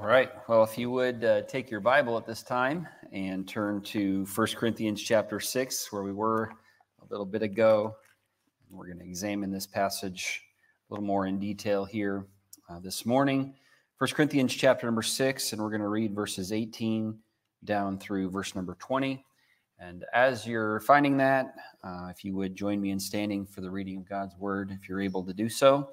All 0.00 0.06
right. 0.06 0.30
Well, 0.48 0.64
if 0.64 0.78
you 0.78 0.90
would 0.92 1.22
uh, 1.24 1.42
take 1.42 1.70
your 1.70 1.80
Bible 1.80 2.16
at 2.16 2.24
this 2.24 2.42
time 2.42 2.88
and 3.12 3.46
turn 3.46 3.82
to 3.82 4.24
1 4.34 4.46
Corinthians 4.56 5.02
chapter 5.02 5.38
6, 5.40 5.92
where 5.92 6.02
we 6.02 6.10
were 6.10 6.44
a 7.02 7.04
little 7.10 7.26
bit 7.26 7.42
ago. 7.42 7.94
We're 8.70 8.86
going 8.86 9.00
to 9.00 9.04
examine 9.04 9.50
this 9.50 9.66
passage 9.66 10.42
a 10.88 10.94
little 10.94 11.04
more 11.04 11.26
in 11.26 11.38
detail 11.38 11.84
here 11.84 12.24
uh, 12.70 12.80
this 12.80 13.04
morning. 13.04 13.52
1 13.98 14.10
Corinthians 14.12 14.54
chapter 14.54 14.86
number 14.86 15.02
6, 15.02 15.52
and 15.52 15.60
we're 15.60 15.68
going 15.68 15.82
to 15.82 15.88
read 15.88 16.14
verses 16.14 16.50
18 16.50 17.18
down 17.64 17.98
through 17.98 18.30
verse 18.30 18.54
number 18.54 18.78
20. 18.80 19.22
And 19.80 20.06
as 20.14 20.46
you're 20.46 20.80
finding 20.80 21.18
that, 21.18 21.56
uh, 21.84 22.08
if 22.08 22.24
you 22.24 22.34
would 22.36 22.56
join 22.56 22.80
me 22.80 22.90
in 22.90 22.98
standing 22.98 23.44
for 23.44 23.60
the 23.60 23.70
reading 23.70 23.98
of 23.98 24.08
God's 24.08 24.34
word, 24.38 24.70
if 24.70 24.88
you're 24.88 25.02
able 25.02 25.24
to 25.24 25.34
do 25.34 25.50
so. 25.50 25.90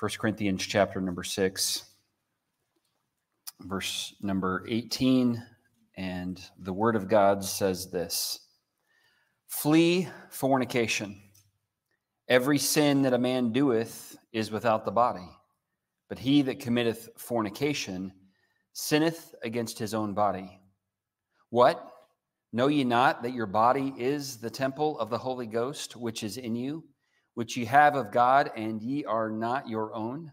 1 0.00 0.10
Corinthians 0.18 0.66
chapter 0.66 1.00
number 1.00 1.22
6 1.22 1.84
verse 3.60 4.14
number 4.20 4.64
18, 4.68 5.42
and 5.96 6.40
the 6.58 6.72
word 6.72 6.96
of 6.96 7.08
God 7.08 7.44
says 7.44 7.90
this 7.90 8.40
Flee 9.48 10.08
fornication. 10.30 11.20
Every 12.28 12.58
sin 12.58 13.02
that 13.02 13.12
a 13.12 13.18
man 13.18 13.52
doeth 13.52 14.16
is 14.32 14.50
without 14.50 14.84
the 14.84 14.92
body, 14.92 15.28
but 16.08 16.18
he 16.18 16.42
that 16.42 16.60
committeth 16.60 17.08
fornication 17.16 18.12
sinneth 18.72 19.34
against 19.42 19.78
his 19.78 19.94
own 19.94 20.14
body. 20.14 20.60
What? 21.50 21.84
Know 22.52 22.68
ye 22.68 22.84
not 22.84 23.22
that 23.22 23.34
your 23.34 23.46
body 23.46 23.92
is 23.96 24.38
the 24.38 24.50
temple 24.50 24.98
of 24.98 25.10
the 25.10 25.18
Holy 25.18 25.46
Ghost, 25.46 25.96
which 25.96 26.22
is 26.22 26.36
in 26.36 26.54
you, 26.54 26.84
which 27.34 27.56
ye 27.56 27.64
have 27.64 27.96
of 27.96 28.12
God, 28.12 28.50
and 28.56 28.80
ye 28.80 29.04
are 29.04 29.30
not 29.30 29.68
your 29.68 29.94
own? 29.94 30.32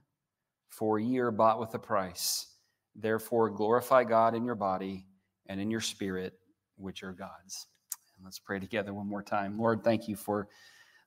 For 0.69 0.99
ye 0.99 1.17
are 1.17 1.31
bought 1.31 1.59
with 1.59 1.73
a 1.73 1.79
price. 1.79 2.56
Therefore, 2.97 3.49
glorify 3.49 4.03
God 4.03 4.33
in 4.33 4.43
your 4.43 4.55
body 4.55 5.05
and 5.45 5.61
in 5.61 5.69
your 5.69 5.81
spirit, 5.81 6.33
which 6.75 7.03
are 7.03 7.13
God's. 7.13 7.67
And 8.15 8.25
let's 8.25 8.39
pray 8.39 8.59
together 8.59 8.93
one 8.93 9.07
more 9.07 9.21
time. 9.21 9.57
Lord, 9.59 9.83
thank 9.83 10.07
you 10.07 10.15
for 10.15 10.47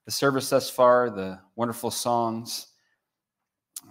the 0.05 0.11
service 0.11 0.49
thus 0.49 0.69
far, 0.69 1.09
the 1.09 1.39
wonderful 1.55 1.91
songs. 1.91 2.67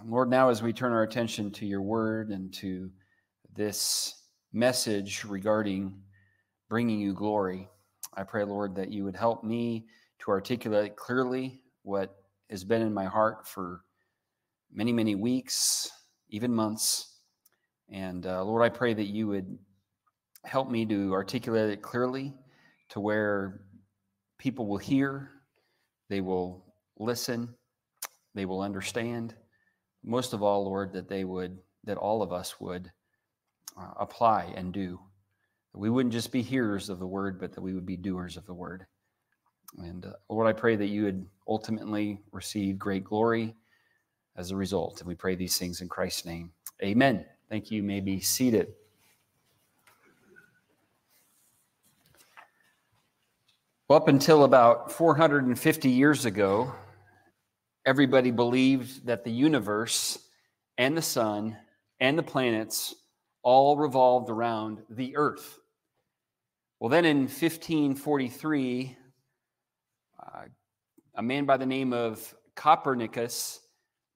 Lord, 0.03 0.29
now 0.29 0.49
as 0.49 0.63
we 0.63 0.73
turn 0.73 0.91
our 0.91 1.03
attention 1.03 1.51
to 1.51 1.65
your 1.65 1.81
word 1.81 2.29
and 2.29 2.51
to 2.55 2.89
this 3.55 4.23
message 4.51 5.23
regarding 5.23 6.01
bringing 6.69 6.99
you 6.99 7.13
glory, 7.13 7.69
I 8.15 8.23
pray, 8.23 8.43
Lord, 8.43 8.75
that 8.75 8.91
you 8.91 9.03
would 9.03 9.15
help 9.15 9.43
me 9.43 9.85
to 10.19 10.31
articulate 10.31 10.95
clearly 10.95 11.61
what 11.83 12.15
has 12.49 12.63
been 12.63 12.81
in 12.81 12.93
my 12.93 13.05
heart 13.05 13.47
for 13.47 13.81
many, 14.73 14.91
many 14.91 15.15
weeks, 15.15 15.89
even 16.29 16.53
months. 16.53 17.10
And 17.91 18.25
uh, 18.25 18.43
Lord, 18.43 18.63
I 18.63 18.69
pray 18.69 18.93
that 18.93 19.07
you 19.07 19.27
would 19.27 19.57
help 20.45 20.69
me 20.69 20.85
to 20.85 21.13
articulate 21.13 21.69
it 21.69 21.81
clearly 21.81 22.33
to 22.89 22.99
where 22.99 23.61
people 24.37 24.67
will 24.67 24.77
hear, 24.77 25.29
they 26.09 26.21
will 26.21 26.65
listen, 26.97 27.49
they 28.33 28.45
will 28.45 28.61
understand. 28.61 29.35
Most 30.03 30.33
of 30.33 30.41
all, 30.41 30.65
Lord, 30.65 30.93
that 30.93 31.09
they 31.09 31.23
would, 31.23 31.57
that 31.83 31.97
all 31.97 32.21
of 32.23 32.33
us 32.33 32.59
would 32.59 32.91
uh, 33.77 33.91
apply 33.99 34.53
and 34.55 34.73
do. 34.73 34.99
We 35.73 35.89
wouldn't 35.89 36.13
just 36.13 36.31
be 36.31 36.41
hearers 36.41 36.89
of 36.89 36.99
the 36.99 37.07
word, 37.07 37.39
but 37.39 37.53
that 37.53 37.61
we 37.61 37.73
would 37.73 37.85
be 37.85 37.97
doers 37.97 38.35
of 38.35 38.45
the 38.45 38.53
word. 38.53 38.85
And 39.77 40.05
uh, 40.05 40.13
Lord, 40.29 40.47
I 40.47 40.53
pray 40.53 40.75
that 40.75 40.87
you 40.87 41.03
would 41.03 41.25
ultimately 41.47 42.19
receive 42.31 42.77
great 42.77 43.03
glory 43.03 43.55
as 44.35 44.51
a 44.51 44.55
result. 44.55 44.99
And 44.99 45.07
we 45.07 45.15
pray 45.15 45.35
these 45.35 45.57
things 45.57 45.81
in 45.81 45.87
Christ's 45.87 46.25
name. 46.25 46.51
Amen. 46.83 47.25
Thank 47.51 47.69
you. 47.69 47.81
you 47.81 47.83
may 47.83 47.99
be 47.99 48.21
seated. 48.21 48.73
Well, 53.89 53.97
up 53.97 54.07
until 54.07 54.45
about 54.45 54.89
450 54.89 55.89
years 55.89 56.23
ago, 56.23 56.73
everybody 57.85 58.31
believed 58.31 59.05
that 59.05 59.25
the 59.25 59.31
universe 59.31 60.17
and 60.77 60.95
the 60.95 61.01
sun 61.01 61.57
and 61.99 62.17
the 62.17 62.23
planets 62.23 62.95
all 63.43 63.75
revolved 63.75 64.29
around 64.29 64.83
the 64.89 65.17
earth. 65.17 65.59
Well, 66.79 66.89
then 66.89 67.03
in 67.03 67.23
1543, 67.23 68.95
uh, 70.17 70.39
a 71.15 71.21
man 71.21 71.43
by 71.43 71.57
the 71.57 71.65
name 71.65 71.91
of 71.91 72.33
Copernicus 72.55 73.60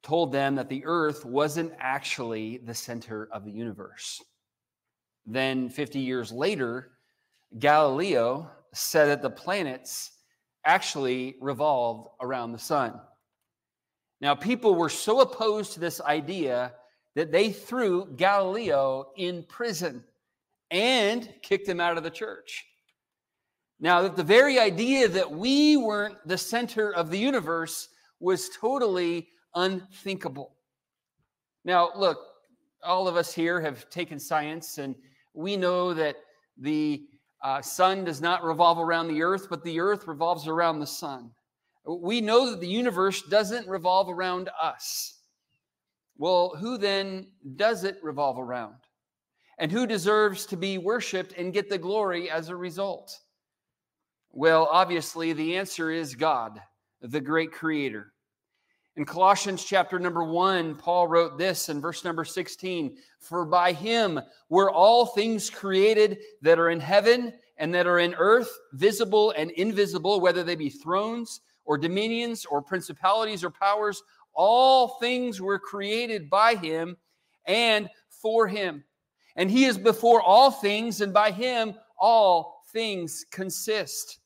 told 0.05 0.31
them 0.31 0.53
that 0.53 0.69
the 0.69 0.85
earth 0.85 1.25
wasn't 1.25 1.73
actually 1.79 2.57
the 2.57 2.73
center 2.75 3.27
of 3.31 3.43
the 3.43 3.51
universe. 3.51 4.21
Then, 5.25 5.67
50 5.67 5.97
years 5.99 6.31
later, 6.31 6.91
Galileo 7.57 8.51
said 8.71 9.07
that 9.07 9.23
the 9.23 9.31
planets 9.31 10.11
actually 10.63 11.37
revolved 11.41 12.09
around 12.21 12.51
the 12.51 12.59
sun. 12.59 12.93
Now, 14.21 14.35
people 14.35 14.75
were 14.75 14.89
so 14.89 15.21
opposed 15.21 15.73
to 15.73 15.79
this 15.79 15.99
idea 16.01 16.73
that 17.15 17.31
they 17.31 17.51
threw 17.51 18.05
Galileo 18.15 19.07
in 19.17 19.43
prison 19.43 20.03
and 20.69 21.33
kicked 21.41 21.67
him 21.67 21.79
out 21.79 21.97
of 21.97 22.03
the 22.03 22.11
church. 22.11 22.63
Now, 23.79 24.03
that 24.03 24.15
the 24.15 24.23
very 24.23 24.59
idea 24.59 25.07
that 25.07 25.31
we 25.31 25.77
weren't 25.77 26.17
the 26.27 26.37
center 26.37 26.93
of 26.93 27.09
the 27.09 27.17
universe 27.17 27.89
was 28.19 28.49
totally 28.49 29.29
unthinkable. 29.55 30.55
Now, 31.63 31.91
look, 31.95 32.19
all 32.83 33.07
of 33.07 33.15
us 33.15 33.33
here 33.33 33.59
have 33.59 33.89
taken 33.89 34.19
science, 34.19 34.77
and 34.77 34.95
we 35.33 35.57
know 35.57 35.93
that 35.93 36.17
the 36.57 37.07
uh, 37.43 37.61
sun 37.61 38.03
does 38.03 38.21
not 38.21 38.43
revolve 38.43 38.79
around 38.79 39.07
the 39.07 39.21
earth, 39.21 39.47
but 39.49 39.63
the 39.63 39.79
earth 39.79 40.07
revolves 40.07 40.47
around 40.47 40.79
the 40.79 40.87
sun. 40.87 41.31
We 41.87 42.21
know 42.21 42.49
that 42.49 42.61
the 42.61 42.67
universe 42.67 43.21
doesn't 43.23 43.67
revolve 43.67 44.09
around 44.09 44.49
us. 44.61 45.19
Well, 46.17 46.55
who 46.59 46.77
then 46.77 47.27
does 47.55 47.83
it 47.83 47.97
revolve 48.01 48.39
around? 48.39 48.75
And 49.59 49.71
who 49.71 49.85
deserves 49.87 50.45
to 50.47 50.57
be 50.57 50.77
worshiped 50.77 51.33
and 51.37 51.53
get 51.53 51.69
the 51.69 51.77
glory 51.77 52.29
as 52.29 52.49
a 52.49 52.55
result? 52.55 53.19
Well, 54.31 54.67
obviously, 54.71 55.33
the 55.33 55.55
answer 55.55 55.91
is 55.91 56.15
God, 56.15 56.59
the 57.01 57.21
great 57.21 57.51
creator. 57.51 58.13
In 58.97 59.03
Colossians 59.03 59.65
chapter 59.65 59.99
number 59.99 60.23
one, 60.23 60.73
Paul 60.73 61.07
wrote 61.09 61.37
this 61.37 61.67
in 61.67 61.81
verse 61.81 62.05
number 62.05 62.23
16 62.23 62.95
For 63.19 63.43
by 63.43 63.73
him 63.73 64.21
were 64.47 64.71
all 64.71 65.07
things 65.07 65.49
created 65.49 66.19
that 66.41 66.59
are 66.59 66.69
in 66.69 66.79
heaven 66.79 67.33
and 67.57 67.73
that 67.75 67.87
are 67.87 67.99
in 67.99 68.15
earth, 68.15 68.49
visible 68.71 69.31
and 69.31 69.51
invisible, 69.51 70.21
whether 70.21 70.43
they 70.43 70.55
be 70.55 70.69
thrones 70.69 71.41
or 71.65 71.77
dominions 71.77 72.45
or 72.45 72.61
principalities 72.61 73.43
or 73.43 73.49
powers. 73.49 74.01
All 74.33 74.97
things 74.99 75.41
were 75.41 75.59
created 75.59 76.29
by 76.29 76.55
him 76.55 76.95
and 77.45 77.89
for 78.09 78.47
him. 78.47 78.85
And 79.35 79.51
he 79.51 79.65
is 79.65 79.77
before 79.77 80.21
all 80.21 80.51
things, 80.51 81.01
and 81.01 81.13
by 81.13 81.31
him 81.31 81.75
all 81.99 82.63
things 82.71 83.25
consist. 83.29 84.19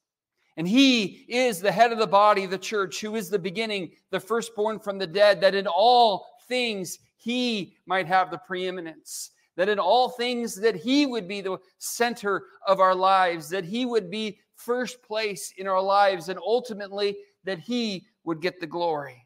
And 0.59 0.68
he 0.68 1.24
is 1.30 1.62
the 1.62 1.72
head 1.72 1.94
of 1.94 2.00
the 2.00 2.06
body, 2.06 2.46
the 2.46 2.58
church, 2.58 3.00
who 3.00 3.16
is 3.16 3.30
the 3.30 3.40
beginning, 3.40 3.92
the 4.12 4.20
firstborn 4.20 4.78
from 4.78 4.97
the 4.97 5.08
dead, 5.08 5.40
that 5.40 5.56
in 5.56 5.68
all 5.68 6.25
things 6.50 7.00
he 7.16 7.78
might 7.86 8.08
have 8.08 8.30
the 8.30 8.40
preeminence. 8.40 9.31
That 9.56 9.70
in 9.70 9.80
all 9.80 10.09
things 10.09 10.56
that 10.56 10.75
he 10.75 11.06
would 11.06 11.30
be 11.30 11.40
the 11.40 11.59
center 11.78 12.44
of 12.68 12.81
our 12.81 12.94
lives, 12.94 13.47
that 13.52 13.64
he 13.64 13.86
would 13.86 14.12
be 14.12 14.38
first 14.53 15.02
place 15.02 15.53
in 15.58 15.66
our 15.66 15.81
lives, 15.81 16.28
and 16.28 16.38
ultimately 16.38 17.16
that 17.46 17.59
he 17.59 18.06
would 18.26 18.41
get 18.41 18.59
the 18.59 18.68
glory. 18.68 19.26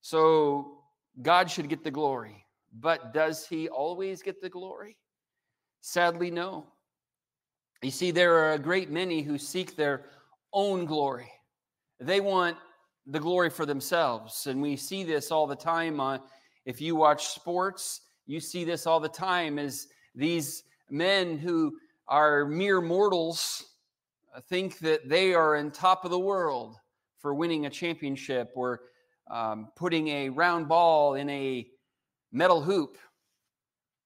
So 0.00 0.78
God 1.20 1.50
should 1.50 1.68
get 1.68 1.84
the 1.84 1.90
glory. 1.90 2.46
But 2.72 3.12
does 3.12 3.46
he 3.46 3.68
always 3.68 4.22
get 4.22 4.40
the 4.40 4.48
glory? 4.48 4.96
Sadly, 5.82 6.30
no. 6.30 6.72
You 7.82 7.90
see, 7.90 8.12
there 8.12 8.38
are 8.38 8.52
a 8.52 8.58
great 8.60 8.90
many 8.90 9.22
who 9.22 9.36
seek 9.36 9.74
their 9.74 10.04
own 10.52 10.84
glory. 10.84 11.28
They 11.98 12.20
want 12.20 12.56
the 13.06 13.18
glory 13.18 13.50
for 13.50 13.66
themselves. 13.66 14.46
And 14.46 14.62
we 14.62 14.76
see 14.76 15.02
this 15.02 15.32
all 15.32 15.48
the 15.48 15.56
time. 15.56 15.98
Uh, 15.98 16.18
if 16.64 16.80
you 16.80 16.94
watch 16.94 17.30
sports, 17.30 18.02
you 18.24 18.38
see 18.38 18.62
this 18.62 18.86
all 18.86 19.00
the 19.00 19.08
time 19.08 19.58
as 19.58 19.88
these 20.14 20.62
men 20.90 21.36
who 21.36 21.76
are 22.06 22.46
mere 22.46 22.80
mortals 22.80 23.64
uh, 24.32 24.40
think 24.48 24.78
that 24.78 25.08
they 25.08 25.34
are 25.34 25.56
in 25.56 25.72
top 25.72 26.04
of 26.04 26.12
the 26.12 26.18
world 26.18 26.76
for 27.18 27.34
winning 27.34 27.66
a 27.66 27.70
championship 27.70 28.52
or 28.54 28.82
um, 29.28 29.68
putting 29.74 30.06
a 30.06 30.28
round 30.28 30.68
ball 30.68 31.14
in 31.14 31.28
a 31.30 31.66
metal 32.30 32.62
hoop 32.62 32.96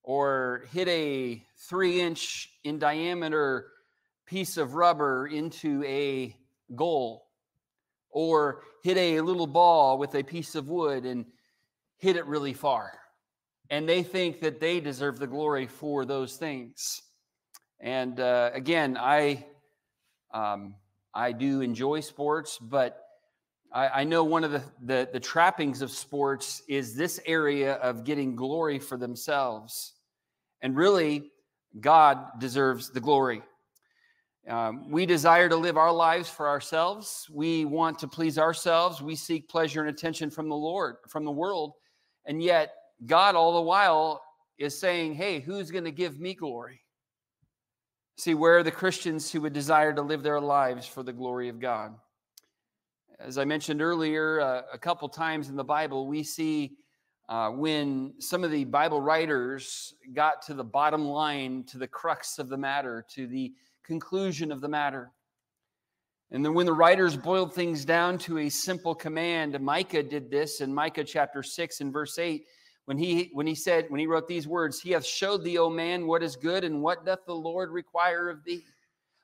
or 0.02 0.64
hit 0.72 0.88
a 0.88 1.45
three 1.56 2.00
inch 2.00 2.50
in 2.64 2.78
diameter 2.78 3.68
piece 4.26 4.56
of 4.56 4.74
rubber 4.74 5.26
into 5.26 5.82
a 5.84 6.36
goal, 6.74 7.26
or 8.10 8.62
hit 8.82 8.96
a 8.96 9.20
little 9.20 9.46
ball 9.46 9.98
with 9.98 10.14
a 10.14 10.22
piece 10.22 10.54
of 10.54 10.68
wood 10.68 11.04
and 11.04 11.26
hit 11.98 12.16
it 12.16 12.26
really 12.26 12.54
far. 12.54 12.92
and 13.70 13.88
they 13.88 14.02
think 14.02 14.40
that 14.40 14.60
they 14.60 14.80
deserve 14.80 15.18
the 15.18 15.26
glory 15.26 15.66
for 15.66 16.04
those 16.04 16.36
things. 16.36 17.02
And 17.80 18.18
uh, 18.20 18.50
again, 18.54 18.96
I 18.98 19.46
um, 20.32 20.74
I 21.14 21.32
do 21.32 21.60
enjoy 21.60 22.00
sports, 22.00 22.58
but 22.58 23.02
I, 23.72 23.88
I 24.00 24.04
know 24.04 24.24
one 24.24 24.44
of 24.44 24.52
the, 24.52 24.62
the, 24.82 25.08
the 25.12 25.20
trappings 25.20 25.80
of 25.80 25.90
sports 25.90 26.62
is 26.68 26.94
this 26.94 27.20
area 27.24 27.74
of 27.74 28.04
getting 28.04 28.36
glory 28.36 28.78
for 28.78 28.98
themselves, 28.98 29.94
and 30.60 30.76
really, 30.76 31.30
God 31.80 32.38
deserves 32.38 32.90
the 32.90 33.00
glory. 33.00 33.42
Um, 34.48 34.90
we 34.90 35.06
desire 35.06 35.48
to 35.48 35.56
live 35.56 35.76
our 35.76 35.92
lives 35.92 36.28
for 36.28 36.48
ourselves. 36.48 37.26
We 37.32 37.64
want 37.64 37.98
to 37.98 38.08
please 38.08 38.38
ourselves. 38.38 39.02
We 39.02 39.16
seek 39.16 39.48
pleasure 39.48 39.80
and 39.80 39.90
attention 39.90 40.30
from 40.30 40.48
the 40.48 40.56
Lord, 40.56 40.96
from 41.08 41.24
the 41.24 41.32
world. 41.32 41.72
And 42.26 42.40
yet, 42.40 42.72
God, 43.06 43.34
all 43.34 43.54
the 43.54 43.62
while, 43.62 44.22
is 44.58 44.78
saying, 44.78 45.14
Hey, 45.14 45.40
who's 45.40 45.70
going 45.70 45.84
to 45.84 45.90
give 45.90 46.20
me 46.20 46.34
glory? 46.34 46.80
See, 48.18 48.34
where 48.34 48.58
are 48.58 48.62
the 48.62 48.70
Christians 48.70 49.30
who 49.30 49.40
would 49.42 49.52
desire 49.52 49.92
to 49.92 50.00
live 50.00 50.22
their 50.22 50.40
lives 50.40 50.86
for 50.86 51.02
the 51.02 51.12
glory 51.12 51.48
of 51.48 51.60
God? 51.60 51.94
As 53.18 53.38
I 53.38 53.44
mentioned 53.44 53.82
earlier, 53.82 54.40
uh, 54.40 54.62
a 54.72 54.78
couple 54.78 55.08
times 55.08 55.48
in 55.48 55.56
the 55.56 55.64
Bible, 55.64 56.06
we 56.06 56.22
see 56.22 56.76
uh, 57.28 57.50
when 57.50 58.14
some 58.18 58.44
of 58.44 58.50
the 58.50 58.64
Bible 58.64 59.00
writers 59.00 59.94
got 60.12 60.42
to 60.42 60.54
the 60.54 60.64
bottom 60.64 61.04
line, 61.04 61.64
to 61.64 61.78
the 61.78 61.88
crux 61.88 62.38
of 62.38 62.48
the 62.48 62.56
matter, 62.56 63.04
to 63.10 63.26
the 63.26 63.52
conclusion 63.84 64.52
of 64.52 64.60
the 64.60 64.68
matter. 64.68 65.10
And 66.30 66.44
then 66.44 66.54
when 66.54 66.66
the 66.66 66.72
writers 66.72 67.16
boiled 67.16 67.54
things 67.54 67.84
down 67.84 68.18
to 68.18 68.38
a 68.38 68.48
simple 68.48 68.94
command, 68.94 69.58
Micah 69.60 70.02
did 70.02 70.30
this 70.30 70.60
in 70.60 70.74
Micah 70.74 71.04
chapter 71.04 71.42
6 71.42 71.80
and 71.80 71.92
verse 71.92 72.18
8 72.18 72.44
when 72.86 72.96
he 72.96 73.30
when 73.32 73.46
he 73.46 73.54
said 73.54 73.86
when 73.88 74.00
he 74.00 74.06
wrote 74.06 74.26
these 74.26 74.48
words, 74.48 74.80
he 74.80 74.92
hath 74.92 75.04
showed 75.04 75.44
thee, 75.44 75.58
O 75.58 75.68
man, 75.68 76.06
what 76.06 76.22
is 76.22 76.36
good 76.36 76.64
and 76.64 76.80
what 76.80 77.04
doth 77.04 77.26
the 77.26 77.34
Lord 77.34 77.70
require 77.70 78.28
of 78.28 78.42
thee, 78.44 78.62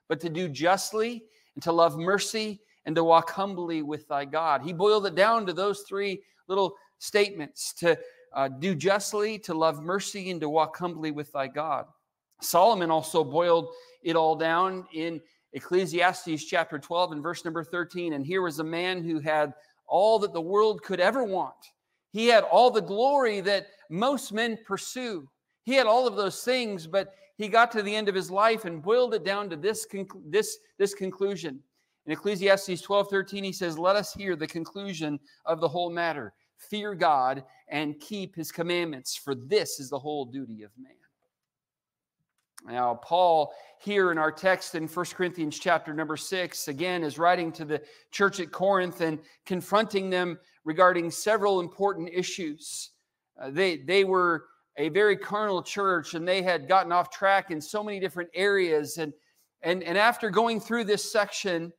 but 0.07 0.19
to 0.19 0.29
do 0.29 0.47
justly 0.47 1.23
and 1.55 1.63
to 1.63 1.71
love 1.71 1.97
mercy 1.97 2.59
and 2.85 2.95
to 2.95 3.03
walk 3.03 3.31
humbly 3.31 3.81
with 3.81 4.07
thy 4.09 4.25
God. 4.25 4.61
He 4.61 4.73
boiled 4.73 5.05
it 5.05 5.15
down 5.15 5.45
to 5.45 5.53
those 5.53 5.81
three 5.87 6.21
little 6.47 6.75
statements 7.03 7.73
to 7.73 7.97
uh, 8.33 8.47
do 8.47 8.73
justly, 8.73 9.37
to 9.37 9.53
love 9.53 9.83
mercy, 9.83 10.31
and 10.31 10.39
to 10.39 10.49
walk 10.49 10.77
humbly 10.77 11.11
with 11.11 11.31
thy 11.33 11.47
God. 11.47 11.85
Solomon 12.41 12.89
also 12.89 13.23
boiled 13.23 13.69
it 14.03 14.15
all 14.15 14.35
down 14.35 14.85
in 14.93 15.21
Ecclesiastes 15.51 16.45
chapter 16.45 16.79
12 16.79 17.11
and 17.11 17.21
verse 17.21 17.43
number 17.43 17.63
13. 17.63 18.13
And 18.13 18.25
here 18.25 18.41
was 18.41 18.59
a 18.59 18.63
man 18.63 19.03
who 19.03 19.19
had 19.19 19.53
all 19.85 20.17
that 20.19 20.33
the 20.33 20.41
world 20.41 20.81
could 20.81 20.99
ever 20.99 21.23
want. 21.23 21.53
He 22.11 22.27
had 22.27 22.43
all 22.45 22.71
the 22.71 22.81
glory 22.81 23.41
that 23.41 23.67
most 23.89 24.31
men 24.31 24.57
pursue. 24.65 25.27
He 25.63 25.73
had 25.73 25.87
all 25.87 26.07
of 26.07 26.15
those 26.15 26.41
things, 26.43 26.87
but 26.87 27.13
he 27.37 27.47
got 27.47 27.71
to 27.73 27.83
the 27.83 27.95
end 27.95 28.07
of 28.07 28.15
his 28.15 28.31
life 28.31 28.65
and 28.65 28.81
boiled 28.81 29.13
it 29.13 29.25
down 29.25 29.49
to 29.49 29.55
this, 29.55 29.85
this, 30.25 30.57
this 30.77 30.93
conclusion. 30.93 31.59
In 32.05 32.13
Ecclesiastes 32.13 32.81
12 32.81 33.09
13, 33.09 33.43
he 33.43 33.51
says, 33.51 33.77
Let 33.77 33.95
us 33.95 34.13
hear 34.13 34.35
the 34.35 34.47
conclusion 34.47 35.19
of 35.45 35.59
the 35.59 35.67
whole 35.67 35.89
matter. 35.89 36.33
Fear 36.69 36.95
God 36.95 37.43
and 37.67 37.99
keep 37.99 38.35
his 38.35 38.51
commandments, 38.51 39.15
for 39.15 39.35
this 39.35 39.79
is 39.79 39.89
the 39.89 39.99
whole 39.99 40.25
duty 40.25 40.63
of 40.63 40.71
man. 40.77 40.93
Now, 42.65 42.95
Paul, 42.95 43.53
here 43.79 44.11
in 44.11 44.17
our 44.17 44.31
text 44.31 44.75
in 44.75 44.87
1 44.87 45.05
Corinthians 45.07 45.59
chapter 45.59 45.93
number 45.93 46.15
6, 46.15 46.67
again 46.69 47.03
is 47.03 47.17
writing 47.17 47.51
to 47.53 47.65
the 47.65 47.81
church 48.11 48.39
at 48.39 48.51
Corinth 48.51 49.01
and 49.01 49.19
confronting 49.45 50.09
them 50.09 50.39
regarding 50.63 51.11
several 51.11 51.59
important 51.59 52.09
issues. 52.13 52.91
Uh, 53.41 53.49
they, 53.49 53.77
they 53.77 54.05
were 54.05 54.45
a 54.77 54.89
very 54.89 55.17
carnal 55.17 55.61
church 55.61 56.13
and 56.13 56.25
they 56.25 56.41
had 56.41 56.67
gotten 56.67 56.91
off 56.91 57.09
track 57.09 57.51
in 57.51 57.59
so 57.59 57.83
many 57.83 57.99
different 57.99 58.29
areas. 58.33 58.97
And, 58.97 59.13
and, 59.61 59.83
and 59.83 59.97
after 59.97 60.29
going 60.29 60.61
through 60.61 60.85
this 60.85 61.11
section, 61.11 61.73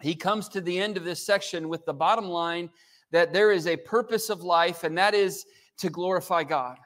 he 0.00 0.14
comes 0.14 0.48
to 0.50 0.60
the 0.60 0.78
end 0.78 0.96
of 0.96 1.04
this 1.04 1.24
section 1.24 1.68
with 1.68 1.84
the 1.84 1.94
bottom 1.94 2.26
line 2.26 2.70
that 3.14 3.32
there 3.32 3.52
is 3.52 3.68
a 3.68 3.76
purpose 3.76 4.28
of 4.28 4.42
life, 4.42 4.82
and 4.82 4.98
that 4.98 5.14
is 5.14 5.46
to 5.78 5.88
glorify 5.88 6.42
God. 6.42 6.76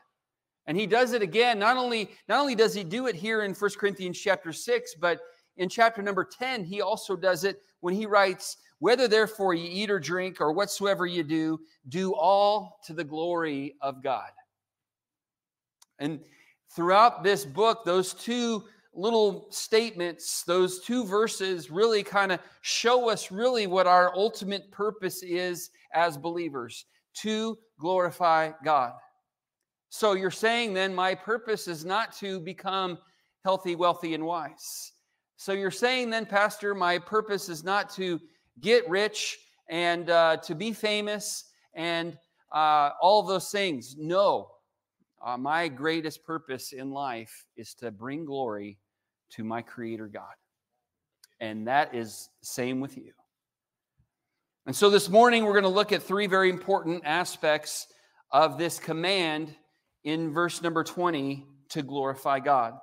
And 0.67 0.77
he 0.77 0.87
does 0.87 1.15
it 1.15 1.23
again. 1.23 1.59
Not 1.59 1.79
only, 1.79 2.11
not 2.29 2.39
only 2.39 2.55
does 2.55 2.75
he 2.75 2.85
do 2.85 3.07
it 3.07 3.15
here 3.15 3.45
in 3.45 3.55
1 3.55 3.71
Corinthians 3.79 4.19
chapter 4.19 4.53
6, 4.53 4.97
but 5.01 5.21
in 5.57 5.71
chapter 5.71 6.03
number 6.03 6.27
10, 6.27 6.65
he 6.65 6.83
also 6.83 7.17
does 7.17 7.45
it 7.45 7.63
when 7.81 7.95
he 7.95 8.05
writes, 8.05 8.59
Whether 8.79 9.09
therefore 9.09 9.55
ye 9.55 9.69
eat 9.69 9.91
or 9.91 9.99
drink 9.99 10.39
or 10.39 10.53
whatsoever 10.53 11.07
you 11.07 11.23
do, 11.23 11.61
do 11.89 12.15
all 12.15 12.79
to 12.85 12.93
the 12.93 13.05
glory 13.05 13.77
of 13.81 14.03
God. 14.03 14.29
And 15.99 16.21
throughout 16.77 17.25
this 17.25 17.47
book, 17.47 17.87
those 17.87 18.13
two 18.13 18.65
little 18.95 19.49
statements, 19.51 20.43
those 20.45 20.81
two 20.81 21.05
verses 21.05 21.71
really 21.71 22.03
kind 22.03 22.33
of 22.33 22.41
show 22.63 23.09
us 23.09 23.31
really 23.31 23.67
what 23.67 23.87
our 23.87 24.15
ultimate 24.15 24.71
purpose 24.71 25.23
is 25.23 25.71
as 25.95 26.17
believers 26.17 26.87
to 27.15 27.59
glorify 27.79 28.51
God. 28.65 28.93
So 29.91 30.13
you're 30.13 30.31
saying 30.31 30.75
then, 30.75 30.95
my 30.95 31.15
purpose 31.15 31.69
is 31.69 31.85
not 31.85 32.13
to 32.19 32.41
become 32.41 32.99
healthy, 33.45 33.75
wealthy, 33.75 34.15
and 34.15 34.25
wise. 34.25 34.93
So 35.37 35.53
you're 35.53 35.71
saying 35.71 36.11
then, 36.11 36.27
Pastor, 36.27 36.75
my 36.75 36.99
purpose 36.99 37.49
is 37.49 37.65
not 37.65 37.91
to 37.95 38.21
get 38.61 38.89
rich 38.89 39.39
and 39.71 40.11
uh, 40.11 40.39
to 40.39 40.55
be 40.55 40.73
famous 40.73 41.45
and 41.75 42.19
uh, 42.53 42.91
all 43.01 43.23
those 43.23 43.51
things. 43.51 43.95
No. 43.97 44.49
Uh, 45.25 45.37
my 45.37 45.69
greatest 45.69 46.25
purpose 46.25 46.73
in 46.73 46.91
life 46.91 47.47
is 47.57 47.75
to 47.75 47.91
bring 47.91 48.25
glory 48.25 48.79
to 49.31 49.45
my 49.45 49.63
Creator 49.63 50.09
God. 50.09 50.35
And 51.41 51.67
that 51.67 51.95
is 51.95 52.29
same 52.43 52.81
with 52.81 52.97
you. 52.97 53.13
And 54.67 54.75
so 54.77 54.91
this 54.91 55.09
morning 55.09 55.45
we're 55.45 55.53
going 55.53 55.63
to 55.63 55.71
look 55.71 55.93
at 55.93 56.03
three 56.03 56.27
very 56.27 56.51
important 56.51 57.03
aspects 57.05 57.89
of 58.31 58.59
this 58.59 58.79
command 58.79 59.55
in 60.05 60.33
verse 60.33 60.63
number 60.63 60.85
20 60.85 61.47
to 61.71 61.83
glorify 61.83 62.39
God. 62.41 62.75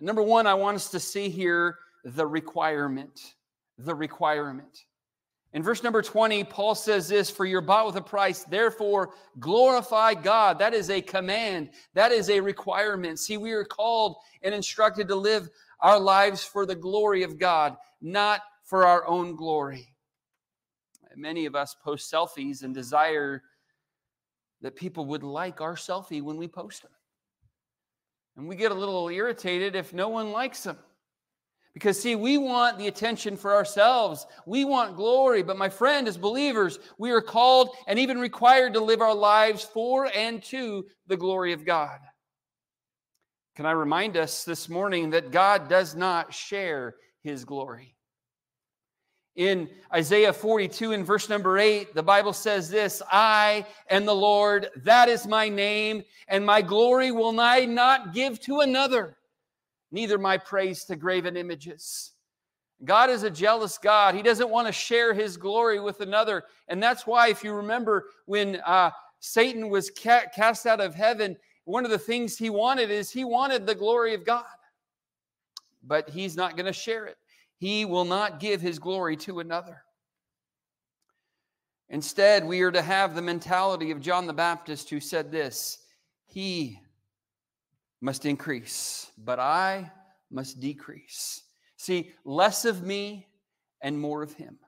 Number 0.00 0.22
one, 0.22 0.46
I 0.46 0.54
want 0.54 0.76
us 0.76 0.90
to 0.90 1.00
see 1.00 1.28
here 1.28 1.78
the 2.04 2.26
requirement. 2.26 3.34
The 3.78 3.94
requirement. 3.94 4.84
In 5.52 5.62
verse 5.62 5.82
number 5.82 6.02
20, 6.02 6.44
Paul 6.44 6.74
says 6.74 7.08
this 7.08 7.30
For 7.30 7.46
you're 7.46 7.60
bought 7.60 7.86
with 7.86 7.96
a 7.96 8.02
price, 8.02 8.44
therefore 8.44 9.14
glorify 9.38 10.14
God. 10.14 10.58
That 10.58 10.74
is 10.74 10.90
a 10.90 11.00
command, 11.00 11.70
that 11.94 12.12
is 12.12 12.28
a 12.30 12.40
requirement. 12.40 13.18
See, 13.18 13.36
we 13.36 13.52
are 13.52 13.64
called 13.64 14.16
and 14.42 14.54
instructed 14.54 15.08
to 15.08 15.16
live 15.16 15.48
our 15.80 15.98
lives 15.98 16.42
for 16.42 16.66
the 16.66 16.74
glory 16.74 17.22
of 17.22 17.38
God, 17.38 17.76
not 18.00 18.40
for 18.64 18.86
our 18.86 19.06
own 19.06 19.36
glory. 19.36 19.94
Many 21.16 21.46
of 21.46 21.54
us 21.54 21.74
post 21.82 22.12
selfies 22.12 22.62
and 22.62 22.74
desire 22.74 23.42
that 24.60 24.76
people 24.76 25.06
would 25.06 25.22
like 25.22 25.62
our 25.62 25.74
selfie 25.74 26.20
when 26.20 26.36
we 26.36 26.46
post 26.46 26.82
them. 26.82 26.90
And 28.36 28.46
we 28.46 28.56
get 28.56 28.70
a 28.70 28.74
little 28.74 29.08
irritated 29.08 29.74
if 29.74 29.94
no 29.94 30.08
one 30.08 30.30
likes 30.30 30.64
them. 30.64 30.76
Because, 31.76 32.00
see, 32.00 32.14
we 32.14 32.38
want 32.38 32.78
the 32.78 32.86
attention 32.86 33.36
for 33.36 33.54
ourselves. 33.54 34.26
We 34.46 34.64
want 34.64 34.96
glory. 34.96 35.42
But, 35.42 35.58
my 35.58 35.68
friend, 35.68 36.08
as 36.08 36.16
believers, 36.16 36.78
we 36.96 37.10
are 37.10 37.20
called 37.20 37.68
and 37.86 37.98
even 37.98 38.18
required 38.18 38.72
to 38.72 38.80
live 38.80 39.02
our 39.02 39.14
lives 39.14 39.62
for 39.62 40.10
and 40.16 40.42
to 40.44 40.86
the 41.06 41.18
glory 41.18 41.52
of 41.52 41.66
God. 41.66 41.98
Can 43.56 43.66
I 43.66 43.72
remind 43.72 44.16
us 44.16 44.42
this 44.42 44.70
morning 44.70 45.10
that 45.10 45.30
God 45.30 45.68
does 45.68 45.94
not 45.94 46.32
share 46.32 46.94
his 47.22 47.44
glory? 47.44 47.94
In 49.34 49.68
Isaiah 49.92 50.32
42 50.32 50.92
in 50.92 51.04
verse 51.04 51.28
number 51.28 51.58
8, 51.58 51.94
the 51.94 52.02
Bible 52.02 52.32
says 52.32 52.70
this 52.70 53.02
I 53.12 53.66
am 53.90 54.06
the 54.06 54.14
Lord, 54.14 54.70
that 54.76 55.10
is 55.10 55.26
my 55.26 55.50
name, 55.50 56.04
and 56.26 56.46
my 56.46 56.62
glory 56.62 57.12
will 57.12 57.38
I 57.38 57.66
not 57.66 58.14
give 58.14 58.40
to 58.44 58.60
another, 58.60 59.18
neither 59.90 60.18
my 60.18 60.38
praise 60.38 60.84
to 60.84 60.96
graven 60.96 61.36
images. 61.36 62.12
God 62.84 63.08
is 63.08 63.22
a 63.22 63.30
jealous 63.30 63.78
God. 63.78 64.14
He 64.14 64.22
doesn't 64.22 64.50
want 64.50 64.66
to 64.66 64.72
share 64.72 65.14
his 65.14 65.36
glory 65.36 65.80
with 65.80 66.00
another. 66.00 66.44
And 66.68 66.82
that's 66.82 67.06
why, 67.06 67.28
if 67.28 67.42
you 67.42 67.52
remember, 67.52 68.06
when 68.26 68.56
uh, 68.66 68.90
Satan 69.20 69.70
was 69.70 69.90
ca- 69.90 70.26
cast 70.34 70.66
out 70.66 70.80
of 70.80 70.94
heaven, 70.94 71.36
one 71.64 71.84
of 71.84 71.90
the 71.90 71.98
things 71.98 72.36
he 72.36 72.50
wanted 72.50 72.90
is 72.90 73.10
he 73.10 73.24
wanted 73.24 73.66
the 73.66 73.74
glory 73.74 74.14
of 74.14 74.24
God. 74.24 74.44
But 75.82 76.10
he's 76.10 76.36
not 76.36 76.56
going 76.56 76.66
to 76.66 76.72
share 76.72 77.06
it. 77.06 77.16
He 77.58 77.84
will 77.86 78.04
not 78.04 78.40
give 78.40 78.60
his 78.60 78.78
glory 78.78 79.16
to 79.18 79.40
another. 79.40 79.82
Instead, 81.88 82.44
we 82.44 82.60
are 82.62 82.72
to 82.72 82.82
have 82.82 83.14
the 83.14 83.22
mentality 83.22 83.90
of 83.90 84.00
John 84.00 84.26
the 84.26 84.32
Baptist 84.32 84.90
who 84.90 85.00
said 85.00 85.30
this 85.30 85.78
He 86.26 86.80
must 88.00 88.26
increase, 88.26 89.10
but 89.18 89.38
I 89.38 89.90
must 90.30 90.60
decrease. 90.60 91.42
See, 91.76 92.12
less 92.24 92.64
of 92.64 92.82
me 92.82 93.26
and 93.82 93.98
more 93.98 94.22
of 94.22 94.32
him. 94.32 94.58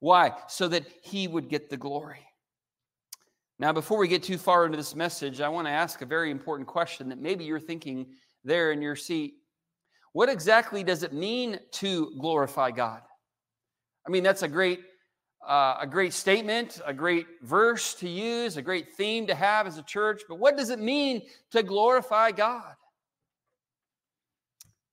Why? 0.00 0.32
So 0.48 0.68
that 0.68 0.84
he 1.02 1.28
would 1.28 1.48
get 1.48 1.70
the 1.70 1.76
glory. 1.76 2.26
Now, 3.58 3.72
before 3.72 3.98
we 3.98 4.08
get 4.08 4.22
too 4.22 4.36
far 4.36 4.66
into 4.66 4.76
this 4.76 4.94
message, 4.94 5.40
I 5.40 5.48
want 5.48 5.66
to 5.66 5.72
ask 5.72 6.02
a 6.02 6.06
very 6.06 6.30
important 6.30 6.68
question 6.68 7.08
that 7.08 7.18
maybe 7.18 7.44
you're 7.44 7.58
thinking 7.58 8.06
there 8.44 8.72
in 8.72 8.82
your 8.82 8.96
seat. 8.96 9.36
What 10.12 10.28
exactly 10.28 10.84
does 10.84 11.02
it 11.02 11.12
mean 11.12 11.58
to 11.72 12.12
glorify 12.18 12.70
God? 12.70 13.00
I 14.06 14.10
mean, 14.10 14.22
that's 14.22 14.42
a 14.42 14.48
great, 14.48 14.80
uh, 15.46 15.78
a 15.80 15.86
great 15.86 16.12
statement, 16.12 16.80
a 16.84 16.92
great 16.92 17.26
verse 17.42 17.94
to 17.94 18.08
use, 18.08 18.56
a 18.56 18.62
great 18.62 18.94
theme 18.94 19.26
to 19.26 19.34
have 19.34 19.66
as 19.66 19.78
a 19.78 19.82
church. 19.82 20.22
But 20.28 20.38
what 20.38 20.56
does 20.56 20.70
it 20.70 20.78
mean 20.78 21.22
to 21.52 21.62
glorify 21.62 22.32
God? 22.32 22.74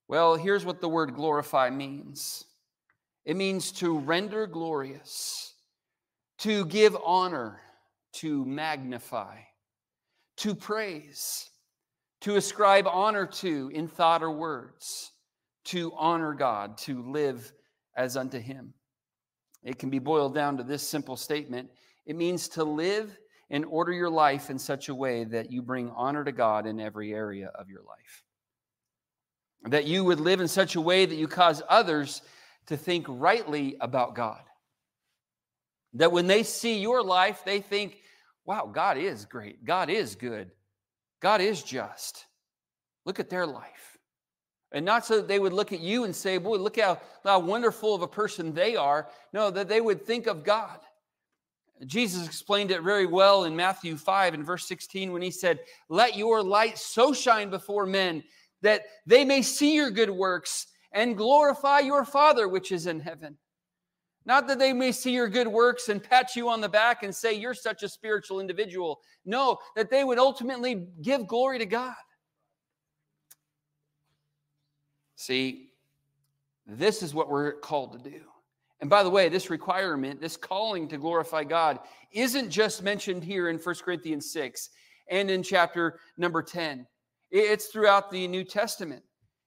Well, 0.07 0.35
here's 0.35 0.65
what 0.65 0.81
the 0.81 0.89
word 0.89 1.15
glorify 1.15 1.69
means 1.69 2.45
it 3.25 3.35
means 3.35 3.71
to 3.73 3.97
render 3.97 4.45
glorious, 4.47 5.53
to 6.39 6.65
give 6.65 6.95
honor, 7.03 7.61
to 8.13 8.45
magnify, 8.45 9.37
to 10.37 10.53
praise, 10.53 11.49
to 12.21 12.35
ascribe 12.35 12.85
honor 12.87 13.25
to 13.25 13.71
in 13.73 13.87
thought 13.87 14.21
or 14.21 14.31
words, 14.31 15.11
to 15.65 15.93
honor 15.95 16.33
God, 16.33 16.77
to 16.79 17.01
live 17.09 17.51
as 17.95 18.17
unto 18.17 18.39
Him. 18.39 18.73
It 19.63 19.79
can 19.79 19.89
be 19.89 19.99
boiled 19.99 20.35
down 20.35 20.57
to 20.57 20.63
this 20.63 20.87
simple 20.87 21.15
statement 21.15 21.69
it 22.05 22.15
means 22.15 22.49
to 22.49 22.63
live 22.63 23.17
and 23.49 23.65
order 23.65 23.93
your 23.93 24.09
life 24.09 24.49
in 24.49 24.59
such 24.59 24.89
a 24.89 24.95
way 24.95 25.23
that 25.25 25.51
you 25.51 25.61
bring 25.61 25.91
honor 25.95 26.23
to 26.23 26.31
God 26.31 26.65
in 26.65 26.79
every 26.79 27.13
area 27.13 27.51
of 27.55 27.69
your 27.69 27.81
life. 27.81 28.23
That 29.65 29.85
you 29.85 30.03
would 30.03 30.19
live 30.19 30.41
in 30.41 30.47
such 30.47 30.75
a 30.75 30.81
way 30.81 31.05
that 31.05 31.15
you 31.15 31.27
cause 31.27 31.61
others 31.69 32.21
to 32.67 32.77
think 32.77 33.05
rightly 33.07 33.77
about 33.79 34.15
God. 34.15 34.41
That 35.93 36.11
when 36.11 36.27
they 36.27 36.43
see 36.43 36.79
your 36.79 37.03
life, 37.03 37.43
they 37.45 37.61
think, 37.61 37.97
wow, 38.45 38.69
God 38.73 38.97
is 38.97 39.25
great. 39.25 39.63
God 39.63 39.89
is 39.89 40.15
good. 40.15 40.51
God 41.21 41.39
is 41.39 41.61
just. 41.63 42.25
Look 43.05 43.19
at 43.19 43.29
their 43.29 43.45
life. 43.45 43.92
And 44.73 44.83
not 44.83 45.05
so 45.05 45.17
that 45.17 45.27
they 45.27 45.39
would 45.39 45.53
look 45.53 45.71
at 45.71 45.79
you 45.79 46.03
and 46.03 46.15
say, 46.15 46.39
boy, 46.39 46.57
look 46.57 46.79
how, 46.79 46.99
how 47.23 47.39
wonderful 47.39 47.93
of 47.93 48.01
a 48.01 48.07
person 48.07 48.53
they 48.53 48.75
are. 48.75 49.07
No, 49.31 49.51
that 49.51 49.69
they 49.69 49.81
would 49.81 50.03
think 50.03 50.25
of 50.25 50.43
God. 50.43 50.79
Jesus 51.85 52.25
explained 52.25 52.71
it 52.71 52.81
very 52.81 53.05
well 53.05 53.43
in 53.43 53.55
Matthew 53.55 53.97
5 53.97 54.33
and 54.33 54.45
verse 54.45 54.67
16 54.67 55.11
when 55.11 55.21
he 55.21 55.31
said, 55.31 55.59
Let 55.89 56.17
your 56.17 56.41
light 56.41 56.77
so 56.77 57.13
shine 57.13 57.49
before 57.49 57.85
men 57.85 58.23
that 58.61 58.83
they 59.05 59.23
may 59.25 59.41
see 59.41 59.75
your 59.75 59.91
good 59.91 60.09
works 60.09 60.67
and 60.91 61.17
glorify 61.17 61.79
your 61.79 62.05
Father 62.05 62.47
which 62.47 62.71
is 62.71 62.87
in 62.87 62.99
heaven. 62.99 63.37
Not 64.25 64.47
that 64.47 64.59
they 64.59 64.71
may 64.71 64.91
see 64.91 65.11
your 65.11 65.27
good 65.27 65.47
works 65.47 65.89
and 65.89 66.01
pat 66.01 66.35
you 66.35 66.47
on 66.49 66.61
the 66.61 66.69
back 66.69 67.03
and 67.03 67.13
say, 67.13 67.33
You're 67.33 67.53
such 67.53 67.83
a 67.83 67.89
spiritual 67.89 68.39
individual. 68.39 69.01
No, 69.25 69.57
that 69.75 69.89
they 69.89 70.03
would 70.03 70.19
ultimately 70.19 70.87
give 71.01 71.27
glory 71.27 71.59
to 71.59 71.65
God. 71.65 71.95
See, 75.23 75.69
this 76.67 77.01
is 77.01 77.13
what 77.13 77.29
we're 77.29 77.53
called 77.53 77.93
to 77.93 78.09
do. 78.09 78.19
And 78.81 78.89
by 78.89 79.03
the 79.03 79.09
way, 79.09 79.29
this 79.29 79.49
requirement, 79.49 80.19
this 80.19 80.35
calling 80.35 80.85
to 80.89 80.97
glorify 80.97 81.45
God, 81.45 81.79
isn't 82.11 82.49
just 82.49 82.83
mentioned 82.83 83.23
here 83.23 83.47
in 83.47 83.57
1 83.57 83.75
Corinthians 83.75 84.29
6 84.33 84.69
and 85.09 85.31
in 85.31 85.41
chapter 85.41 86.01
number 86.17 86.43
10. 86.43 86.85
It's 87.31 87.67
throughout 87.67 88.11
the 88.11 88.27
New 88.27 88.43
Testament. 88.43 89.01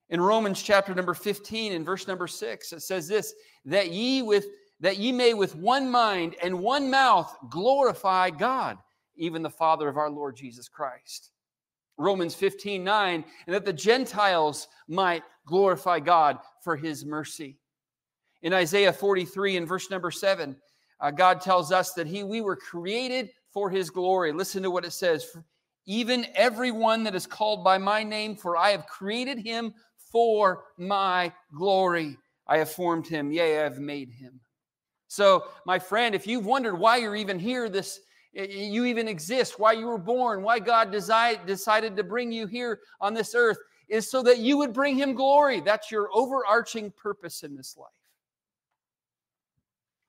In 0.09 0.19
Romans 0.19 0.63
chapter 0.63 0.95
number 0.95 1.13
15 1.13 1.75
and 1.75 1.85
verse 1.85 2.09
number 2.09 2.27
6, 2.27 2.73
it 2.73 2.81
says 2.81 3.07
this 3.07 3.35
that 3.67 3.91
ye 3.91 4.23
with 4.23 4.47
that 4.81 4.97
ye 4.97 5.13
may 5.13 5.35
with 5.35 5.55
one 5.57 5.91
mind 5.91 6.37
and 6.43 6.59
one 6.59 6.91
mouth 6.91 7.37
glorify 7.51 8.31
God, 8.31 8.79
even 9.17 9.43
the 9.43 9.51
Father 9.51 9.91
of 9.91 9.99
our 9.99 10.09
Lord 10.09 10.37
Jesus 10.37 10.71
Christ. 10.71 11.33
Romans 11.99 12.35
15, 12.35 12.83
9, 12.85 13.25
and 13.47 13.55
that 13.55 13.65
the 13.65 13.73
Gentiles 13.73 14.69
might 14.89 15.23
glorify 15.47 16.01
God 16.01 16.39
for 16.63 16.77
his 16.77 17.05
mercy. 17.05 17.59
In 18.43 18.53
Isaiah 18.53 18.93
43 18.93 19.57
and 19.57 19.69
verse 19.69 19.91
number 19.91 20.11
7, 20.11 20.57
uh, 21.01 21.11
God 21.11 21.41
tells 21.41 21.73
us 21.73 21.93
that 21.93 22.07
he, 22.07 22.23
we 22.23 22.41
were 22.41 22.57
created 22.57 23.31
for 23.51 23.71
his 23.71 23.91
glory. 23.91 24.33
Listen 24.33 24.63
to 24.63 24.71
what 24.71 24.85
it 24.85 24.93
says. 24.93 25.37
Even 25.87 26.27
everyone 26.35 27.05
that 27.05 27.15
is 27.15 27.27
called 27.27 27.65
by 27.65 27.79
my 27.79 28.03
name, 28.03 28.37
for 28.37 28.57
I 28.57 28.71
have 28.71 28.87
created 28.87 29.39
him 29.39 29.73
for 30.11 30.65
my 30.77 31.33
glory. 31.55 32.17
I 32.47 32.59
have 32.59 32.71
formed 32.71 33.07
him, 33.07 33.33
yea, 33.33 33.61
I 33.61 33.63
have 33.63 33.79
made 33.79 34.11
him. 34.11 34.41
So, 35.09 35.45
my 35.65 35.79
friend, 35.79 36.15
if 36.15 36.27
you've 36.27 36.47
wondered 36.47 36.77
why 36.77 36.97
you're 36.97 37.17
even 37.17 37.39
here, 37.39 37.69
this 37.69 38.01
you 38.37 38.85
even 38.85 39.09
exist, 39.09 39.59
why 39.59 39.73
you 39.73 39.87
were 39.87 39.99
born, 39.99 40.43
why 40.43 40.59
God 40.59 40.93
decided, 40.93 41.97
to 41.97 42.05
bring 42.05 42.31
you 42.31 42.47
here 42.47 42.81
on 43.01 43.15
this 43.15 43.35
earth, 43.35 43.59
is 43.89 44.11
so 44.11 44.23
that 44.23 44.39
you 44.39 44.59
would 44.59 44.73
bring 44.73 44.97
him 44.97 45.15
glory. 45.15 45.61
That's 45.61 45.91
your 45.91 46.11
overarching 46.13 46.91
purpose 46.91 47.45
in 47.45 47.57
this 47.57 47.77
life. 47.77 47.89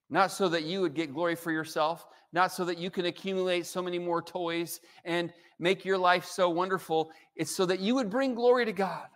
Not 0.10 0.32
so 0.32 0.50
that 0.50 0.64
you 0.64 0.82
would 0.82 0.94
get 0.94 1.14
glory 1.14 1.36
for 1.36 1.52
yourself, 1.52 2.06
not 2.34 2.52
so 2.52 2.66
that 2.66 2.78
you 2.78 2.90
can 2.90 3.06
accumulate 3.06 3.66
so 3.66 3.82
many 3.82 4.00
more 4.00 4.22
toys 4.22 4.82
and 5.06 5.32
make 5.60 5.86
your 5.86 5.98
life 5.98 6.26
so 6.26 6.50
wonderful. 6.50 7.12
It's 7.36 7.56
so 7.56 7.66
that 7.66 7.80
you 7.80 7.96
would 7.96 8.10
bring 8.10 8.36
glory 8.36 8.66
to 8.66 8.74
God. 8.74 9.08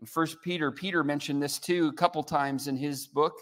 In 0.00 0.06
First 0.06 0.40
Peter, 0.42 0.72
Peter 0.72 1.04
mentioned 1.04 1.42
this 1.42 1.58
too 1.58 1.88
a 1.88 1.92
couple 1.92 2.22
times 2.22 2.68
in 2.68 2.76
his 2.76 3.06
book. 3.06 3.34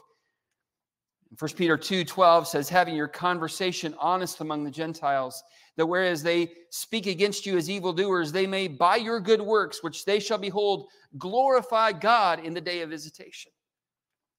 1 1.37 1.53
Peter 1.57 1.77
2 1.77 2.05
12 2.05 2.49
says, 2.49 2.69
having 2.69 2.95
your 2.95 3.09
conversation 3.09 3.95
honest 3.99 4.41
among 4.41 4.65
the 4.65 4.71
Gentiles, 4.71 5.43
that 5.77 5.87
whereas 5.87 6.23
they 6.23 6.51
speak 6.71 7.07
against 7.07 7.45
you 7.45 7.57
as 7.57 7.69
evildoers, 7.69 8.33
they 8.33 8.47
may 8.47 8.67
by 8.67 8.97
your 8.97 9.21
good 9.21 9.41
works, 9.41 9.83
which 9.83 10.05
they 10.05 10.21
shall 10.21 10.39
behold, 10.39 10.89
glorify 11.19 11.93
God 11.93 12.45
in 12.45 12.55
the 12.55 12.61
day 12.61 12.81
of 12.81 12.91
visitation. 12.91 13.53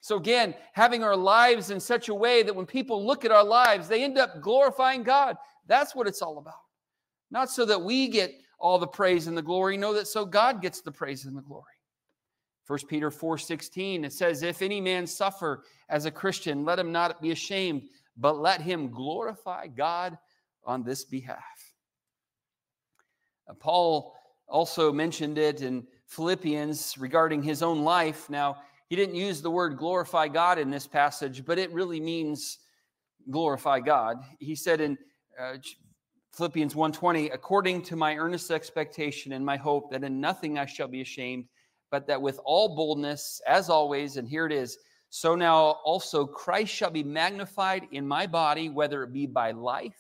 So, 0.02 0.18
again, 0.18 0.56
having 0.74 1.04
our 1.04 1.16
lives 1.16 1.72
in 1.72 1.80
such 1.80 2.10
a 2.10 2.14
way 2.14 2.42
that 2.44 2.56
when 2.56 2.66
people 2.66 3.06
look 3.06 3.26
at 3.26 3.32
our 3.32 3.44
lives, 3.44 3.88
they 3.88 4.04
end 4.04 4.18
up 4.18 4.42
glorifying 4.42 5.04
God. 5.04 5.36
That's 5.68 5.94
what 5.94 6.08
it's 6.08 6.22
all 6.22 6.38
about. 6.40 6.54
Not 7.32 7.50
so 7.50 7.66
that 7.66 7.82
we 7.82 8.08
get 8.08 8.34
all 8.60 8.80
the 8.80 8.88
praise 8.88 9.28
and 9.28 9.38
the 9.38 9.42
glory, 9.42 9.78
no, 9.78 9.94
that 9.94 10.08
so 10.08 10.26
God 10.26 10.62
gets 10.62 10.82
the 10.82 10.92
praise 10.92 11.26
and 11.26 11.38
the 11.38 11.42
glory. 11.42 11.64
1 12.70 12.80
Peter 12.88 13.10
4:16 13.10 14.06
it 14.06 14.14
says 14.14 14.44
if 14.44 14.62
any 14.62 14.80
man 14.80 15.08
suffer 15.08 15.64
as 15.90 16.06
a 16.06 16.12
Christian 16.12 16.64
let 16.64 16.78
him 16.78 16.92
not 16.92 17.20
be 17.20 17.32
ashamed 17.32 17.90
but 18.16 18.38
let 18.38 18.62
him 18.62 18.92
glorify 18.92 19.66
God 19.66 20.20
on 20.64 20.84
this 20.84 21.04
behalf. 21.04 21.74
Paul 23.60 24.14
also 24.48 24.92
mentioned 24.92 25.40
it 25.40 25.64
in 25.64 25.88
Philippians 26.06 26.96
regarding 27.00 27.42
his 27.42 27.64
own 27.64 27.84
life. 27.84 28.30
Now, 28.30 28.58
he 28.88 28.96
didn't 28.96 29.16
use 29.16 29.42
the 29.42 29.50
word 29.50 29.78
glorify 29.78 30.28
God 30.28 30.60
in 30.60 30.70
this 30.70 30.86
passage, 30.86 31.44
but 31.44 31.58
it 31.58 31.72
really 31.72 32.00
means 32.00 32.60
glorify 33.32 33.80
God. 33.80 34.18
He 34.38 34.54
said 34.54 34.80
in 34.80 34.96
uh, 35.40 35.58
Philippians 36.34 36.76
1:20, 36.76 37.34
according 37.34 37.82
to 37.84 37.96
my 37.96 38.16
earnest 38.16 38.52
expectation 38.52 39.34
and 39.34 39.44
my 39.44 39.58
hope 39.58 39.90
that 39.92 40.04
in 40.04 40.20
nothing 40.20 40.60
I 40.60 40.66
shall 40.66 40.88
be 40.88 41.02
ashamed, 41.02 41.46
but 41.92 42.08
that 42.08 42.22
with 42.22 42.40
all 42.44 42.76
boldness, 42.76 43.42
as 43.48 43.70
always, 43.70 44.18
and 44.18 44.28
here 44.28 44.46
it 44.46 44.52
is, 44.52 44.78
so 45.10 45.36
now 45.36 45.78
also 45.84 46.26
Christ 46.26 46.74
shall 46.74 46.92
be 46.92 47.04
magnified 47.04 47.88
in 47.92 48.08
my 48.08 48.28
body, 48.28 48.70
whether 48.70 49.04
it 49.04 49.12
be 49.12 49.26
by 49.26 49.52
life 49.52 49.98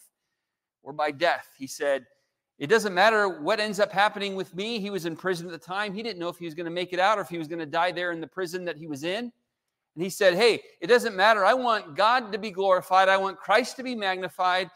or 0.83 0.93
by 0.93 1.11
death. 1.11 1.47
He 1.57 1.65
said, 1.65 2.05
It 2.59 2.67
doesn't 2.67 2.93
matter 2.93 3.41
what 3.41 3.59
ends 3.59 3.79
up 3.79 3.91
happening 3.91 4.35
with 4.35 4.53
me. 4.55 4.79
He 4.79 4.91
was 4.91 5.05
in 5.05 5.15
prison 5.15 5.47
at 5.47 5.51
the 5.51 5.57
time. 5.57 5.93
He 5.93 6.03
didn't 6.03 6.19
know 6.19 6.29
if 6.29 6.37
he 6.37 6.45
was 6.45 6.53
going 6.53 6.65
to 6.65 6.71
make 6.71 6.93
it 6.93 6.99
out 6.99 7.17
or 7.17 7.21
if 7.21 7.29
he 7.29 7.39
was 7.39 7.47
going 7.47 7.59
to 7.59 7.65
die 7.65 7.91
there 7.91 8.11
in 8.11 8.21
the 8.21 8.27
prison 8.27 8.65
that 8.65 8.77
he 8.77 8.85
was 8.85 9.03
in. 9.03 9.31
And 9.95 10.03
he 10.03 10.09
said, 10.09 10.35
Hey, 10.35 10.61
it 10.79 10.87
doesn't 10.87 11.15
matter. 11.15 11.43
I 11.43 11.55
want 11.55 11.95
God 11.95 12.31
to 12.31 12.37
be 12.37 12.51
glorified. 12.51 13.09
I 13.09 13.17
want 13.17 13.37
Christ 13.37 13.77
to 13.77 13.83
be 13.83 13.95
magnified 13.95 14.69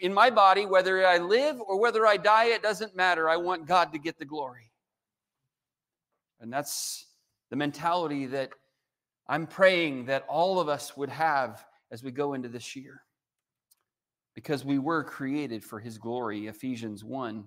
in 0.00 0.12
my 0.12 0.30
body, 0.30 0.66
whether 0.66 1.06
I 1.06 1.18
live 1.18 1.60
or 1.60 1.80
whether 1.80 2.06
I 2.06 2.16
die, 2.16 2.46
it 2.46 2.62
doesn't 2.62 2.94
matter. 2.94 3.28
I 3.28 3.36
want 3.36 3.66
God 3.66 3.92
to 3.92 3.98
get 3.98 4.18
the 4.18 4.24
glory. 4.24 4.71
And 6.42 6.52
that's 6.52 7.06
the 7.50 7.56
mentality 7.56 8.26
that 8.26 8.50
I'm 9.28 9.46
praying 9.46 10.06
that 10.06 10.26
all 10.28 10.58
of 10.58 10.68
us 10.68 10.96
would 10.96 11.08
have 11.08 11.64
as 11.92 12.02
we 12.02 12.10
go 12.10 12.34
into 12.34 12.48
this 12.48 12.74
year. 12.74 13.02
Because 14.34 14.64
we 14.64 14.78
were 14.78 15.04
created 15.04 15.62
for 15.62 15.78
his 15.78 15.98
glory, 15.98 16.48
Ephesians 16.48 17.04
1, 17.04 17.46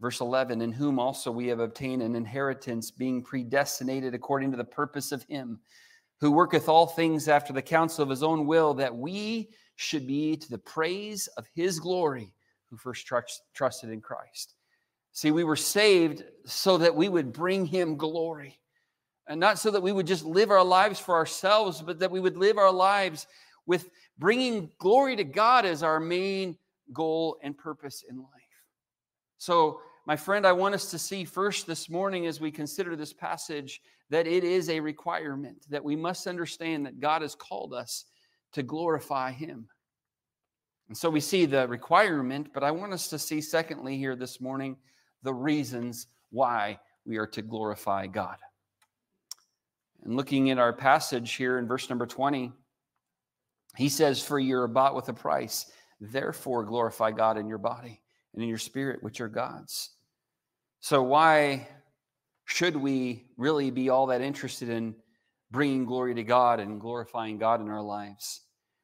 verse 0.00 0.20
11, 0.20 0.62
in 0.62 0.72
whom 0.72 0.98
also 0.98 1.30
we 1.30 1.48
have 1.48 1.60
obtained 1.60 2.02
an 2.02 2.16
inheritance, 2.16 2.90
being 2.90 3.22
predestinated 3.22 4.14
according 4.14 4.50
to 4.52 4.56
the 4.56 4.64
purpose 4.64 5.12
of 5.12 5.22
him 5.24 5.60
who 6.20 6.30
worketh 6.30 6.68
all 6.68 6.86
things 6.86 7.28
after 7.28 7.52
the 7.52 7.60
counsel 7.60 8.02
of 8.02 8.08
his 8.08 8.22
own 8.22 8.46
will, 8.46 8.72
that 8.72 8.96
we 8.96 9.50
should 9.76 10.06
be 10.06 10.36
to 10.36 10.48
the 10.48 10.58
praise 10.58 11.26
of 11.36 11.46
his 11.54 11.78
glory 11.80 12.32
who 12.70 12.76
first 12.76 13.06
trust, 13.06 13.42
trusted 13.52 13.90
in 13.90 14.00
Christ. 14.00 14.54
See, 15.14 15.30
we 15.30 15.44
were 15.44 15.56
saved 15.56 16.24
so 16.44 16.76
that 16.78 16.94
we 16.94 17.08
would 17.08 17.32
bring 17.32 17.66
him 17.66 17.96
glory. 17.96 18.58
And 19.28 19.38
not 19.40 19.60
so 19.60 19.70
that 19.70 19.82
we 19.82 19.92
would 19.92 20.08
just 20.08 20.24
live 20.24 20.50
our 20.50 20.64
lives 20.64 20.98
for 20.98 21.14
ourselves, 21.14 21.80
but 21.80 22.00
that 22.00 22.10
we 22.10 22.20
would 22.20 22.36
live 22.36 22.58
our 22.58 22.72
lives 22.72 23.28
with 23.64 23.88
bringing 24.18 24.70
glory 24.78 25.14
to 25.16 25.24
God 25.24 25.64
as 25.64 25.84
our 25.84 26.00
main 26.00 26.58
goal 26.92 27.38
and 27.42 27.56
purpose 27.56 28.04
in 28.08 28.18
life. 28.18 28.28
So, 29.38 29.80
my 30.04 30.16
friend, 30.16 30.46
I 30.46 30.52
want 30.52 30.74
us 30.74 30.90
to 30.90 30.98
see 30.98 31.24
first 31.24 31.66
this 31.66 31.88
morning 31.88 32.26
as 32.26 32.40
we 32.40 32.50
consider 32.50 32.94
this 32.94 33.14
passage 33.14 33.80
that 34.10 34.26
it 34.26 34.44
is 34.44 34.68
a 34.68 34.80
requirement, 34.80 35.64
that 35.70 35.82
we 35.82 35.96
must 35.96 36.26
understand 36.26 36.84
that 36.84 37.00
God 37.00 37.22
has 37.22 37.34
called 37.34 37.72
us 37.72 38.04
to 38.52 38.62
glorify 38.62 39.30
Him. 39.30 39.68
And 40.88 40.96
so 40.98 41.08
we 41.08 41.20
see 41.20 41.46
the 41.46 41.66
requirement, 41.68 42.48
but 42.52 42.64
I 42.64 42.72
want 42.72 42.92
us 42.92 43.08
to 43.08 43.18
see, 43.18 43.40
secondly, 43.40 43.96
here 43.96 44.16
this 44.16 44.40
morning, 44.40 44.76
the 45.24 45.34
reasons 45.34 46.06
why 46.30 46.78
we 47.04 47.16
are 47.16 47.26
to 47.26 47.42
glorify 47.42 48.06
God. 48.06 48.36
And 50.04 50.16
looking 50.16 50.50
at 50.50 50.58
our 50.58 50.72
passage 50.72 51.34
here 51.34 51.58
in 51.58 51.66
verse 51.66 51.88
number 51.88 52.06
20, 52.06 52.52
he 53.76 53.88
says, 53.88 54.22
For 54.22 54.38
you're 54.38 54.68
bought 54.68 54.94
with 54.94 55.08
a 55.08 55.14
price, 55.14 55.66
therefore 56.00 56.62
glorify 56.62 57.10
God 57.10 57.38
in 57.38 57.48
your 57.48 57.58
body 57.58 58.00
and 58.34 58.42
in 58.42 58.48
your 58.48 58.58
spirit, 58.58 59.02
which 59.02 59.20
are 59.20 59.28
God's. 59.28 59.90
So, 60.80 61.02
why 61.02 61.66
should 62.44 62.76
we 62.76 63.26
really 63.38 63.70
be 63.70 63.88
all 63.88 64.06
that 64.06 64.20
interested 64.20 64.68
in 64.68 64.94
bringing 65.50 65.86
glory 65.86 66.14
to 66.14 66.22
God 66.22 66.60
and 66.60 66.80
glorifying 66.80 67.38
God 67.38 67.62
in 67.62 67.70
our 67.70 67.82
lives? 67.82 68.42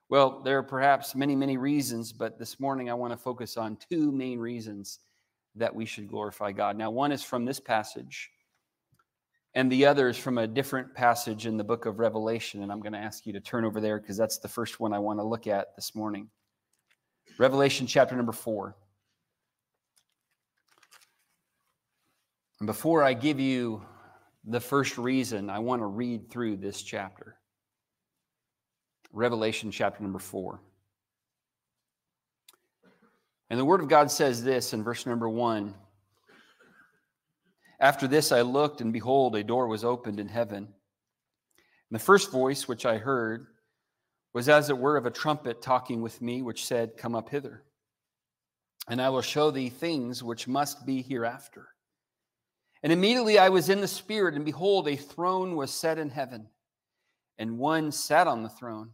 Well, 0.08 0.40
there 0.40 0.58
are 0.58 0.62
perhaps 0.62 1.14
many, 1.14 1.36
many 1.36 1.58
reasons, 1.58 2.12
but 2.12 2.38
this 2.38 2.58
morning 2.58 2.88
I 2.88 2.94
want 2.94 3.12
to 3.12 3.16
focus 3.18 3.58
on 3.58 3.76
two 3.90 4.10
main 4.10 4.38
reasons 4.38 5.00
that 5.56 5.74
we 5.74 5.84
should 5.84 6.08
glorify 6.08 6.52
God. 6.52 6.76
Now, 6.76 6.90
one 6.90 7.12
is 7.12 7.22
from 7.22 7.44
this 7.44 7.60
passage, 7.60 8.30
and 9.54 9.70
the 9.70 9.86
other 9.86 10.08
is 10.08 10.16
from 10.16 10.38
a 10.38 10.46
different 10.46 10.94
passage 10.94 11.46
in 11.46 11.56
the 11.56 11.64
book 11.64 11.86
of 11.86 11.98
Revelation. 11.98 12.62
And 12.62 12.70
I'm 12.70 12.80
going 12.80 12.92
to 12.92 12.98
ask 12.98 13.26
you 13.26 13.32
to 13.32 13.40
turn 13.40 13.64
over 13.64 13.80
there 13.80 13.98
because 13.98 14.16
that's 14.16 14.38
the 14.38 14.48
first 14.48 14.78
one 14.78 14.92
I 14.92 14.98
want 14.98 15.18
to 15.18 15.24
look 15.24 15.46
at 15.46 15.74
this 15.76 15.94
morning. 15.94 16.28
Revelation 17.38 17.86
chapter 17.86 18.14
number 18.14 18.32
four. 18.32 18.76
And 22.60 22.66
before 22.66 23.02
I 23.02 23.14
give 23.14 23.40
you 23.40 23.82
the 24.44 24.60
first 24.60 24.98
reason, 24.98 25.50
I 25.50 25.58
want 25.58 25.80
to 25.82 25.86
read 25.86 26.30
through 26.30 26.58
this 26.58 26.82
chapter. 26.82 27.36
Revelation 29.12 29.70
chapter 29.70 30.02
number 30.02 30.18
four. 30.18 30.60
And 33.50 33.58
the 33.58 33.64
Word 33.64 33.80
of 33.80 33.88
God 33.88 34.12
says 34.12 34.44
this 34.44 34.72
in 34.72 34.84
verse 34.84 35.04
number 35.04 35.28
one 35.28 35.74
After 37.80 38.06
this 38.06 38.30
I 38.30 38.42
looked, 38.42 38.80
and 38.80 38.92
behold, 38.92 39.34
a 39.34 39.42
door 39.42 39.66
was 39.66 39.84
opened 39.84 40.20
in 40.20 40.28
heaven. 40.28 40.58
And 40.58 41.98
the 41.98 41.98
first 41.98 42.30
voice 42.30 42.68
which 42.68 42.86
I 42.86 42.98
heard 42.98 43.48
was 44.32 44.48
as 44.48 44.70
it 44.70 44.78
were 44.78 44.96
of 44.96 45.06
a 45.06 45.10
trumpet 45.10 45.60
talking 45.60 46.00
with 46.00 46.22
me, 46.22 46.42
which 46.42 46.64
said, 46.64 46.96
Come 46.96 47.16
up 47.16 47.30
hither, 47.30 47.64
and 48.88 49.02
I 49.02 49.08
will 49.08 49.22
show 49.22 49.50
thee 49.50 49.68
things 49.68 50.22
which 50.22 50.46
must 50.46 50.86
be 50.86 51.02
hereafter. 51.02 51.66
And 52.84 52.92
immediately 52.92 53.38
I 53.38 53.48
was 53.48 53.68
in 53.68 53.80
the 53.80 53.88
Spirit, 53.88 54.36
and 54.36 54.44
behold, 54.44 54.86
a 54.86 54.94
throne 54.94 55.56
was 55.56 55.72
set 55.72 55.98
in 55.98 56.10
heaven, 56.10 56.46
and 57.36 57.58
one 57.58 57.90
sat 57.90 58.28
on 58.28 58.44
the 58.44 58.48
throne. 58.48 58.92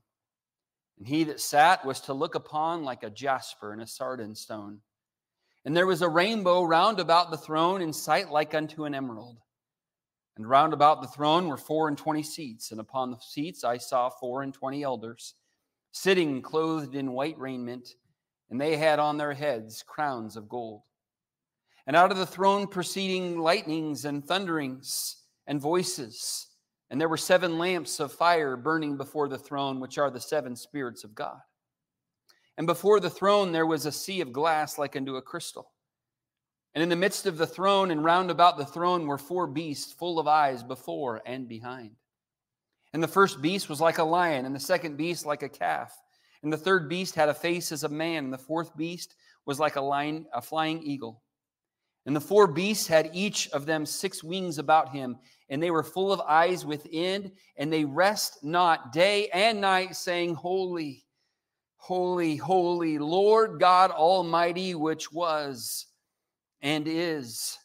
And 0.98 1.06
he 1.06 1.24
that 1.24 1.40
sat 1.40 1.84
was 1.84 2.00
to 2.02 2.14
look 2.14 2.34
upon 2.34 2.84
like 2.84 3.02
a 3.02 3.10
jasper 3.10 3.72
and 3.72 3.82
a 3.82 3.86
sardine 3.86 4.34
stone. 4.34 4.80
And 5.64 5.76
there 5.76 5.86
was 5.86 6.02
a 6.02 6.08
rainbow 6.08 6.62
round 6.62 7.00
about 7.00 7.30
the 7.30 7.36
throne 7.36 7.82
in 7.82 7.92
sight 7.92 8.30
like 8.30 8.54
unto 8.54 8.84
an 8.84 8.94
emerald. 8.94 9.38
And 10.36 10.48
round 10.48 10.72
about 10.72 11.02
the 11.02 11.08
throne 11.08 11.48
were 11.48 11.56
four 11.56 11.88
and 11.88 11.96
twenty 11.96 12.22
seats, 12.22 12.70
and 12.70 12.80
upon 12.80 13.10
the 13.10 13.18
seats 13.20 13.64
I 13.64 13.78
saw 13.78 14.10
four 14.10 14.42
and 14.42 14.52
twenty 14.52 14.82
elders, 14.82 15.34
sitting 15.92 16.42
clothed 16.42 16.94
in 16.94 17.12
white 17.12 17.38
raiment, 17.38 17.96
and 18.50 18.60
they 18.60 18.76
had 18.76 18.98
on 18.98 19.16
their 19.16 19.32
heads 19.32 19.82
crowns 19.82 20.36
of 20.36 20.48
gold. 20.48 20.82
And 21.86 21.96
out 21.96 22.10
of 22.10 22.18
the 22.18 22.26
throne 22.26 22.66
proceeding 22.66 23.38
lightnings 23.38 24.04
and 24.04 24.26
thunderings 24.26 25.16
and 25.46 25.60
voices. 25.60 26.48
And 26.90 27.00
there 27.00 27.08
were 27.08 27.16
seven 27.16 27.58
lamps 27.58 27.98
of 27.98 28.12
fire 28.12 28.56
burning 28.56 28.96
before 28.96 29.28
the 29.28 29.38
throne, 29.38 29.80
which 29.80 29.98
are 29.98 30.10
the 30.10 30.20
seven 30.20 30.54
spirits 30.54 31.04
of 31.04 31.14
God. 31.14 31.40
And 32.56 32.66
before 32.66 33.00
the 33.00 33.10
throne 33.10 33.52
there 33.52 33.66
was 33.66 33.86
a 33.86 33.92
sea 33.92 34.20
of 34.20 34.32
glass 34.32 34.78
like 34.78 34.96
unto 34.96 35.16
a 35.16 35.22
crystal. 35.22 35.72
And 36.74 36.82
in 36.82 36.88
the 36.88 36.96
midst 36.96 37.26
of 37.26 37.38
the 37.38 37.46
throne 37.46 37.90
and 37.90 38.04
round 38.04 38.30
about 38.30 38.58
the 38.58 38.64
throne 38.64 39.06
were 39.06 39.18
four 39.18 39.46
beasts 39.46 39.92
full 39.92 40.18
of 40.18 40.28
eyes 40.28 40.62
before 40.62 41.22
and 41.24 41.48
behind. 41.48 41.92
And 42.92 43.02
the 43.02 43.08
first 43.08 43.42
beast 43.42 43.68
was 43.68 43.80
like 43.80 43.98
a 43.98 44.04
lion, 44.04 44.44
and 44.44 44.54
the 44.54 44.60
second 44.60 44.96
beast 44.96 45.26
like 45.26 45.42
a 45.42 45.48
calf. 45.48 45.98
And 46.42 46.52
the 46.52 46.58
third 46.58 46.88
beast 46.88 47.14
had 47.14 47.28
a 47.28 47.34
face 47.34 47.72
as 47.72 47.84
a 47.84 47.88
man, 47.88 48.24
and 48.24 48.32
the 48.32 48.38
fourth 48.38 48.76
beast 48.76 49.16
was 49.46 49.58
like 49.58 49.76
a 49.76 49.80
lion, 49.80 50.26
a 50.32 50.40
flying 50.42 50.82
eagle. 50.82 51.22
And 52.06 52.14
the 52.14 52.20
four 52.20 52.46
beasts 52.46 52.86
had 52.86 53.10
each 53.12 53.48
of 53.50 53.66
them 53.66 53.84
six 53.84 54.22
wings 54.22 54.58
about 54.58 54.90
him, 54.90 55.18
and 55.48 55.62
they 55.62 55.70
were 55.70 55.82
full 55.82 56.12
of 56.12 56.20
eyes 56.20 56.64
within, 56.64 57.32
and 57.56 57.72
they 57.72 57.84
rest 57.84 58.44
not 58.44 58.92
day 58.92 59.28
and 59.34 59.60
night, 59.60 59.96
saying, 59.96 60.34
Holy, 60.34 61.04
holy, 61.76 62.36
holy, 62.36 62.98
Lord 62.98 63.60
God 63.60 63.90
Almighty, 63.90 64.74
which 64.74 65.12
was 65.12 65.86
and 66.62 66.86
is 66.86 67.58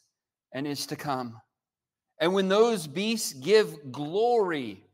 and 0.52 0.66
is 0.66 0.86
to 0.86 0.96
come. 0.96 1.40
And 2.18 2.34
when 2.34 2.48
those 2.48 2.86
beasts 2.86 3.32
give 3.32 3.90
glory 3.90 4.84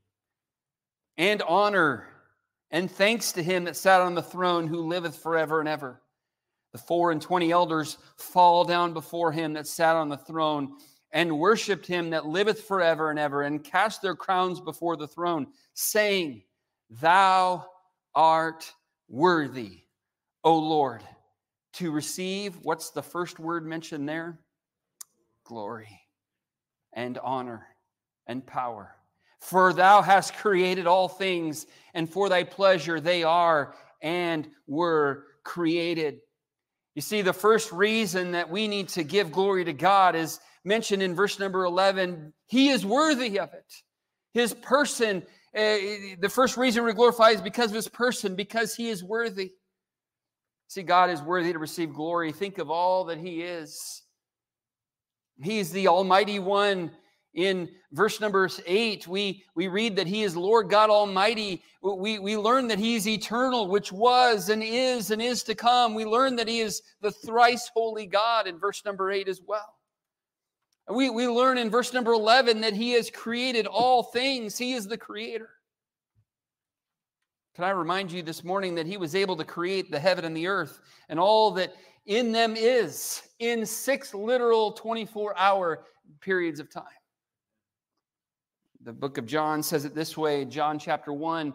and 1.19 1.43
honor 1.43 2.07
and 2.71 2.91
thanks 2.91 3.33
to 3.33 3.43
him 3.43 3.65
that 3.65 3.77
sat 3.77 4.01
on 4.01 4.15
the 4.15 4.23
throne 4.23 4.67
who 4.67 4.87
liveth 4.87 5.17
forever 5.17 5.61
and 5.61 5.69
ever. 5.69 6.01
The 6.73 6.79
four 6.79 7.11
and 7.13 7.21
twenty 7.21 7.51
elders 7.51 7.99
fall 8.17 8.65
down 8.65 8.93
before 8.93 9.33
him 9.33 9.55
that 9.55 9.67
sat 9.67 9.97
on 9.97 10.09
the 10.09 10.17
throne 10.17 10.77
and 11.13 11.39
worshiped 11.39 11.87
him 11.87 12.11
that 12.11 12.27
liveth 12.27 12.65
forever 12.65 13.11
and 13.11 13.19
ever, 13.19 13.43
and 13.43 13.65
cast 13.65 14.03
their 14.03 14.15
crowns 14.15 14.61
before 14.61 14.97
the 14.97 15.09
throne, 15.09 15.47
saying, 15.73 16.43
Thou 16.91 17.67
art 18.15 18.71
worthy, 19.09 19.85
O 20.45 20.59
Lord, 20.59 21.03
to 21.75 21.91
receive 21.91 22.59
what's 22.63 22.91
the 22.91 23.03
first 23.03 23.39
word 23.39 23.65
mentioned 23.65 24.09
there? 24.09 24.39
Glory 25.45 26.01
and 26.93 27.17
honor 27.19 27.67
and 28.27 28.47
power. 28.47 28.95
For 29.41 29.73
thou 29.73 30.03
hast 30.03 30.35
created 30.35 30.87
all 30.87 31.09
things, 31.09 31.67
and 31.95 32.11
for 32.11 32.29
thy 32.29 32.43
pleasure 32.43 33.01
they 33.01 33.23
are 33.23 33.75
and 34.03 34.49
were 34.67 35.25
created. 35.45 36.21
You 36.99 37.03
see, 37.03 37.23
the 37.23 37.33
first 37.33 37.71
reason 37.71 38.33
that 38.33 38.51
we 38.51 38.67
need 38.67 38.89
to 38.89 39.05
give 39.05 39.31
glory 39.31 39.65
to 39.65 39.73
God 39.73 40.17
is 40.17 40.41
mentioned 40.65 41.01
in 41.01 41.15
verse 41.15 41.39
number 41.39 41.65
11. 41.65 42.33
He 42.47 42.71
is 42.71 42.85
worthy 42.85 43.39
of 43.39 43.55
it. 43.55 43.73
His 44.35 44.53
person, 44.53 45.23
uh, 45.57 45.77
the 46.19 46.29
first 46.29 46.57
reason 46.57 46.83
we 46.83 46.93
glorify 46.93 47.29
is 47.29 47.41
because 47.41 47.71
of 47.71 47.77
his 47.77 47.87
person, 47.87 48.35
because 48.35 48.75
he 48.75 48.89
is 48.89 49.05
worthy. 49.05 49.53
See, 50.67 50.83
God 50.83 51.11
is 51.11 51.23
worthy 51.23 51.53
to 51.53 51.61
receive 51.61 51.95
glory. 51.95 52.33
Think 52.33 52.59
of 52.59 52.69
all 52.69 53.05
that 53.05 53.19
he 53.19 53.43
is. 53.43 54.03
He 55.41 55.61
is 55.61 55.71
the 55.71 55.87
Almighty 55.87 56.41
One 56.41 56.91
in 57.39 57.69
verse 57.93 58.21
number 58.21 58.51
eight, 58.67 59.07
we, 59.07 59.45
we 59.55 59.69
read 59.69 59.95
that 59.95 60.09
he 60.09 60.25
is 60.25 60.37
Lord 60.37 60.69
God 60.69 60.91
Almighty. 60.91 61.63
We, 61.81 62.19
we 62.19 62.37
learn 62.37 62.67
that 62.67 62.81
he 62.81 62.97
is 62.97 63.07
eternal, 63.07 63.69
which 63.69 63.93
was 63.93 64.49
and 64.49 64.61
is 64.61 65.13
and 65.13 65.23
is 65.23 65.45
to 65.45 65.55
come. 65.55 65.95
We 65.95 66.05
learn 66.05 66.35
that 66.35 66.49
he 66.49 66.59
is 66.59 66.83
the 67.01 67.13
thrice 67.13 67.71
holy 67.73 68.07
God 68.07 68.49
in 68.49 68.59
verse 68.59 68.85
number 68.85 69.13
eight 69.13 69.29
as 69.29 69.41
well. 69.47 69.77
We, 70.91 71.11
we 71.11 71.29
learn 71.29 71.59
in 71.59 71.71
verse 71.71 71.93
number 71.93 72.13
11 72.13 72.61
that 72.63 72.75
he 72.75 72.91
has 72.93 73.09
created 73.09 73.69
all 73.69 74.03
things, 74.03 74.59
he 74.59 74.73
is 74.73 74.89
the 74.89 74.99
creator. 74.99 75.51
Can 77.55 77.65
I 77.65 77.71
remind 77.71 78.11
you 78.11 78.25
this 78.25 78.43
morning 78.43 78.75
that 78.75 78.87
he 78.87 78.97
was 78.97 79.15
able 79.15 79.37
to 79.37 79.45
create 79.45 79.93
the 79.93 80.01
heaven 80.01 80.25
and 80.25 80.37
the 80.37 80.49
earth 80.49 80.81
and 81.09 81.21
all 81.21 81.53
that 81.53 81.73
in 82.07 82.33
them 82.33 82.57
is 82.57 83.23
in 83.39 83.65
six 83.65 84.13
literal 84.13 84.73
24 84.73 85.39
hour 85.39 85.85
periods 86.21 86.59
of 86.59 86.69
time? 86.69 86.85
The 88.85 88.93
book 88.93 89.19
of 89.19 89.27
John 89.27 89.63
says 89.63 89.85
it 89.85 89.95
this 89.95 90.17
way 90.17 90.45
John 90.45 90.79
chapter 90.79 91.13
1. 91.13 91.53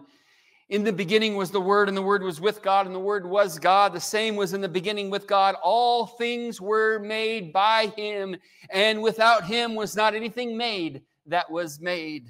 In 0.70 0.84
the 0.84 0.94
beginning 0.94 1.36
was 1.36 1.52
the 1.52 1.62
Word, 1.62 1.88
and 1.88 1.96
the 1.96 2.02
Word 2.02 2.24
was 2.24 2.42
with 2.42 2.62
God, 2.62 2.86
and 2.86 2.96
the 2.96 3.00
Word 3.00 3.26
was 3.26 3.60
God. 3.60 3.94
The 3.94 4.00
same 4.00 4.36
was 4.36 4.54
in 4.54 4.62
the 4.62 4.70
beginning 4.70 5.10
with 5.10 5.28
God. 5.28 5.56
All 5.62 6.06
things 6.06 6.60
were 6.60 7.00
made 7.00 7.54
by 7.54 7.94
Him, 7.96 8.36
and 8.72 9.02
without 9.02 9.46
Him 9.46 9.76
was 9.76 9.96
not 9.96 10.16
anything 10.16 10.58
made 10.58 11.04
that 11.28 11.50
was 11.50 11.80
made. 11.80 12.28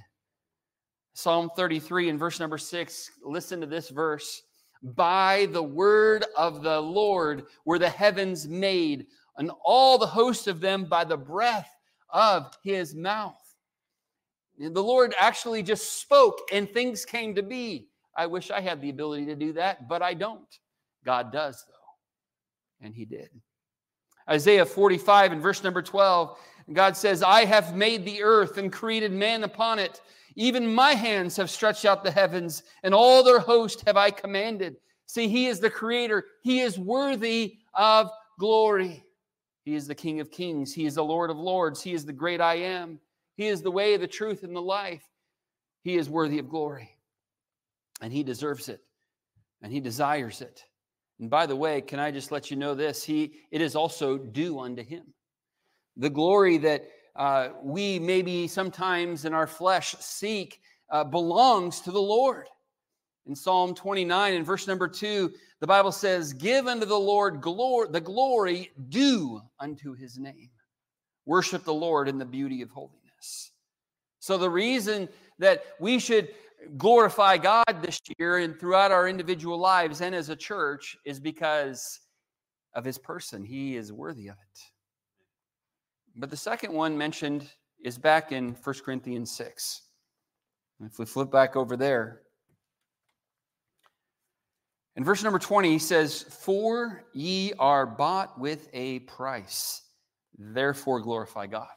Psalm 1.13 1.49
33 1.55 2.09
and 2.09 2.19
verse 2.19 2.39
number 2.39 2.57
6, 2.57 3.11
listen 3.23 3.61
to 3.61 3.67
this 3.67 3.89
verse. 3.89 4.41
By 4.81 5.47
the 5.51 5.63
word 5.63 6.25
of 6.35 6.63
the 6.63 6.79
Lord 6.79 7.45
were 7.65 7.79
the 7.79 7.89
heavens 7.89 8.47
made, 8.47 9.07
and 9.37 9.51
all 9.63 9.97
the 9.97 10.07
hosts 10.07 10.47
of 10.47 10.59
them 10.59 10.85
by 10.85 11.03
the 11.03 11.17
breath 11.17 11.69
of 12.09 12.57
his 12.63 12.93
mouth. 12.93 13.42
The 14.59 14.83
Lord 14.83 15.13
actually 15.19 15.63
just 15.63 16.01
spoke 16.01 16.39
and 16.51 16.69
things 16.69 17.05
came 17.05 17.35
to 17.35 17.43
be. 17.43 17.87
I 18.15 18.27
wish 18.27 18.51
I 18.51 18.61
had 18.61 18.81
the 18.81 18.89
ability 18.89 19.25
to 19.27 19.35
do 19.35 19.53
that, 19.53 19.87
but 19.87 20.01
I 20.01 20.13
don't. 20.13 20.59
God 21.03 21.31
does, 21.31 21.65
though. 21.67 22.85
And 22.85 22.93
he 22.93 23.05
did. 23.05 23.29
Isaiah 24.29 24.65
45 24.65 25.31
and 25.31 25.41
verse 25.41 25.63
number 25.63 25.81
12, 25.81 26.37
God 26.71 26.95
says, 26.95 27.23
I 27.23 27.45
have 27.45 27.75
made 27.75 28.05
the 28.05 28.23
earth 28.23 28.57
and 28.57 28.71
created 28.71 29.11
man 29.11 29.43
upon 29.43 29.79
it. 29.79 30.01
Even 30.35 30.73
my 30.73 30.93
hands 30.93 31.35
have 31.37 31.49
stretched 31.49 31.85
out 31.85 32.03
the 32.03 32.11
heavens, 32.11 32.63
and 32.83 32.93
all 32.93 33.23
their 33.23 33.39
host 33.39 33.83
have 33.85 33.97
I 33.97 34.11
commanded. 34.11 34.77
See, 35.05 35.27
he 35.27 35.47
is 35.47 35.59
the 35.59 35.69
creator. 35.69 36.25
He 36.41 36.61
is 36.61 36.79
worthy 36.79 37.57
of 37.73 38.09
glory. 38.39 39.03
He 39.65 39.75
is 39.75 39.87
the 39.87 39.95
King 39.95 40.19
of 40.19 40.31
kings. 40.31 40.73
He 40.73 40.85
is 40.85 40.95
the 40.95 41.03
Lord 41.03 41.29
of 41.29 41.37
lords. 41.37 41.81
He 41.81 41.93
is 41.93 42.05
the 42.05 42.13
great 42.13 42.41
I 42.41 42.55
am. 42.55 42.99
He 43.35 43.47
is 43.47 43.61
the 43.61 43.71
way, 43.71 43.97
the 43.97 44.07
truth, 44.07 44.43
and 44.43 44.55
the 44.55 44.61
life. 44.61 45.03
He 45.83 45.95
is 45.95 46.09
worthy 46.09 46.39
of 46.39 46.49
glory. 46.49 46.89
And 48.01 48.11
he 48.11 48.23
deserves 48.23 48.69
it. 48.69 48.81
And 49.61 49.71
he 49.71 49.79
desires 49.79 50.41
it. 50.41 50.63
And 51.19 51.29
by 51.29 51.45
the 51.45 51.55
way, 51.55 51.81
can 51.81 51.99
I 51.99 52.11
just 52.11 52.31
let 52.31 52.51
you 52.51 52.57
know 52.57 52.75
this? 52.75 53.03
He 53.03 53.33
it 53.51 53.61
is 53.61 53.75
also 53.75 54.17
due 54.17 54.59
unto 54.59 54.83
him. 54.83 55.13
The 55.97 56.09
glory 56.09 56.57
that 56.57 56.85
uh, 57.15 57.49
we 57.61 57.99
maybe 57.99 58.47
sometimes 58.47 59.25
in 59.25 59.33
our 59.33 59.47
flesh 59.47 59.95
seek 59.99 60.59
uh, 60.89 61.03
belongs 61.03 61.81
to 61.81 61.91
the 61.91 62.01
Lord. 62.01 62.47
In 63.25 63.35
Psalm 63.35 63.73
29 63.73 64.33
and 64.33 64.45
verse 64.45 64.67
number 64.67 64.87
2, 64.87 65.31
the 65.61 65.67
Bible 65.67 65.93
says, 65.93 66.33
Give 66.33 66.67
unto 66.67 66.85
the 66.85 66.99
Lord 66.99 67.39
glory, 67.39 67.87
the 67.89 68.01
glory 68.01 68.71
due 68.89 69.41
unto 69.59 69.93
his 69.93 70.17
name. 70.17 70.49
Worship 71.25 71.63
the 71.63 71.73
Lord 71.73 72.09
in 72.09 72.17
the 72.17 72.25
beauty 72.25 72.61
of 72.61 72.69
holiness. 72.69 73.02
So, 74.19 74.37
the 74.37 74.49
reason 74.49 75.09
that 75.39 75.63
we 75.79 75.99
should 75.99 76.29
glorify 76.77 77.37
God 77.37 77.65
this 77.81 77.99
year 78.17 78.37
and 78.37 78.57
throughout 78.59 78.91
our 78.91 79.07
individual 79.07 79.57
lives 79.57 80.01
and 80.01 80.15
as 80.15 80.29
a 80.29 80.35
church 80.35 80.97
is 81.05 81.19
because 81.19 81.99
of 82.73 82.85
his 82.85 82.97
person. 82.97 83.43
He 83.43 83.75
is 83.75 83.91
worthy 83.91 84.27
of 84.27 84.35
it. 84.35 84.61
But 86.15 86.29
the 86.29 86.37
second 86.37 86.73
one 86.73 86.97
mentioned 86.97 87.49
is 87.83 87.97
back 87.97 88.31
in 88.31 88.55
1 88.63 88.75
Corinthians 88.85 89.31
6. 89.31 89.81
If 90.85 90.99
we 90.99 91.05
flip 91.05 91.31
back 91.31 91.55
over 91.55 91.77
there, 91.77 92.21
in 94.95 95.03
verse 95.03 95.23
number 95.23 95.39
20, 95.39 95.71
he 95.71 95.79
says, 95.79 96.21
For 96.21 97.03
ye 97.13 97.53
are 97.57 97.85
bought 97.85 98.39
with 98.39 98.69
a 98.73 98.99
price, 98.99 99.81
therefore 100.37 100.99
glorify 100.99 101.47
God. 101.47 101.67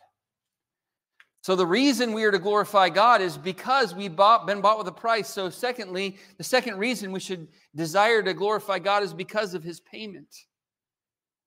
So 1.47 1.55
the 1.55 1.65
reason 1.65 2.13
we 2.13 2.25
are 2.25 2.33
to 2.33 2.41
glorify 2.41 2.89
God 2.89 3.23
is 3.23 3.39
because 3.39 3.95
we've 3.95 4.17
been 4.17 4.61
bought 4.61 4.79
with 4.79 4.89
a 4.89 4.93
price. 4.93 5.29
So, 5.29 5.49
secondly, 5.49 6.17
the 6.39 6.43
second 6.43 6.77
reason 6.77 7.13
we 7.13 7.21
should 7.21 7.47
desire 7.77 8.21
to 8.25 8.35
glorify 8.35 8.81
God 8.81 9.05
is 9.05 9.15
because 9.15 9.55
of 9.55 9.63
his 9.63 9.79
payment, 9.79 10.27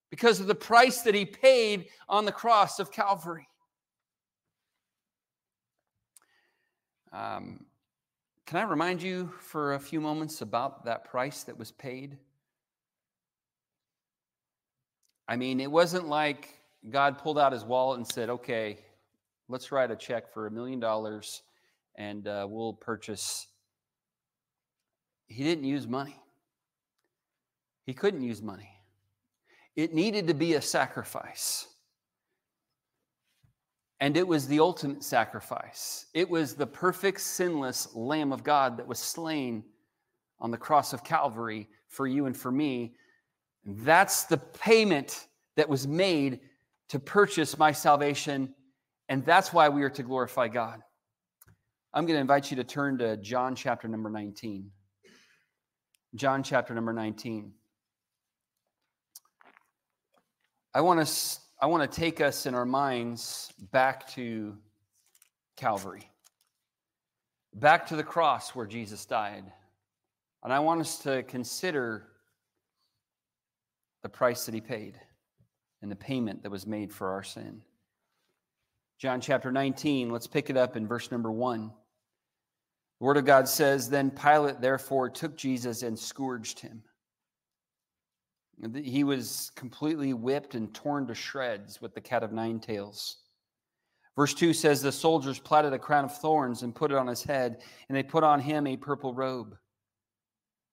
because 0.08 0.40
of 0.40 0.46
the 0.46 0.54
price 0.54 1.02
that 1.02 1.14
he 1.14 1.26
paid 1.26 1.88
on 2.08 2.24
the 2.24 2.32
cross 2.32 2.78
of 2.78 2.90
Calvary. 2.90 3.46
Um, 7.12 7.66
can 8.46 8.56
I 8.56 8.62
remind 8.62 9.02
you 9.02 9.30
for 9.38 9.74
a 9.74 9.78
few 9.78 10.00
moments 10.00 10.40
about 10.40 10.86
that 10.86 11.04
price 11.04 11.42
that 11.42 11.58
was 11.58 11.72
paid? 11.72 12.16
I 15.28 15.36
mean, 15.36 15.60
it 15.60 15.70
wasn't 15.70 16.08
like 16.08 16.48
God 16.88 17.18
pulled 17.18 17.38
out 17.38 17.52
his 17.52 17.66
wallet 17.66 17.98
and 17.98 18.06
said, 18.06 18.30
okay, 18.30 18.78
let's 19.50 19.72
write 19.72 19.90
a 19.90 19.96
check 19.96 20.32
for 20.32 20.46
a 20.46 20.50
million 20.50 20.78
dollars 20.78 21.42
and 21.96 22.28
uh, 22.28 22.46
we'll 22.48 22.72
purchase. 22.72 23.48
He 25.26 25.42
didn't 25.42 25.64
use 25.64 25.88
money. 25.88 26.16
He 27.84 27.92
couldn't 27.92 28.22
use 28.22 28.40
money. 28.40 28.70
It 29.74 29.92
needed 29.92 30.28
to 30.28 30.34
be 30.34 30.54
a 30.54 30.62
sacrifice. 30.62 31.66
And 33.98 34.16
it 34.16 34.26
was 34.26 34.46
the 34.46 34.60
ultimate 34.60 35.02
sacrifice. 35.02 36.06
It 36.14 36.30
was 36.30 36.54
the 36.54 36.66
perfect, 36.66 37.20
sinless 37.20 37.88
Lamb 37.94 38.32
of 38.32 38.44
God 38.44 38.76
that 38.76 38.86
was 38.86 39.00
slain 39.00 39.64
on 40.38 40.52
the 40.52 40.56
cross 40.56 40.92
of 40.92 41.02
Calvary 41.02 41.68
for 41.88 42.06
you 42.06 42.26
and 42.26 42.36
for 42.36 42.52
me. 42.52 42.94
That's 43.64 44.24
the 44.24 44.38
payment 44.38 45.26
that 45.56 45.68
was 45.68 45.88
made 45.88 46.40
to 46.88 47.00
purchase 47.00 47.58
my 47.58 47.72
salvation 47.72 48.54
and 49.10 49.24
that's 49.24 49.52
why 49.52 49.68
we 49.68 49.82
are 49.82 49.90
to 49.90 50.04
glorify 50.04 50.46
God. 50.46 50.80
I'm 51.92 52.06
going 52.06 52.14
to 52.14 52.20
invite 52.20 52.52
you 52.52 52.56
to 52.58 52.64
turn 52.64 52.98
to 52.98 53.16
John 53.16 53.56
chapter 53.56 53.88
number 53.88 54.08
19. 54.08 54.70
John 56.14 56.44
chapter 56.44 56.74
number 56.74 56.92
19. 56.92 57.52
I 60.72 60.80
want 60.80 61.04
to 61.04 61.38
I 61.60 61.66
want 61.66 61.90
to 61.90 62.00
take 62.00 62.20
us 62.20 62.46
in 62.46 62.54
our 62.54 62.64
minds 62.64 63.52
back 63.72 64.08
to 64.14 64.56
Calvary. 65.56 66.08
Back 67.52 67.88
to 67.88 67.96
the 67.96 68.04
cross 68.04 68.54
where 68.54 68.66
Jesus 68.66 69.04
died. 69.04 69.44
And 70.44 70.52
I 70.52 70.60
want 70.60 70.80
us 70.80 70.98
to 71.00 71.24
consider 71.24 72.06
the 74.04 74.08
price 74.08 74.46
that 74.46 74.54
he 74.54 74.60
paid 74.60 74.98
and 75.82 75.90
the 75.90 75.96
payment 75.96 76.44
that 76.44 76.50
was 76.50 76.66
made 76.66 76.92
for 76.92 77.10
our 77.10 77.24
sin. 77.24 77.62
John 79.00 79.22
chapter 79.22 79.50
19, 79.50 80.10
let's 80.10 80.26
pick 80.26 80.50
it 80.50 80.58
up 80.58 80.76
in 80.76 80.86
verse 80.86 81.10
number 81.10 81.32
1. 81.32 81.70
The 83.00 83.04
Word 83.06 83.16
of 83.16 83.24
God 83.24 83.48
says, 83.48 83.88
Then 83.88 84.10
Pilate 84.10 84.60
therefore 84.60 85.08
took 85.08 85.38
Jesus 85.38 85.82
and 85.82 85.98
scourged 85.98 86.60
him. 86.60 86.82
He 88.74 89.04
was 89.04 89.52
completely 89.56 90.12
whipped 90.12 90.54
and 90.54 90.74
torn 90.74 91.06
to 91.06 91.14
shreds 91.14 91.80
with 91.80 91.94
the 91.94 92.00
cat 92.02 92.22
of 92.22 92.32
nine 92.32 92.60
tails. 92.60 93.16
Verse 94.16 94.34
2 94.34 94.52
says, 94.52 94.82
The 94.82 94.92
soldiers 94.92 95.38
platted 95.38 95.72
a 95.72 95.78
crown 95.78 96.04
of 96.04 96.18
thorns 96.18 96.62
and 96.62 96.74
put 96.74 96.92
it 96.92 96.98
on 96.98 97.06
his 97.06 97.22
head, 97.22 97.62
and 97.88 97.96
they 97.96 98.02
put 98.02 98.22
on 98.22 98.38
him 98.38 98.66
a 98.66 98.76
purple 98.76 99.14
robe. 99.14 99.56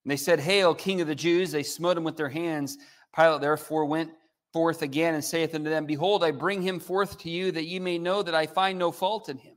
And 0.04 0.12
they 0.12 0.18
said, 0.18 0.42
Hail, 0.42 0.76
King 0.76 1.00
of 1.00 1.08
the 1.08 1.16
Jews! 1.16 1.52
They 1.52 1.64
smote 1.64 1.96
him 1.96 2.04
with 2.04 2.18
their 2.18 2.28
hands. 2.28 2.78
Pilate 3.16 3.40
therefore 3.40 3.86
went 3.86 4.12
forth 4.54 4.82
again 4.82 5.14
and 5.14 5.24
saith 5.24 5.54
unto 5.56 5.70
them, 5.70 5.86
Behold, 5.86 6.24
I 6.24 6.32
bring 6.32 6.62
him 6.62 6.80
forth 6.80 7.18
to 7.20 7.30
you 7.30 7.52
that 7.52 7.66
ye 7.66 7.80
may 7.80 7.98
know 7.98 8.24
that 8.24 8.36
I 8.36 8.46
find 8.46 8.80
no 8.80 8.92
fault 8.92 9.30
in 9.30 9.38
him. 9.38 9.56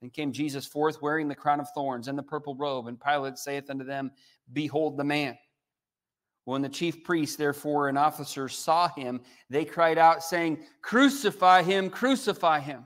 Then 0.00 0.10
came 0.10 0.32
Jesus 0.32 0.66
forth 0.66 1.02
wearing 1.02 1.28
the 1.28 1.34
crown 1.34 1.60
of 1.60 1.68
thorns 1.74 2.08
and 2.08 2.16
the 2.18 2.22
purple 2.22 2.54
robe, 2.54 2.86
and 2.86 3.00
Pilate 3.00 3.38
saith 3.38 3.68
unto 3.68 3.84
them, 3.84 4.10
Behold 4.52 4.96
the 4.96 5.04
man. 5.04 5.36
When 6.44 6.62
the 6.62 6.68
chief 6.68 7.04
priests, 7.04 7.36
therefore, 7.36 7.88
and 7.88 7.98
officers 7.98 8.56
saw 8.56 8.88
him, 8.88 9.20
they 9.50 9.64
cried 9.64 9.98
out, 9.98 10.22
saying, 10.22 10.64
Crucify 10.80 11.62
him, 11.62 11.90
crucify 11.90 12.60
him. 12.60 12.84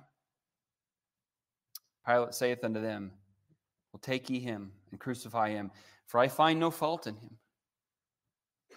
Pilate 2.06 2.34
saith 2.34 2.64
unto 2.64 2.80
them, 2.80 3.12
Well, 3.92 4.00
take 4.02 4.28
ye 4.28 4.40
him 4.40 4.72
and 4.90 4.98
crucify 4.98 5.50
him, 5.50 5.70
for 6.06 6.18
I 6.18 6.28
find 6.28 6.58
no 6.58 6.70
fault 6.70 7.06
in 7.06 7.14
him. 7.16 7.38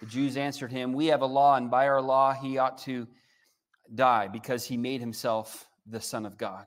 The 0.00 0.06
Jews 0.06 0.36
answered 0.36 0.70
him, 0.70 0.92
We 0.92 1.06
have 1.06 1.22
a 1.22 1.26
law, 1.26 1.56
and 1.56 1.70
by 1.70 1.88
our 1.88 2.00
law 2.00 2.32
he 2.32 2.58
ought 2.58 2.78
to 2.78 3.06
die, 3.94 4.28
because 4.28 4.64
he 4.64 4.76
made 4.76 5.00
himself 5.00 5.68
the 5.86 6.00
Son 6.00 6.26
of 6.26 6.38
God. 6.38 6.66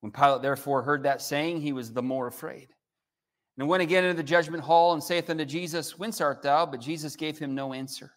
When 0.00 0.12
Pilate 0.12 0.42
therefore 0.42 0.82
heard 0.82 1.02
that 1.02 1.22
saying, 1.22 1.60
he 1.60 1.72
was 1.72 1.92
the 1.92 2.02
more 2.02 2.28
afraid. 2.28 2.68
And 3.56 3.66
went 3.66 3.82
again 3.82 4.04
into 4.04 4.16
the 4.16 4.22
judgment 4.22 4.62
hall 4.62 4.92
and 4.92 5.02
saith 5.02 5.30
unto 5.30 5.44
Jesus, 5.44 5.98
Whence 5.98 6.20
art 6.20 6.42
thou? 6.42 6.64
But 6.64 6.80
Jesus 6.80 7.16
gave 7.16 7.38
him 7.38 7.54
no 7.54 7.72
answer. 7.72 8.12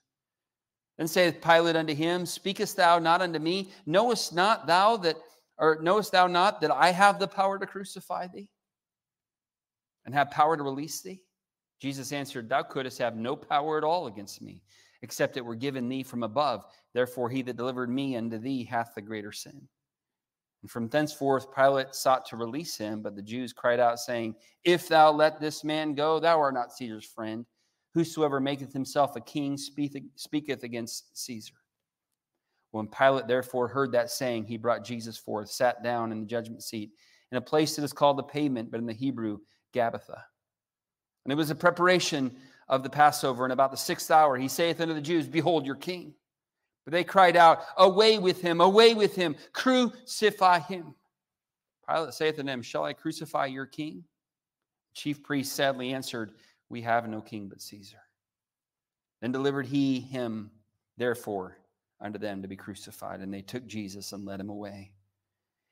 Then 0.97 1.07
saith 1.07 1.41
Pilate 1.41 1.75
unto 1.75 1.95
him, 1.95 2.27
Speakest 2.27 2.77
thou 2.77 2.99
not 2.99 3.23
unto 3.23 3.39
me? 3.39 3.71
Knowest 3.87 4.35
not 4.35 4.67
thou 4.67 4.97
that, 4.97 5.15
or 5.57 5.79
knowest 5.81 6.11
thou 6.11 6.27
not 6.27 6.61
that 6.61 6.69
I 6.69 6.91
have 6.91 7.17
the 7.17 7.27
power 7.27 7.57
to 7.57 7.65
crucify 7.65 8.27
thee 8.27 8.49
and 10.05 10.13
have 10.13 10.29
power 10.29 10.55
to 10.55 10.61
release 10.61 11.01
thee? 11.01 11.23
Jesus 11.81 12.11
answered, 12.11 12.47
Thou 12.47 12.61
couldst 12.61 12.99
have 12.99 13.15
no 13.15 13.35
power 13.35 13.77
at 13.77 13.83
all 13.83 14.05
against 14.05 14.41
me, 14.41 14.61
except 15.01 15.35
it 15.35 15.43
were 15.43 15.55
given 15.55 15.89
thee 15.89 16.03
from 16.03 16.21
above. 16.21 16.65
Therefore, 16.93 17.29
he 17.29 17.41
that 17.41 17.57
delivered 17.57 17.89
me 17.89 18.15
unto 18.15 18.37
thee 18.37 18.63
hath 18.63 18.93
the 18.93 19.01
greater 19.01 19.31
sin. 19.31 19.67
And 20.61 20.69
from 20.69 20.89
thenceforth 20.89 21.53
Pilate 21.55 21.95
sought 21.95 22.23
to 22.27 22.37
release 22.37 22.77
him, 22.77 23.01
but 23.01 23.15
the 23.15 23.21
Jews 23.23 23.51
cried 23.51 23.79
out, 23.79 23.99
saying, 23.99 24.35
If 24.63 24.87
thou 24.87 25.11
let 25.11 25.41
this 25.41 25.63
man 25.63 25.95
go, 25.95 26.19
thou 26.19 26.39
art 26.39 26.53
not 26.53 26.71
Caesar's 26.71 27.05
friend. 27.05 27.45
Whosoever 27.95 28.39
maketh 28.39 28.71
himself 28.71 29.15
a 29.15 29.21
king 29.21 29.57
speaketh 29.57 30.63
against 30.63 31.17
Caesar. 31.17 31.55
When 32.69 32.87
Pilate 32.87 33.27
therefore 33.27 33.67
heard 33.67 33.91
that 33.91 34.11
saying, 34.11 34.45
he 34.45 34.55
brought 34.55 34.85
Jesus 34.85 35.17
forth, 35.17 35.49
sat 35.49 35.83
down 35.83 36.11
in 36.11 36.21
the 36.21 36.25
judgment 36.27 36.63
seat, 36.63 36.91
in 37.31 37.37
a 37.37 37.41
place 37.41 37.75
that 37.75 37.83
is 37.83 37.91
called 37.91 38.17
the 38.17 38.23
pavement, 38.23 38.71
but 38.71 38.79
in 38.79 38.85
the 38.85 38.93
Hebrew, 38.93 39.39
Gabbatha. 39.73 40.21
And 41.25 41.31
it 41.31 41.35
was 41.35 41.49
a 41.49 41.55
preparation 41.55 42.35
of 42.67 42.83
the 42.83 42.89
Passover. 42.89 43.43
And 43.43 43.53
about 43.53 43.71
the 43.71 43.77
sixth 43.77 44.09
hour, 44.09 44.37
he 44.37 44.47
saith 44.47 44.81
unto 44.81 44.93
the 44.93 45.01
Jews, 45.01 45.27
Behold 45.27 45.65
your 45.65 45.75
king. 45.75 46.13
But 46.85 46.93
they 46.93 47.03
cried 47.03 47.35
out, 47.35 47.63
Away 47.77 48.17
with 48.17 48.41
him, 48.41 48.61
away 48.61 48.93
with 48.93 49.15
him, 49.15 49.35
crucify 49.53 50.59
him. 50.59 50.95
Pilate 51.87 52.13
saith 52.13 52.39
unto 52.39 52.51
them, 52.51 52.61
Shall 52.61 52.85
I 52.85 52.93
crucify 52.93 53.47
your 53.47 53.65
king? 53.65 54.03
The 54.93 54.99
chief 54.99 55.23
priest 55.23 55.53
sadly 55.53 55.93
answered, 55.93 56.31
We 56.69 56.81
have 56.81 57.07
no 57.07 57.21
king 57.21 57.49
but 57.49 57.61
Caesar. 57.61 57.99
Then 59.21 59.31
delivered 59.31 59.67
he 59.67 59.99
him 59.99 60.49
therefore, 60.97 61.57
unto 61.99 62.17
them 62.17 62.41
to 62.41 62.47
be 62.47 62.55
crucified. 62.55 63.19
And 63.19 63.33
they 63.33 63.41
took 63.41 63.67
Jesus 63.67 64.11
and 64.11 64.25
led 64.25 64.39
him 64.39 64.49
away. 64.49 64.91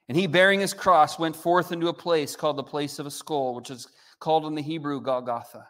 And 0.07 0.17
he, 0.17 0.27
bearing 0.27 0.59
his 0.59 0.73
cross, 0.73 1.19
went 1.19 1.35
forth 1.35 1.71
into 1.71 1.87
a 1.87 1.93
place 1.93 2.35
called 2.35 2.57
the 2.57 2.63
place 2.63 2.99
of 2.99 3.05
a 3.05 3.11
skull, 3.11 3.53
which 3.53 3.69
is 3.69 3.87
called 4.19 4.45
in 4.45 4.55
the 4.55 4.61
Hebrew 4.61 5.01
Golgotha, 5.01 5.67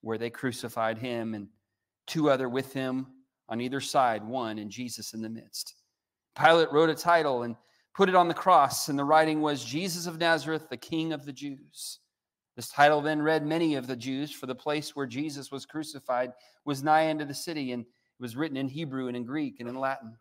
where 0.00 0.18
they 0.18 0.30
crucified 0.30 0.98
him 0.98 1.34
and 1.34 1.48
two 2.06 2.30
other 2.30 2.48
with 2.48 2.72
him 2.72 3.06
on 3.48 3.60
either 3.60 3.80
side, 3.80 4.24
one 4.24 4.58
and 4.58 4.70
Jesus 4.70 5.14
in 5.14 5.22
the 5.22 5.28
midst. 5.28 5.74
Pilate 6.38 6.72
wrote 6.72 6.90
a 6.90 6.94
title 6.94 7.42
and 7.42 7.56
put 7.94 8.08
it 8.08 8.14
on 8.14 8.28
the 8.28 8.34
cross, 8.34 8.88
and 8.88 8.98
the 8.98 9.04
writing 9.04 9.40
was 9.40 9.64
Jesus 9.64 10.06
of 10.06 10.18
Nazareth, 10.18 10.68
the 10.70 10.76
King 10.76 11.12
of 11.12 11.24
the 11.24 11.32
Jews. 11.32 11.98
This 12.56 12.68
title 12.68 13.00
then 13.00 13.22
read 13.22 13.46
many 13.46 13.74
of 13.74 13.86
the 13.86 13.96
Jews, 13.96 14.30
for 14.30 14.46
the 14.46 14.54
place 14.54 14.94
where 14.94 15.06
Jesus 15.06 15.50
was 15.50 15.66
crucified 15.66 16.32
was 16.64 16.82
nigh 16.82 17.10
unto 17.10 17.24
the 17.24 17.34
city, 17.34 17.72
and 17.72 17.82
it 17.82 17.88
was 18.20 18.36
written 18.36 18.56
in 18.56 18.68
Hebrew 18.68 19.08
and 19.08 19.16
in 19.16 19.24
Greek 19.24 19.60
and 19.60 19.68
in 19.68 19.78
Latin. 19.78 20.16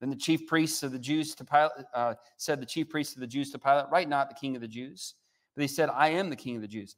Then 0.00 0.10
the 0.10 0.16
chief 0.16 0.46
priests 0.46 0.82
of 0.82 0.92
the 0.92 0.98
Jews 0.98 1.34
to 1.34 1.44
Pilate 1.44 1.86
uh, 1.94 2.14
said, 2.36 2.60
The 2.60 2.66
chief 2.66 2.88
priests 2.90 3.14
of 3.14 3.20
the 3.20 3.26
Jews 3.26 3.50
to 3.52 3.58
Pilate, 3.58 3.86
Write 3.90 4.08
not 4.08 4.28
the 4.28 4.34
king 4.34 4.54
of 4.54 4.62
the 4.62 4.68
Jews. 4.68 5.14
But 5.56 5.62
he 5.62 5.68
said, 5.68 5.88
I 5.88 6.10
am 6.10 6.30
the 6.30 6.36
king 6.36 6.56
of 6.56 6.62
the 6.62 6.68
Jews. 6.68 6.96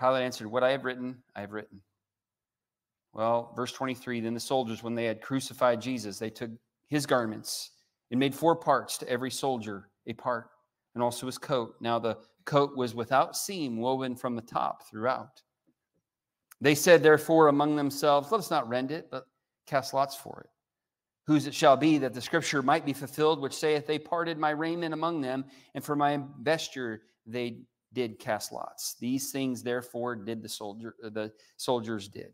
Pilate 0.00 0.24
answered, 0.24 0.48
What 0.48 0.64
I 0.64 0.70
have 0.70 0.84
written, 0.84 1.18
I 1.36 1.42
have 1.42 1.52
written. 1.52 1.80
Well, 3.12 3.52
verse 3.54 3.72
23 3.72 4.20
Then 4.20 4.34
the 4.34 4.40
soldiers, 4.40 4.82
when 4.82 4.94
they 4.94 5.04
had 5.04 5.20
crucified 5.20 5.80
Jesus, 5.80 6.18
they 6.18 6.30
took 6.30 6.50
his 6.88 7.06
garments 7.06 7.70
and 8.10 8.18
made 8.18 8.34
four 8.34 8.56
parts 8.56 8.98
to 8.98 9.08
every 9.08 9.30
soldier 9.30 9.90
a 10.06 10.14
part, 10.14 10.48
and 10.94 11.02
also 11.02 11.26
his 11.26 11.38
coat. 11.38 11.74
Now 11.80 11.98
the 11.98 12.18
coat 12.44 12.76
was 12.76 12.94
without 12.94 13.36
seam, 13.36 13.76
woven 13.78 14.16
from 14.16 14.34
the 14.34 14.42
top 14.42 14.88
throughout. 14.88 15.42
They 16.60 16.74
said, 16.74 17.02
therefore, 17.02 17.48
among 17.48 17.76
themselves, 17.76 18.32
Let 18.32 18.38
us 18.38 18.50
not 18.50 18.68
rend 18.68 18.90
it, 18.90 19.08
but 19.10 19.26
cast 19.66 19.92
lots 19.92 20.16
for 20.16 20.40
it. 20.44 20.50
Whose 21.26 21.46
it 21.46 21.54
shall 21.54 21.76
be 21.76 21.98
that 21.98 22.14
the 22.14 22.20
scripture 22.20 22.62
might 22.62 22.84
be 22.84 22.92
fulfilled, 22.92 23.40
which 23.40 23.54
saith, 23.54 23.86
They 23.86 23.98
parted 23.98 24.38
my 24.38 24.50
raiment 24.50 24.94
among 24.94 25.20
them, 25.20 25.44
and 25.74 25.84
for 25.84 25.94
my 25.94 26.20
vesture 26.40 27.02
they 27.26 27.58
did 27.92 28.18
cast 28.18 28.52
lots. 28.52 28.96
These 29.00 29.30
things, 29.30 29.62
therefore, 29.62 30.16
did 30.16 30.42
the 30.42 30.48
soldier 30.48 30.94
uh, 31.04 31.10
the 31.10 31.32
soldiers 31.56 32.08
did. 32.08 32.32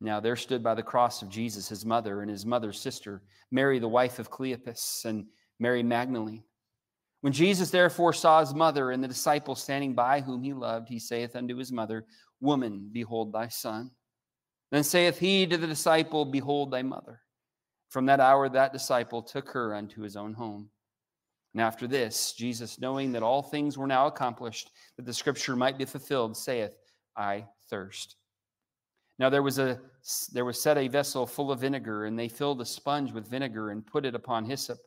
Now 0.00 0.20
there 0.20 0.36
stood 0.36 0.62
by 0.62 0.74
the 0.74 0.82
cross 0.82 1.22
of 1.22 1.28
Jesus 1.28 1.68
his 1.68 1.84
mother 1.84 2.22
and 2.22 2.30
his 2.30 2.46
mother's 2.46 2.80
sister, 2.80 3.22
Mary, 3.50 3.78
the 3.78 3.88
wife 3.88 4.18
of 4.18 4.30
Cleopas, 4.30 5.04
and 5.04 5.26
Mary 5.58 5.82
Magdalene. 5.82 6.42
When 7.20 7.34
Jesus 7.34 7.70
therefore 7.70 8.14
saw 8.14 8.40
his 8.40 8.54
mother 8.54 8.92
and 8.92 9.04
the 9.04 9.08
disciple 9.08 9.54
standing 9.54 9.94
by 9.94 10.20
whom 10.22 10.42
he 10.42 10.54
loved, 10.54 10.88
he 10.88 10.98
saith 10.98 11.36
unto 11.36 11.56
his 11.56 11.70
mother, 11.70 12.06
Woman, 12.40 12.88
behold 12.92 13.32
thy 13.32 13.48
son. 13.48 13.90
Then 14.70 14.84
saith 14.84 15.18
he 15.18 15.46
to 15.46 15.58
the 15.58 15.66
disciple, 15.66 16.24
Behold 16.24 16.70
thy 16.70 16.82
mother. 16.82 17.20
From 17.90 18.06
that 18.06 18.20
hour 18.20 18.48
that 18.48 18.72
disciple 18.72 19.22
took 19.22 19.50
her 19.50 19.74
unto 19.74 20.00
his 20.00 20.16
own 20.16 20.32
home. 20.32 20.70
And 21.54 21.60
after 21.60 21.86
this, 21.86 22.32
Jesus, 22.32 22.80
knowing 22.80 23.12
that 23.12 23.22
all 23.22 23.42
things 23.42 23.76
were 23.76 23.86
now 23.86 24.06
accomplished, 24.06 24.70
that 24.96 25.04
the 25.04 25.12
scripture 25.12 25.56
might 25.56 25.78
be 25.78 25.84
fulfilled, 25.84 26.36
saith, 26.36 26.76
I 27.16 27.46
thirst. 27.68 28.16
Now 29.18 29.28
there 29.28 29.42
was 29.42 29.58
a 29.58 29.80
there 30.32 30.46
was 30.46 30.60
set 30.60 30.78
a 30.78 30.88
vessel 30.88 31.26
full 31.26 31.52
of 31.52 31.60
vinegar, 31.60 32.06
and 32.06 32.18
they 32.18 32.28
filled 32.28 32.60
a 32.60 32.64
sponge 32.64 33.12
with 33.12 33.28
vinegar 33.28 33.70
and 33.70 33.86
put 33.86 34.06
it 34.06 34.14
upon 34.14 34.46
hyssop 34.46 34.78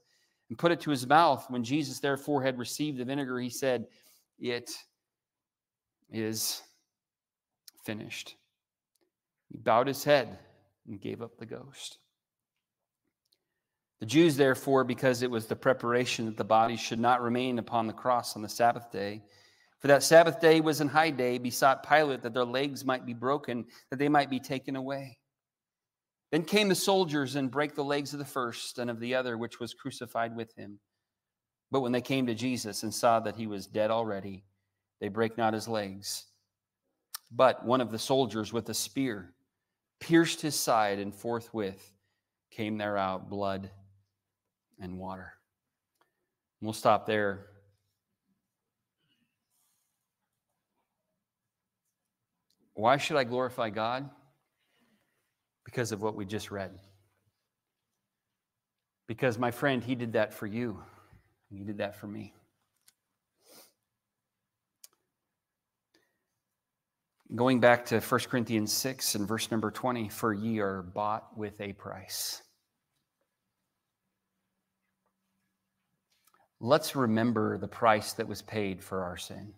and 0.49 0.57
put 0.57 0.71
it 0.71 0.81
to 0.81 0.89
his 0.89 1.05
mouth. 1.05 1.45
When 1.49 1.63
Jesus 1.63 1.99
therefore 1.99 2.41
had 2.41 2.57
received 2.57 2.97
the 2.97 3.05
vinegar, 3.05 3.39
he 3.39 3.49
said, 3.49 3.85
It 4.39 4.71
is 6.11 6.61
finished. 7.83 8.35
He 9.49 9.57
bowed 9.57 9.87
his 9.87 10.03
head 10.03 10.39
and 10.87 10.99
gave 10.99 11.21
up 11.21 11.37
the 11.37 11.45
ghost. 11.45 11.99
The 14.03 14.07
Jews, 14.07 14.35
therefore, 14.35 14.83
because 14.83 15.21
it 15.21 15.31
was 15.31 15.45
the 15.45 15.55
preparation 15.55 16.25
that 16.25 16.35
the 16.35 16.43
body 16.43 16.75
should 16.75 16.99
not 16.99 17.21
remain 17.21 17.57
upon 17.57 17.87
the 17.87 17.93
cross 17.93 18.35
on 18.35 18.41
the 18.41 18.49
Sabbath 18.49 18.91
day, 18.91 19.23
for 19.79 19.87
that 19.87 20.03
Sabbath 20.03 20.41
day 20.41 20.59
was 20.59 20.81
an 20.81 20.89
high 20.89 21.09
day, 21.09 21.37
besought 21.37 21.87
Pilate 21.87 22.21
that 22.23 22.33
their 22.33 22.43
legs 22.43 22.83
might 22.83 23.05
be 23.05 23.13
broken, 23.13 23.63
that 23.89 23.99
they 23.99 24.09
might 24.09 24.29
be 24.29 24.41
taken 24.41 24.75
away. 24.75 25.19
Then 26.33 26.43
came 26.43 26.67
the 26.67 26.75
soldiers 26.75 27.37
and 27.37 27.49
brake 27.49 27.75
the 27.75 27.83
legs 27.85 28.11
of 28.11 28.19
the 28.19 28.25
first 28.25 28.77
and 28.77 28.89
of 28.89 28.99
the 28.99 29.15
other, 29.15 29.37
which 29.37 29.61
was 29.61 29.73
crucified 29.73 30.35
with 30.35 30.53
him. 30.57 30.81
But 31.71 31.79
when 31.79 31.93
they 31.93 32.01
came 32.01 32.27
to 32.27 32.35
Jesus 32.35 32.83
and 32.83 32.93
saw 32.93 33.21
that 33.21 33.37
he 33.37 33.47
was 33.47 33.67
dead 33.67 33.89
already, 33.89 34.43
they 34.99 35.07
brake 35.07 35.37
not 35.37 35.53
his 35.53 35.69
legs. 35.69 36.25
But 37.31 37.65
one 37.65 37.79
of 37.79 37.89
the 37.89 37.99
soldiers 37.99 38.51
with 38.51 38.67
a 38.67 38.73
spear 38.73 39.33
pierced 40.01 40.41
his 40.41 40.55
side, 40.55 40.99
and 40.99 41.15
forthwith 41.15 41.93
came 42.51 42.77
there 42.77 42.97
out 42.97 43.29
blood 43.29 43.71
and 44.83 44.99
water. 44.99 45.33
We'll 46.61 46.73
stop 46.73 47.07
there. 47.07 47.47
Why 52.75 52.97
should 52.97 53.17
I 53.17 53.23
glorify 53.23 53.69
God? 53.69 54.09
Because 55.65 55.91
of 55.91 56.01
what 56.01 56.15
we 56.15 56.25
just 56.25 56.51
read. 56.51 56.71
Because, 59.07 59.37
my 59.37 59.51
friend, 59.51 59.83
He 59.83 59.95
did 59.95 60.13
that 60.13 60.33
for 60.33 60.47
you, 60.47 60.81
He 61.49 61.63
did 61.63 61.77
that 61.77 61.95
for 61.95 62.07
me. 62.07 62.33
Going 67.35 67.59
back 67.59 67.85
to 67.87 67.99
1 67.99 68.19
Corinthians 68.29 68.71
6 68.73 69.15
and 69.15 69.27
verse 69.27 69.49
number 69.49 69.71
20, 69.71 70.09
for 70.09 70.33
ye 70.33 70.59
are 70.59 70.83
bought 70.83 71.35
with 71.35 71.59
a 71.61 71.73
price. 71.73 72.43
Let's 76.63 76.95
remember 76.95 77.57
the 77.57 77.67
price 77.67 78.13
that 78.13 78.29
was 78.29 78.41
paid 78.41 78.81
for 78.81 79.03
our 79.03 79.17
sin. 79.17 79.51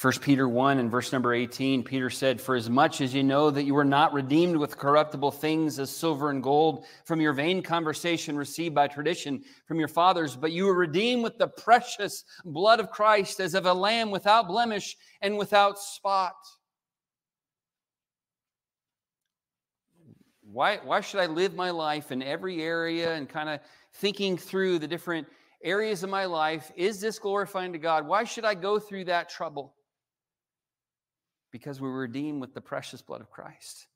1 0.00 0.12
Peter 0.22 0.48
1 0.48 0.78
and 0.78 0.90
verse 0.90 1.12
number 1.12 1.34
18, 1.34 1.84
Peter 1.84 2.08
said, 2.08 2.40
For 2.40 2.54
as 2.54 2.70
much 2.70 3.02
as 3.02 3.12
you 3.12 3.22
know 3.22 3.50
that 3.50 3.64
you 3.64 3.74
were 3.74 3.84
not 3.84 4.14
redeemed 4.14 4.56
with 4.56 4.78
corruptible 4.78 5.30
things 5.30 5.78
as 5.78 5.90
silver 5.90 6.30
and 6.30 6.42
gold 6.42 6.86
from 7.04 7.20
your 7.20 7.34
vain 7.34 7.62
conversation 7.62 8.34
received 8.34 8.74
by 8.74 8.88
tradition 8.88 9.44
from 9.68 9.78
your 9.78 9.88
fathers, 9.88 10.36
but 10.36 10.52
you 10.52 10.64
were 10.64 10.74
redeemed 10.74 11.22
with 11.22 11.36
the 11.36 11.48
precious 11.48 12.24
blood 12.46 12.80
of 12.80 12.90
Christ 12.90 13.40
as 13.40 13.52
of 13.52 13.66
a 13.66 13.74
lamb 13.74 14.10
without 14.10 14.48
blemish 14.48 14.96
and 15.20 15.36
without 15.36 15.78
spot. 15.78 16.34
Why, 20.40 20.78
why 20.82 21.02
should 21.02 21.20
I 21.20 21.26
live 21.26 21.54
my 21.54 21.70
life 21.70 22.10
in 22.10 22.22
every 22.22 22.62
area 22.62 23.12
and 23.14 23.28
kind 23.28 23.48
of 23.48 23.60
thinking 23.94 24.36
through 24.36 24.78
the 24.78 24.88
different 24.88 25.26
areas 25.62 26.02
of 26.02 26.10
my 26.10 26.26
life? 26.26 26.70
Is 26.76 27.00
this 27.00 27.18
glorifying 27.18 27.72
to 27.72 27.78
God? 27.78 28.06
Why 28.06 28.24
should 28.24 28.44
I 28.44 28.54
go 28.54 28.78
through 28.78 29.04
that 29.06 29.28
trouble? 29.28 29.74
because 31.54 31.80
we 31.80 31.88
were 31.88 32.00
redeemed 32.00 32.40
with 32.40 32.52
the 32.52 32.60
precious 32.60 33.00
blood 33.00 33.20
of 33.20 33.30
Christ. 33.30 33.86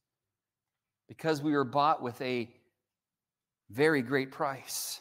Because 1.09 1.43
we 1.43 1.51
were 1.51 1.65
bought 1.65 2.01
with 2.01 2.21
a 2.21 2.49
very 3.69 4.01
great 4.01 4.31
price. 4.31 5.01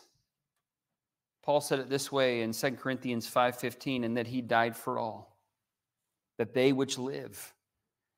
Paul 1.43 1.61
said 1.61 1.77
it 1.77 1.87
this 1.87 2.11
way 2.11 2.41
in 2.41 2.53
2 2.53 2.79
Corinthians 2.79 3.29
5:15 3.29 4.03
and 4.03 4.17
that 4.17 4.25
he 4.25 4.41
died 4.41 4.75
for 4.75 4.97
all 4.97 5.37
that 6.39 6.55
they 6.55 6.73
which 6.73 6.97
live 6.97 7.53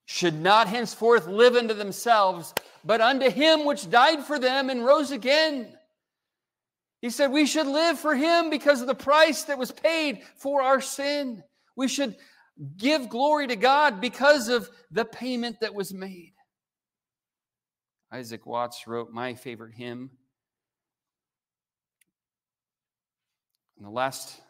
should 0.05 0.35
not 0.35 0.69
henceforth 0.69 1.27
live 1.27 1.57
unto 1.57 1.73
themselves 1.73 2.53
but 2.85 3.01
unto 3.01 3.29
him 3.29 3.65
which 3.65 3.89
died 3.89 4.23
for 4.23 4.39
them 4.39 4.69
and 4.69 4.85
rose 4.85 5.11
again. 5.11 5.77
He 7.01 7.09
said 7.09 7.31
we 7.31 7.45
should 7.45 7.67
live 7.67 7.97
for 7.97 8.15
him 8.15 8.49
because 8.49 8.81
of 8.81 8.87
the 8.87 8.95
price 8.95 9.43
that 9.43 9.57
was 9.57 9.71
paid 9.71 10.21
for 10.35 10.61
our 10.61 10.81
sin. 10.81 11.43
We 11.75 11.87
should 11.87 12.15
give 12.77 13.09
glory 13.09 13.47
to 13.47 13.55
God 13.55 14.01
because 14.01 14.49
of 14.49 14.69
the 14.91 15.05
payment 15.05 15.61
that 15.61 15.73
was 15.73 15.93
made. 15.93 16.33
Isaac 18.11 18.45
Watts 18.45 18.87
wrote 18.87 19.11
my 19.11 19.35
favorite 19.35 19.73
hymn. 19.75 20.09
And 23.77 23.85
the 23.85 23.91
last 23.91 24.41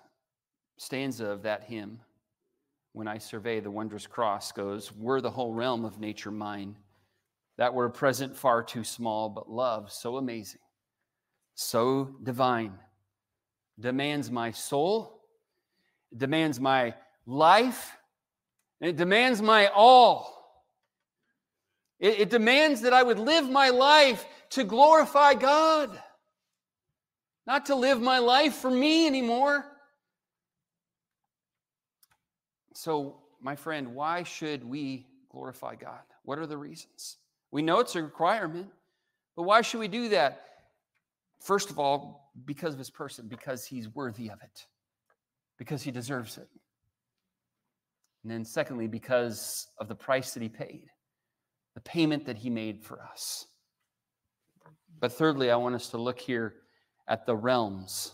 stanza 0.78 1.28
of 1.28 1.44
that 1.44 1.64
hymn, 1.64 2.00
when 2.94 3.08
I 3.08 3.20
survey 3.20 3.60
the 3.60 3.70
wondrous 3.70 4.08
cross, 4.08 4.52
goes, 4.52 4.92
Were 4.92 5.22
the 5.22 5.30
whole 5.30 5.54
realm 5.54 5.86
of 5.86 6.00
nature 6.00 6.32
mine, 6.32 6.76
that 7.58 7.74
were 7.74 7.86
a 7.86 7.92
present 7.92 8.36
far 8.36 8.64
too 8.64 8.84
small, 8.84 9.30
but 9.30 9.50
love 9.50 9.92
so 9.92 10.18
amazing, 10.18 10.62
so 11.62 12.16
divine, 12.24 12.72
demands 13.78 14.32
my 14.32 14.50
soul, 14.50 15.20
demands 16.16 16.58
my 16.58 16.94
life, 17.26 17.98
and 18.80 18.90
it 18.90 18.96
demands 18.96 19.42
my 19.42 19.68
all. 19.68 20.64
It, 22.00 22.22
it 22.22 22.30
demands 22.30 22.80
that 22.82 22.94
I 22.94 23.04
would 23.04 23.20
live 23.20 23.50
my 23.50 23.72
life 23.72 24.26
to 24.52 24.64
glorify 24.64 25.34
God, 25.34 26.02
not 27.46 27.66
to 27.66 27.76
live 27.76 28.02
my 28.02 28.20
life 28.20 28.56
for 28.56 28.72
me 28.72 29.06
anymore. 29.06 29.66
So, 32.74 33.18
my 33.42 33.58
friend, 33.58 33.96
why 33.96 34.24
should 34.24 34.64
we 34.64 35.08
glorify 35.30 35.76
God? 35.76 36.00
What 36.24 36.40
are 36.40 36.48
the 36.48 36.58
reasons? 36.58 37.18
We 37.52 37.62
know 37.64 37.82
it's 37.82 37.98
a 37.98 38.02
requirement, 38.02 38.70
but 39.36 39.44
why 39.44 39.60
should 39.60 39.82
we 39.82 39.90
do 39.90 40.08
that? 40.10 40.46
First 41.42 41.70
of 41.70 41.80
all, 41.80 42.32
because 42.46 42.74
of 42.74 42.80
his 42.80 42.90
person, 42.90 43.28
because 43.28 43.66
he's 43.66 43.90
worthy 43.90 44.30
of 44.30 44.42
it, 44.42 44.66
because 45.58 45.82
he 45.82 45.92
deserves 45.92 46.38
it. 46.38 46.48
And 48.24 48.32
then, 48.32 48.44
secondly, 48.44 48.88
because 48.88 49.68
of 49.78 49.88
the 49.88 49.96
price 49.96 50.34
that 50.34 50.44
he 50.44 50.50
paid, 50.50 50.88
the 51.76 51.82
payment 51.82 52.26
that 52.26 52.38
he 52.38 52.50
made 52.50 52.84
for 52.84 53.02
us. 53.02 53.46
But 55.00 55.14
thirdly, 55.14 55.50
I 55.50 55.56
want 55.56 55.76
us 55.76 55.90
to 55.90 55.98
look 55.98 56.20
here 56.20 56.56
at 57.08 57.26
the 57.26 57.36
realms, 57.36 58.14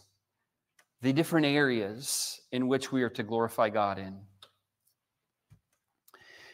the 1.01 1.11
different 1.11 1.47
areas 1.47 2.39
in 2.51 2.67
which 2.67 2.91
we 2.91 3.01
are 3.01 3.09
to 3.09 3.23
glorify 3.23 3.69
God 3.69 3.97
in. 3.97 4.19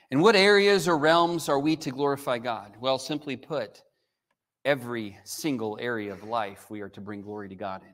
In 0.10 0.22
what 0.22 0.36
areas 0.36 0.88
or 0.88 0.98
realms 0.98 1.50
are 1.50 1.60
we 1.60 1.76
to 1.78 1.92
glorify 1.92 2.38
God? 2.38 2.76
Well, 2.80 2.98
simply 2.98 3.36
put, 3.36 3.82
every 4.66 5.18
single 5.24 5.78
area 5.82 6.14
of 6.14 6.24
life 6.24 6.70
we 6.70 6.82
are 6.82 6.90
to 6.90 7.02
bring 7.02 7.22
glory 7.22 7.50
to 7.50 7.56
God 7.56 7.82
in. 7.84 7.94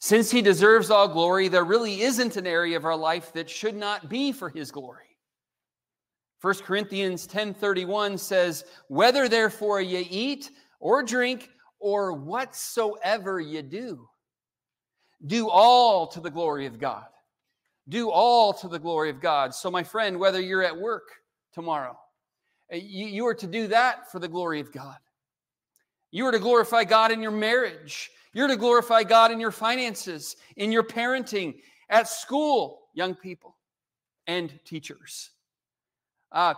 Since 0.00 0.30
he 0.30 0.42
deserves 0.42 0.90
all 0.90 1.06
glory, 1.06 1.48
there 1.48 1.64
really 1.64 2.02
isn't 2.02 2.36
an 2.36 2.46
area 2.46 2.76
of 2.76 2.84
our 2.84 2.96
life 2.96 3.32
that 3.34 3.48
should 3.48 3.76
not 3.76 4.08
be 4.08 4.32
for 4.32 4.48
his 4.48 4.72
glory. 4.72 5.16
1 6.40 6.64
Corinthians 6.64 7.26
10:31 7.28 8.18
says, 8.18 8.64
"Whether 8.88 9.28
therefore 9.28 9.80
ye 9.80 10.00
eat 10.00 10.50
or 10.80 11.04
drink 11.04 11.48
or 11.78 12.12
whatsoever 12.12 13.38
ye 13.38 13.62
do, 13.62 14.08
do 15.24 15.48
all 15.48 16.08
to 16.08 16.20
the 16.20 16.30
glory 16.30 16.66
of 16.66 16.80
God." 16.80 17.06
Do 17.88 18.10
all 18.10 18.52
to 18.54 18.68
the 18.68 18.78
glory 18.78 19.10
of 19.10 19.20
God. 19.20 19.52
So 19.54 19.68
my 19.68 19.82
friend, 19.82 20.20
whether 20.20 20.40
you're 20.40 20.62
at 20.62 20.76
work 20.76 21.10
tomorrow, 21.52 21.98
you, 22.72 23.06
you 23.06 23.26
are 23.26 23.34
to 23.34 23.46
do 23.46 23.66
that 23.68 24.10
for 24.10 24.18
the 24.18 24.28
glory 24.28 24.60
of 24.60 24.72
God. 24.72 24.96
You 26.10 26.26
are 26.26 26.32
to 26.32 26.38
glorify 26.38 26.84
God 26.84 27.10
in 27.10 27.22
your 27.22 27.30
marriage. 27.30 28.10
You're 28.32 28.48
to 28.48 28.56
glorify 28.56 29.02
God 29.02 29.30
in 29.30 29.40
your 29.40 29.50
finances, 29.50 30.36
in 30.56 30.72
your 30.72 30.82
parenting, 30.82 31.56
at 31.88 32.08
school, 32.08 32.88
young 32.94 33.14
people 33.14 33.56
and 34.26 34.58
teachers. 34.64 35.30
Uh, 36.30 36.54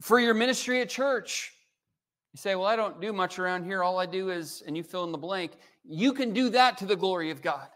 for 0.00 0.18
your 0.18 0.34
ministry 0.34 0.80
at 0.80 0.88
church, 0.88 1.52
you 2.32 2.38
say, 2.38 2.54
Well, 2.54 2.66
I 2.66 2.76
don't 2.76 3.00
do 3.00 3.12
much 3.12 3.38
around 3.38 3.64
here. 3.64 3.82
All 3.82 3.98
I 3.98 4.06
do 4.06 4.30
is, 4.30 4.62
and 4.66 4.76
you 4.76 4.82
fill 4.82 5.04
in 5.04 5.12
the 5.12 5.18
blank. 5.18 5.52
You 5.84 6.12
can 6.12 6.32
do 6.32 6.48
that 6.50 6.78
to 6.78 6.86
the 6.86 6.96
glory 6.96 7.30
of 7.30 7.42
God. 7.42 7.68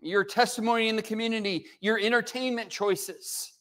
Your 0.00 0.24
testimony 0.24 0.88
in 0.88 0.96
the 0.96 1.02
community, 1.02 1.66
your 1.80 1.98
entertainment 1.98 2.70
choices, 2.70 3.52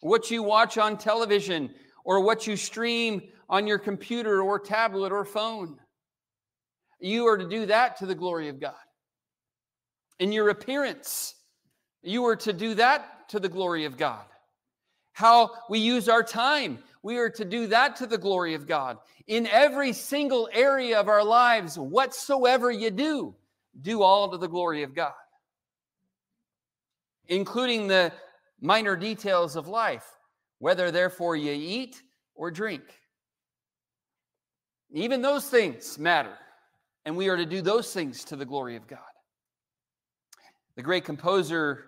what 0.00 0.30
you 0.30 0.42
watch 0.42 0.78
on 0.78 0.96
television, 0.96 1.74
or 2.04 2.20
what 2.20 2.46
you 2.46 2.56
stream 2.56 3.22
on 3.48 3.66
your 3.66 3.78
computer 3.78 4.42
or 4.42 4.58
tablet 4.58 5.12
or 5.12 5.24
phone. 5.24 5.78
You 7.00 7.26
are 7.26 7.38
to 7.38 7.48
do 7.48 7.66
that 7.66 7.96
to 7.98 8.06
the 8.06 8.14
glory 8.14 8.48
of 8.48 8.60
God. 8.60 8.74
In 10.18 10.32
your 10.32 10.50
appearance, 10.50 11.34
you 12.02 12.24
are 12.26 12.36
to 12.36 12.52
do 12.52 12.74
that 12.74 13.28
to 13.30 13.40
the 13.40 13.48
glory 13.48 13.84
of 13.84 13.96
God. 13.96 14.24
How 15.12 15.50
we 15.68 15.78
use 15.78 16.08
our 16.08 16.22
time, 16.22 16.78
we 17.02 17.18
are 17.18 17.30
to 17.30 17.44
do 17.44 17.66
that 17.68 17.96
to 17.96 18.06
the 18.06 18.18
glory 18.18 18.54
of 18.54 18.66
God. 18.66 18.98
In 19.26 19.46
every 19.46 19.92
single 19.92 20.48
area 20.52 20.98
of 20.98 21.08
our 21.08 21.24
lives, 21.24 21.78
whatsoever 21.78 22.70
you 22.70 22.90
do, 22.90 23.34
do 23.80 24.02
all 24.02 24.30
to 24.30 24.38
the 24.38 24.48
glory 24.48 24.82
of 24.82 24.94
God, 24.94 25.12
including 27.28 27.88
the 27.88 28.12
minor 28.60 28.96
details 28.96 29.56
of 29.56 29.68
life 29.68 30.04
whether 30.60 30.92
therefore 30.92 31.34
you 31.34 31.52
eat 31.52 32.00
or 32.36 32.50
drink. 32.52 32.82
Even 34.92 35.22
those 35.22 35.48
things 35.48 35.98
matter, 35.98 36.36
and 37.04 37.16
we 37.16 37.28
are 37.28 37.36
to 37.36 37.46
do 37.46 37.62
those 37.62 37.92
things 37.92 38.24
to 38.24 38.36
the 38.36 38.44
glory 38.44 38.76
of 38.76 38.86
God. 38.86 39.00
The 40.76 40.82
great 40.82 41.04
composer 41.04 41.84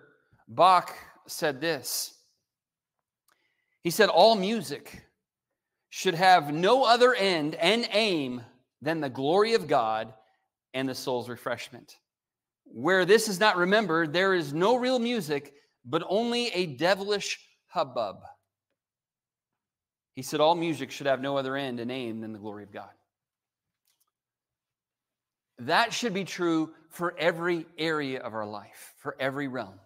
Bach 0.47 0.93
said 1.27 1.61
this 1.61 2.13
He 3.81 3.89
said, 3.89 4.09
All 4.09 4.35
music 4.35 5.05
should 5.89 6.15
have 6.15 6.53
no 6.53 6.83
other 6.83 7.13
end 7.13 7.55
and 7.55 7.87
aim 7.91 8.41
than 8.81 8.99
the 8.99 9.09
glory 9.09 9.53
of 9.53 9.67
God 9.67 10.13
and 10.73 10.89
the 10.89 10.95
soul's 10.95 11.29
refreshment. 11.29 11.97
Where 12.65 13.05
this 13.05 13.27
is 13.27 13.39
not 13.39 13.57
remembered, 13.57 14.11
there 14.11 14.33
is 14.33 14.53
no 14.53 14.77
real 14.77 14.97
music, 14.97 15.53
but 15.85 16.03
only 16.07 16.47
a 16.47 16.65
devilish 16.65 17.39
hubbub. 17.67 18.17
He 20.15 20.21
said, 20.21 20.39
All 20.39 20.55
music 20.55 20.91
should 20.91 21.07
have 21.07 21.21
no 21.21 21.37
other 21.37 21.55
end 21.55 21.79
and 21.79 21.91
aim 21.91 22.21
than 22.21 22.33
the 22.33 22.39
glory 22.39 22.63
of 22.63 22.71
God. 22.71 22.89
That 25.59 25.93
should 25.93 26.13
be 26.13 26.23
true 26.23 26.71
for 26.89 27.15
every 27.17 27.65
area 27.77 28.19
of 28.19 28.33
our 28.33 28.45
life, 28.45 28.93
for 28.97 29.15
every 29.19 29.47
realm. 29.47 29.79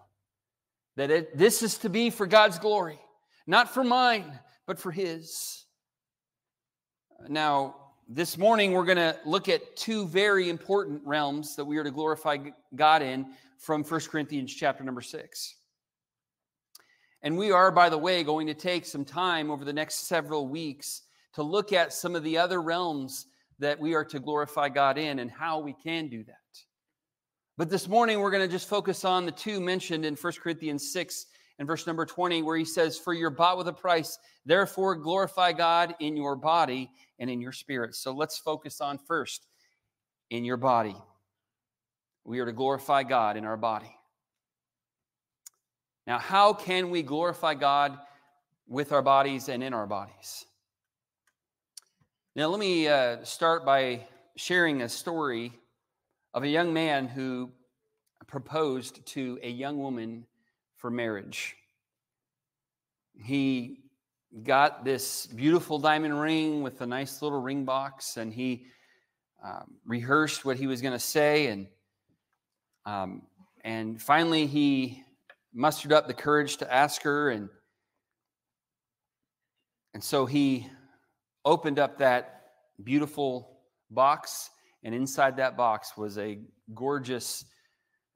That 0.96 1.12
it, 1.12 1.38
this 1.38 1.62
is 1.62 1.78
to 1.80 1.90
be 1.90 2.10
for 2.10 2.26
God's 2.26 2.60
glory, 2.60 3.00
not 3.46 3.74
for 3.74 3.84
mine, 3.84 4.40
but 4.66 4.80
for 4.80 4.92
His. 4.92 5.66
Now, 7.28 7.76
this 8.10 8.38
morning 8.38 8.72
we're 8.72 8.86
going 8.86 8.98
to 8.98 9.18
look 9.26 9.50
at 9.50 9.76
two 9.76 10.08
very 10.08 10.50
important 10.50 11.02
realms 11.06 11.56
that 11.56 11.66
we 11.66 11.78
are 11.78 11.84
to 11.84 11.92
glorify 11.92 12.38
God 12.76 13.02
in 13.02 13.28
from 13.58 13.84
1 13.84 14.00
Corinthians 14.02 14.54
chapter 14.54 14.84
number 14.84 15.02
6. 15.02 15.56
And 17.24 17.38
we 17.38 17.52
are, 17.52 17.72
by 17.72 17.90
the 17.90 17.98
way, 17.98 18.24
going 18.24 18.48
to 18.48 18.54
take 18.54 18.86
some 18.86 19.06
time 19.06 19.50
over 19.50 19.66
the 19.66 19.74
next 19.74 20.08
several 20.08 20.48
weeks 20.48 21.04
to 21.34 21.44
look 21.44 21.74
at 21.74 21.94
some 21.94 22.16
of 22.16 22.24
the 22.24 22.38
other 22.38 22.62
realms 22.62 23.28
that 23.60 23.80
we 23.80 23.96
are 23.96 24.06
to 24.06 24.20
glorify 24.20 24.70
God 24.70 24.98
in 24.98 25.20
and 25.20 25.32
how 25.32 25.60
we 25.60 25.74
can 25.74 26.10
do 26.10 26.24
that. 26.24 26.36
But 27.58 27.70
this 27.72 27.88
morning, 27.88 28.20
we're 28.20 28.32
going 28.32 28.48
to 28.48 28.52
just 28.52 28.70
focus 28.70 29.04
on 29.04 29.26
the 29.26 29.32
two 29.32 29.60
mentioned 29.60 30.06
in 30.06 30.16
1 30.16 30.34
Corinthians 30.42 30.92
6 30.94 31.26
and 31.58 31.68
verse 31.68 31.88
number 31.88 32.06
20, 32.06 32.44
where 32.44 32.56
he 32.56 32.66
says, 32.66 33.00
For 33.00 33.14
you're 33.14 33.32
bought 33.32 33.58
with 33.58 33.68
a 33.68 33.74
price, 33.74 34.20
therefore 34.46 34.96
glorify 34.96 35.54
God 35.54 35.96
in 36.00 36.16
your 36.16 36.36
body 36.36 36.92
and 37.18 37.32
in 37.32 37.42
your 37.42 37.52
spirit. 37.52 37.96
So 37.96 38.14
let's 38.14 38.38
focus 38.38 38.80
on 38.80 39.00
first 39.08 39.48
in 40.30 40.46
your 40.46 40.58
body. 40.58 40.96
We 42.26 42.40
are 42.40 42.46
to 42.46 42.52
glorify 42.52 43.04
God 43.04 43.38
in 43.38 43.46
our 43.46 43.58
body. 43.58 43.97
Now, 46.08 46.20
how 46.20 46.54
can 46.54 46.90
we 46.90 47.04
glorify 47.04 47.54
God 47.54 48.00
with 48.66 48.94
our 48.94 49.02
bodies 49.02 49.50
and 49.50 49.62
in 49.62 49.74
our 49.74 49.86
bodies? 49.86 50.46
Now, 52.34 52.48
let 52.48 52.62
me 52.62 52.88
uh, 52.88 53.26
start 53.26 53.66
by 53.66 54.08
sharing 54.38 54.84
a 54.84 54.90
story 54.90 55.52
of 56.34 56.44
a 56.44 56.48
young 56.48 56.74
man 56.74 57.10
who 57.10 57.52
proposed 58.26 59.06
to 59.08 59.38
a 59.44 59.50
young 59.50 59.80
woman 59.80 60.26
for 60.78 60.90
marriage. 60.90 61.58
He 63.22 63.82
got 64.44 64.86
this 64.86 65.28
beautiful 65.28 65.78
diamond 65.78 66.22
ring 66.22 66.62
with 66.62 66.80
a 66.80 66.88
nice 66.88 67.22
little 67.22 67.42
ring 67.42 67.66
box, 67.66 68.16
and 68.16 68.34
he 68.34 68.68
um, 69.44 69.74
rehearsed 69.86 70.46
what 70.46 70.56
he 70.56 70.68
was 70.68 70.82
going 70.82 70.94
to 70.94 71.00
say, 71.00 71.48
and 71.48 71.68
um, 72.86 73.24
and 73.66 74.02
finally 74.02 74.48
he 74.48 75.04
mustered 75.58 75.92
up 75.92 76.06
the 76.06 76.14
courage 76.14 76.58
to 76.58 76.72
ask 76.72 77.02
her 77.02 77.32
and 77.32 77.50
and 79.96 80.04
so 80.04 80.28
he 80.28 80.70
opened 81.44 81.80
up 81.80 81.98
that 81.98 82.44
beautiful 82.84 83.58
box 83.90 84.52
and 84.84 84.94
inside 84.94 85.38
that 85.38 85.58
box 85.58 85.98
was 85.98 86.20
a 86.20 86.40
gorgeous 86.76 87.44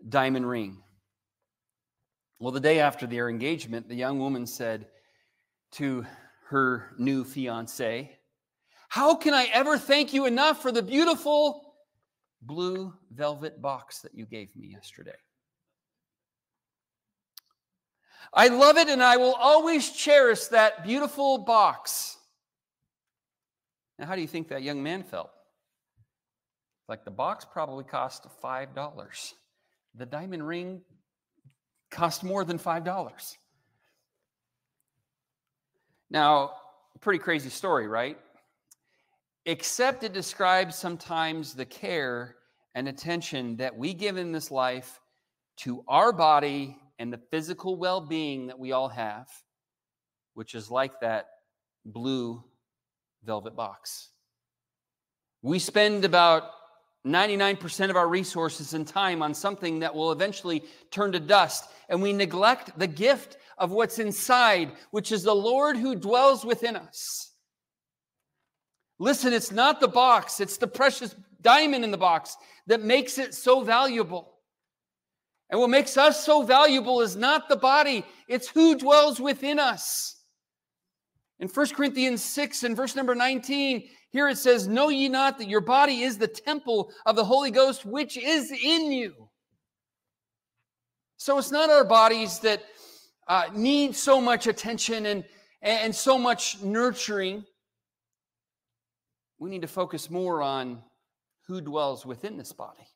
diamond 0.07 0.47
ring. 0.47 0.83
Well 2.39 2.51
the 2.51 2.59
day 2.59 2.79
after 2.79 3.07
their 3.07 3.27
engagement 3.27 3.89
the 3.89 3.95
young 3.95 4.19
woman 4.19 4.45
said 4.45 4.85
to 5.73 6.05
her 6.49 6.93
new 6.99 7.23
fiance 7.23 8.11
how 8.89 9.15
can 9.15 9.33
i 9.33 9.45
ever 9.53 9.77
thank 9.77 10.13
you 10.13 10.25
enough 10.25 10.61
for 10.61 10.69
the 10.69 10.83
beautiful 10.83 11.73
blue 12.41 12.93
velvet 13.13 13.61
box 13.61 14.01
that 14.01 14.13
you 14.13 14.25
gave 14.25 14.53
me 14.57 14.67
yesterday 14.67 15.15
I 18.33 18.47
love 18.47 18.77
it 18.77 18.87
and 18.87 19.03
I 19.03 19.17
will 19.17 19.33
always 19.33 19.91
cherish 19.91 20.45
that 20.45 20.83
beautiful 20.83 21.37
box. 21.37 22.17
Now, 23.99 24.07
how 24.07 24.15
do 24.15 24.21
you 24.21 24.27
think 24.27 24.47
that 24.49 24.63
young 24.63 24.81
man 24.81 25.03
felt? 25.03 25.31
Like 26.87 27.05
the 27.05 27.11
box 27.11 27.45
probably 27.45 27.83
cost 27.83 28.25
$5. 28.43 29.33
The 29.95 30.05
diamond 30.05 30.47
ring 30.47 30.81
cost 31.89 32.23
more 32.23 32.43
than 32.43 32.57
$5. 32.57 33.35
Now, 36.09 36.51
pretty 37.01 37.19
crazy 37.19 37.49
story, 37.49 37.87
right? 37.87 38.17
Except 39.45 40.03
it 40.03 40.13
describes 40.13 40.75
sometimes 40.75 41.53
the 41.53 41.65
care 41.65 42.35
and 42.75 42.87
attention 42.87 43.57
that 43.57 43.75
we 43.75 43.93
give 43.93 44.17
in 44.17 44.31
this 44.31 44.51
life 44.51 44.99
to 45.57 45.83
our 45.87 46.13
body 46.13 46.77
and 47.01 47.11
the 47.11 47.17
physical 47.31 47.77
well 47.77 47.99
being 47.99 48.45
that 48.45 48.59
we 48.59 48.73
all 48.73 48.87
have, 48.87 49.27
which 50.35 50.53
is 50.53 50.69
like 50.69 50.99
that 50.99 51.29
blue 51.83 52.43
velvet 53.23 53.55
box. 53.55 54.09
We 55.41 55.57
spend 55.57 56.05
about 56.05 56.43
99% 57.03 57.89
of 57.89 57.95
our 57.95 58.07
resources 58.07 58.75
and 58.75 58.87
time 58.87 59.23
on 59.23 59.33
something 59.33 59.79
that 59.79 59.95
will 59.95 60.11
eventually 60.11 60.63
turn 60.91 61.11
to 61.13 61.19
dust, 61.19 61.71
and 61.89 62.03
we 62.03 62.13
neglect 62.13 62.77
the 62.77 62.85
gift 62.85 63.37
of 63.57 63.71
what's 63.71 63.97
inside, 63.97 64.71
which 64.91 65.11
is 65.11 65.23
the 65.23 65.33
Lord 65.33 65.77
who 65.77 65.95
dwells 65.95 66.45
within 66.45 66.75
us. 66.75 67.31
Listen, 68.99 69.33
it's 69.33 69.51
not 69.51 69.79
the 69.79 69.87
box, 69.87 70.39
it's 70.39 70.57
the 70.57 70.67
precious 70.67 71.15
diamond 71.41 71.83
in 71.83 71.89
the 71.89 71.97
box 71.97 72.37
that 72.67 72.83
makes 72.83 73.17
it 73.17 73.33
so 73.33 73.63
valuable. 73.63 74.35
And 75.51 75.59
what 75.59 75.69
makes 75.69 75.97
us 75.97 76.25
so 76.25 76.43
valuable 76.43 77.01
is 77.01 77.17
not 77.17 77.49
the 77.49 77.57
body, 77.57 78.05
it's 78.29 78.47
who 78.47 78.77
dwells 78.77 79.19
within 79.19 79.59
us. 79.59 80.15
In 81.39 81.49
1 81.49 81.67
Corinthians 81.69 82.23
6 82.23 82.63
and 82.63 82.75
verse 82.75 82.95
number 82.95 83.13
19, 83.13 83.83
here 84.11 84.29
it 84.29 84.37
says, 84.37 84.67
Know 84.67 84.89
ye 84.89 85.09
not 85.09 85.37
that 85.39 85.49
your 85.49 85.61
body 85.61 86.01
is 86.01 86.17
the 86.17 86.27
temple 86.27 86.91
of 87.05 87.15
the 87.15 87.25
Holy 87.25 87.51
Ghost 87.51 87.85
which 87.85 88.15
is 88.15 88.51
in 88.51 88.91
you? 88.91 89.29
So 91.17 91.37
it's 91.37 91.51
not 91.51 91.69
our 91.69 91.83
bodies 91.83 92.39
that 92.39 92.63
uh, 93.27 93.45
need 93.53 93.95
so 93.95 94.21
much 94.21 94.47
attention 94.47 95.05
and, 95.05 95.25
and 95.61 95.93
so 95.93 96.17
much 96.17 96.61
nurturing. 96.61 97.43
We 99.37 99.49
need 99.49 99.61
to 99.63 99.67
focus 99.67 100.09
more 100.09 100.41
on 100.41 100.81
who 101.47 101.59
dwells 101.59 102.05
within 102.05 102.37
this 102.37 102.53
body. 102.53 102.87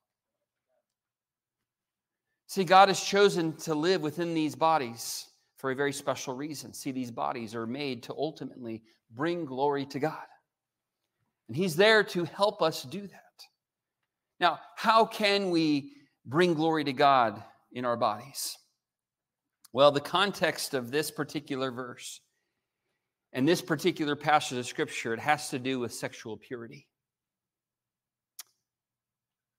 See, 2.48 2.64
God 2.64 2.90
has 2.90 3.02
chosen 3.02 3.54
to 3.58 3.74
live 3.74 4.02
within 4.02 4.34
these 4.34 4.56
bodies 4.56 5.28
for 5.58 5.72
a 5.72 5.76
very 5.76 5.94
special 5.94 6.36
reason. 6.36 6.74
See, 6.74 6.92
these 6.92 7.12
bodies 7.12 7.56
are 7.56 7.66
made 7.66 8.04
to 8.04 8.14
ultimately 8.14 8.84
bring 9.12 9.46
glory 9.46 9.86
to 9.88 10.00
God. 10.00 10.26
And 11.48 11.58
He's 11.58 11.76
there 11.76 12.04
to 12.04 12.26
help 12.26 12.62
us 12.62 12.84
do 12.84 13.02
that. 13.02 13.22
Now, 14.40 14.60
how 14.76 15.06
can 15.06 15.50
we 15.50 15.94
bring 16.26 16.54
glory 16.54 16.84
to 16.84 16.94
God 16.94 17.42
in 17.72 17.86
our 17.86 17.98
bodies? 17.98 18.58
Well, 19.74 19.92
the 19.92 20.02
context 20.02 20.74
of 20.74 20.92
this 20.92 21.12
particular 21.12 21.72
verse 21.72 22.22
and 23.34 23.48
this 23.48 23.62
particular 23.62 24.16
passage 24.16 24.58
of 24.58 24.66
scripture, 24.66 25.14
it 25.14 25.20
has 25.20 25.50
to 25.50 25.60
do 25.60 25.80
with 25.80 25.94
sexual 25.94 26.38
purity. 26.38 26.88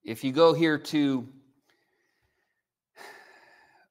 If 0.05 0.25
you 0.25 0.33
go 0.33 0.55
here 0.55 0.79
to 0.79 1.29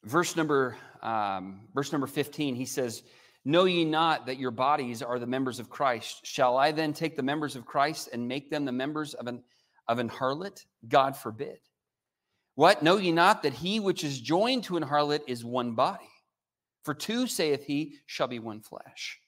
verse 0.05 0.35
number 0.35 0.77
um, 1.05 1.61
verse 1.75 1.91
number 1.91 2.07
15, 2.07 2.55
he 2.55 2.65
says, 2.65 3.03
Know 3.45 3.65
ye 3.65 3.85
not 3.85 4.25
that 4.25 4.39
your 4.39 4.49
bodies 4.49 5.03
are 5.03 5.19
the 5.19 5.27
members 5.27 5.59
of 5.59 5.69
Christ? 5.69 6.25
Shall 6.25 6.57
I 6.57 6.71
then 6.71 6.93
take 6.93 7.15
the 7.15 7.21
members 7.21 7.55
of 7.55 7.65
Christ 7.65 8.09
and 8.11 8.27
make 8.27 8.49
them 8.49 8.65
the 8.65 8.71
members 8.71 9.13
of 9.13 9.27
an, 9.27 9.43
of 9.87 9.99
an 9.99 10.09
harlot? 10.09 10.65
God 10.87 11.15
forbid. 11.15 11.59
What? 12.55 12.81
Know 12.81 12.97
ye 12.97 13.11
not 13.11 13.43
that 13.43 13.53
he 13.53 13.79
which 13.79 14.03
is 14.03 14.19
joined 14.19 14.63
to 14.63 14.77
an 14.77 14.83
harlot 14.83 15.21
is 15.27 15.45
one 15.45 15.75
body? 15.75 16.09
For 16.83 16.95
two, 16.95 17.27
saith 17.27 17.65
he, 17.65 17.97
shall 18.07 18.27
be 18.27 18.39
one 18.39 18.61
flesh. 18.61 19.19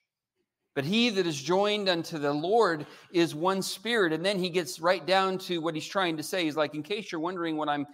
But 0.74 0.86
he 0.86 1.10
that 1.12 1.28
is 1.28 1.42
joined 1.42 1.90
unto 1.90 2.18
the 2.18 2.34
Lord 2.34 2.88
is 3.12 3.36
one 3.36 3.62
spirit. 3.62 4.14
And 4.14 4.26
then 4.26 4.40
he 4.40 4.50
gets 4.50 4.80
right 4.80 5.06
down 5.06 5.38
to 5.40 5.60
what 5.60 5.76
he's 5.76 5.88
trying 5.88 6.18
to 6.18 6.24
say. 6.24 6.46
He's 6.46 6.56
like, 6.56 6.76
in 6.76 6.84
case 6.84 7.12
you're 7.12 7.22
wondering 7.22 7.58
what 7.58 7.70
I'm 7.70 7.86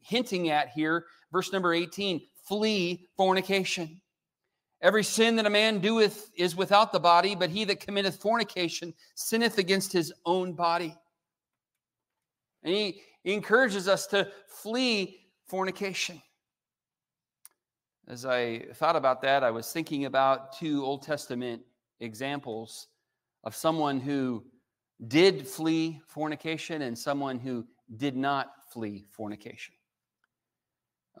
hinting 0.00 0.50
at 0.50 0.70
here, 0.70 1.06
verse 1.32 1.52
number 1.52 1.74
18 1.74 2.20
flee 2.46 3.06
fornication. 3.16 4.00
Every 4.82 5.04
sin 5.04 5.36
that 5.36 5.46
a 5.46 5.50
man 5.50 5.80
doeth 5.80 6.30
is 6.36 6.56
without 6.56 6.90
the 6.90 6.98
body, 6.98 7.34
but 7.34 7.50
he 7.50 7.64
that 7.64 7.80
committeth 7.80 8.16
fornication 8.16 8.94
sinneth 9.14 9.58
against 9.58 9.92
his 9.92 10.12
own 10.24 10.54
body. 10.54 10.96
And 12.62 12.74
he, 12.74 13.02
encourages 13.22 13.86
us 13.86 14.06
to 14.06 14.26
flee 14.46 15.26
fornication. 15.46 16.22
As 18.08 18.24
I 18.24 18.60
thought 18.74 18.96
about 18.96 19.20
that, 19.22 19.44
I 19.44 19.50
was 19.50 19.70
thinking 19.70 20.06
about 20.06 20.56
two 20.56 20.82
Old 20.84 21.02
Testament 21.02 21.62
examples 22.00 22.88
of 23.44 23.54
someone 23.54 24.00
who 24.00 24.42
did 25.08 25.46
flee 25.46 26.00
fornication 26.06 26.82
and 26.82 26.98
someone 26.98 27.38
who 27.38 27.66
did 27.96 28.16
not 28.16 28.50
flee 28.72 29.04
fornication. 29.10 29.74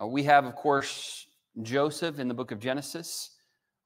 Uh, 0.00 0.06
we 0.06 0.22
have, 0.22 0.44
of 0.44 0.54
course, 0.54 1.26
Joseph 1.62 2.18
in 2.18 2.28
the 2.28 2.34
book 2.34 2.52
of 2.52 2.60
Genesis 2.60 3.30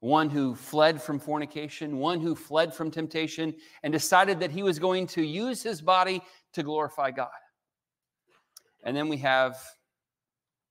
one 0.05 0.29
who 0.29 0.53
fled 0.53 1.01
from 1.01 1.17
fornication, 1.17 1.97
one 1.97 2.19
who 2.19 2.35
fled 2.35 2.71
from 2.71 2.91
temptation, 2.91 3.55
and 3.81 3.91
decided 3.91 4.39
that 4.39 4.51
he 4.51 4.61
was 4.61 4.77
going 4.77 5.07
to 5.07 5.23
use 5.23 5.63
his 5.63 5.81
body 5.81 6.21
to 6.53 6.61
glorify 6.61 7.09
God. 7.09 7.29
And 8.83 8.95
then 8.95 9.09
we 9.09 9.17
have 9.17 9.57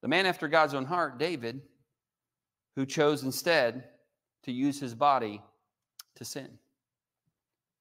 the 0.02 0.08
man 0.08 0.26
after 0.26 0.46
God's 0.46 0.72
own 0.72 0.84
heart, 0.84 1.18
David, 1.18 1.62
who 2.76 2.86
chose 2.86 3.24
instead 3.24 3.84
to 4.44 4.52
use 4.52 4.78
his 4.78 4.94
body 4.94 5.42
to 6.14 6.24
sin 6.24 6.58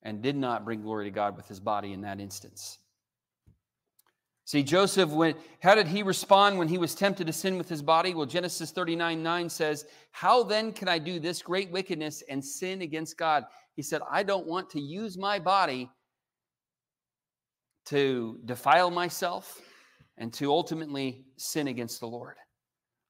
and 0.02 0.24
did 0.24 0.36
not 0.36 0.66
bring 0.66 0.82
glory 0.82 1.06
to 1.06 1.12
God 1.12 1.38
with 1.38 1.48
his 1.48 1.60
body 1.60 1.94
in 1.94 2.02
that 2.02 2.20
instance. 2.20 2.80
See, 4.46 4.62
Joseph, 4.62 5.10
when, 5.10 5.36
how 5.62 5.74
did 5.74 5.88
he 5.88 6.04
respond 6.04 6.58
when 6.58 6.68
he 6.68 6.78
was 6.78 6.96
tempted 6.96 7.28
to 7.28 7.34
sin 7.34 7.58
with 7.58 7.70
his 7.70 7.82
body? 7.82 8.14
Well, 8.14 8.26
Genesis 8.26 8.72
39 8.72 9.24
9 9.24 9.50
says, 9.50 9.86
How 10.12 10.44
then 10.44 10.74
can 10.74 10.90
I 10.90 11.00
do 11.00 11.20
this 11.20 11.42
great 11.42 11.72
wickedness 11.72 12.24
and 12.30 12.44
sin 12.44 12.82
against 12.82 13.18
God? 13.18 13.46
He 13.76 13.82
said, 13.82 14.02
I 14.12 14.24
don't 14.24 14.46
want 14.46 14.70
to 14.72 14.82
use 14.82 15.18
my 15.18 15.40
body 15.40 15.90
to 17.86 18.40
defile 18.46 18.92
myself 18.92 19.62
and 20.18 20.32
to 20.34 20.52
ultimately 20.52 21.26
sin 21.38 21.68
against 21.68 22.00
the 22.00 22.08
Lord. 22.08 22.36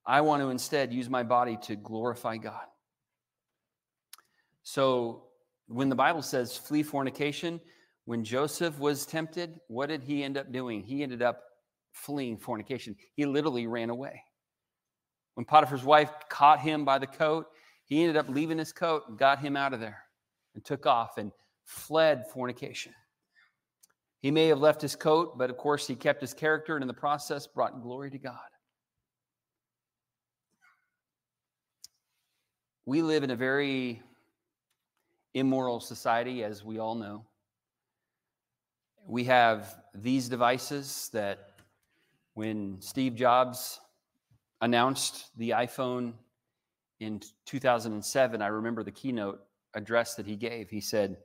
I 0.06 0.22
want 0.22 0.42
to 0.42 0.50
instead 0.50 0.94
use 0.94 1.10
my 1.10 1.24
body 1.24 1.58
to 1.64 1.76
glorify 1.76 2.38
God. 2.38 2.66
So 4.64 5.24
when 5.68 5.90
the 5.90 5.96
Bible 5.96 6.22
says 6.22 6.56
flee 6.56 6.84
fornication, 6.84 7.60
when 8.06 8.24
Joseph 8.24 8.78
was 8.80 9.06
tempted, 9.06 9.60
what 9.68 9.88
did 9.88 10.04
he 10.04 10.24
end 10.24 10.38
up 10.38 10.52
doing? 10.52 10.84
He 10.84 11.04
ended 11.04 11.22
up 11.22 11.44
fleeing 11.94 12.38
fornication. 12.38 12.96
He 13.16 13.26
literally 13.26 13.68
ran 13.68 13.90
away. 13.90 14.22
When 15.36 15.46
Potiphar's 15.46 15.84
wife 15.84 16.12
caught 16.30 16.60
him 16.60 16.86
by 16.86 17.00
the 17.00 17.08
coat, 17.08 17.48
he 17.86 18.02
ended 18.02 18.18
up 18.18 18.30
leaving 18.30 18.58
his 18.58 18.74
coat 18.74 19.04
and 19.08 19.18
got 19.18 19.40
him 19.40 19.56
out 19.56 19.74
of 19.74 19.80
there 19.80 20.04
and 20.56 20.64
took 20.64 20.86
off 20.86 21.18
and 21.18 21.32
fled 21.66 22.26
fornication. 22.32 22.94
He 24.20 24.32
may 24.32 24.48
have 24.48 24.60
left 24.60 24.82
his 24.82 24.96
coat, 24.96 25.38
but 25.38 25.50
of 25.50 25.58
course 25.58 25.88
he 25.88 25.96
kept 25.96 26.22
his 26.22 26.34
character 26.34 26.76
and 26.76 26.84
in 26.84 26.88
the 26.88 26.94
process 26.94 27.48
brought 27.48 27.82
glory 27.82 28.10
to 28.12 28.18
God. 28.18 28.38
We 32.86 33.02
live 33.02 33.24
in 33.24 33.32
a 33.32 33.36
very 33.36 34.02
immoral 35.34 35.80
society, 35.80 36.44
as 36.44 36.64
we 36.64 36.80
all 36.80 36.96
know. 36.96 37.26
We 39.08 39.26
have 39.26 39.76
these 39.94 40.30
devices 40.30 41.10
that 41.14 41.50
when 42.34 42.78
Steve 42.80 43.16
Jobs 43.16 43.80
announced 44.62 45.30
the 45.38 45.52
iPhone 45.52 46.14
in 47.00 47.22
2007, 47.46 48.42
I 48.42 48.48
remember 48.48 48.84
the 48.84 48.92
keynote 48.92 49.42
address 49.74 50.16
that 50.16 50.26
he 50.26 50.36
gave. 50.36 50.70
He 50.70 50.82
said, 50.82 51.18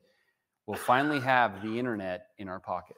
We'll 0.66 0.76
finally 0.76 1.20
have 1.20 1.62
the 1.62 1.78
internet 1.78 2.26
in 2.36 2.48
our 2.48 2.60
pocket. 2.60 2.96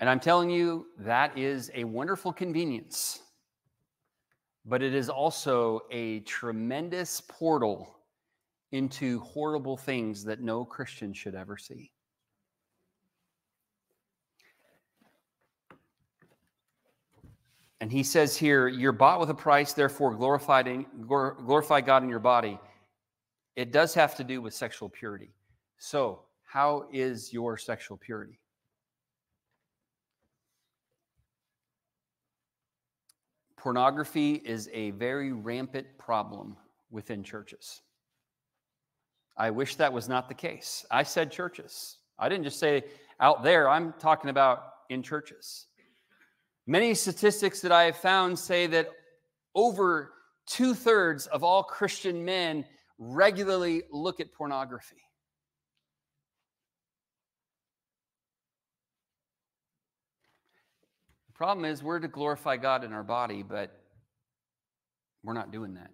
And 0.00 0.10
I'm 0.10 0.18
telling 0.18 0.50
you, 0.50 0.86
that 0.98 1.38
is 1.38 1.70
a 1.74 1.84
wonderful 1.84 2.32
convenience, 2.32 3.20
but 4.64 4.82
it 4.82 4.94
is 4.94 5.08
also 5.08 5.82
a 5.92 6.20
tremendous 6.20 7.20
portal 7.20 7.94
into 8.72 9.20
horrible 9.20 9.76
things 9.76 10.24
that 10.24 10.40
no 10.40 10.64
Christian 10.64 11.12
should 11.12 11.36
ever 11.36 11.56
see. 11.56 11.92
And 17.80 17.92
he 17.92 18.02
says 18.02 18.36
here, 18.36 18.68
You're 18.68 18.92
bought 18.92 19.20
with 19.20 19.30
a 19.30 19.34
price, 19.34 19.72
therefore 19.72 20.14
glorify 20.14 21.80
God 21.80 22.02
in 22.02 22.08
your 22.08 22.18
body. 22.18 22.58
It 23.54 23.72
does 23.72 23.94
have 23.94 24.14
to 24.16 24.24
do 24.24 24.40
with 24.40 24.54
sexual 24.54 24.88
purity. 24.88 25.34
So, 25.78 26.20
how 26.44 26.88
is 26.92 27.32
your 27.32 27.56
sexual 27.56 27.96
purity? 27.96 28.38
Pornography 33.56 34.34
is 34.34 34.70
a 34.72 34.92
very 34.92 35.32
rampant 35.32 35.86
problem 35.98 36.56
within 36.90 37.24
churches. 37.24 37.82
I 39.36 39.50
wish 39.50 39.74
that 39.74 39.92
was 39.92 40.08
not 40.08 40.28
the 40.28 40.34
case. 40.34 40.86
I 40.90 41.02
said 41.02 41.32
churches. 41.32 41.98
I 42.18 42.28
didn't 42.28 42.44
just 42.44 42.58
say 42.58 42.84
out 43.20 43.42
there, 43.42 43.68
I'm 43.68 43.92
talking 43.98 44.30
about 44.30 44.72
in 44.88 45.02
churches. 45.02 45.66
Many 46.66 46.94
statistics 46.94 47.60
that 47.60 47.70
I 47.70 47.84
have 47.84 47.96
found 47.96 48.38
say 48.38 48.66
that 48.66 48.90
over 49.54 50.12
two 50.46 50.74
thirds 50.74 51.26
of 51.28 51.44
all 51.44 51.62
Christian 51.62 52.24
men 52.24 52.64
regularly 52.98 53.82
look 53.90 54.18
at 54.18 54.32
pornography. 54.32 54.96
The 61.28 61.34
problem 61.34 61.66
is, 61.66 61.82
we're 61.82 62.00
to 62.00 62.08
glorify 62.08 62.56
God 62.56 62.82
in 62.82 62.92
our 62.92 63.04
body, 63.04 63.42
but 63.42 63.70
we're 65.22 65.34
not 65.34 65.52
doing 65.52 65.74
that. 65.74 65.90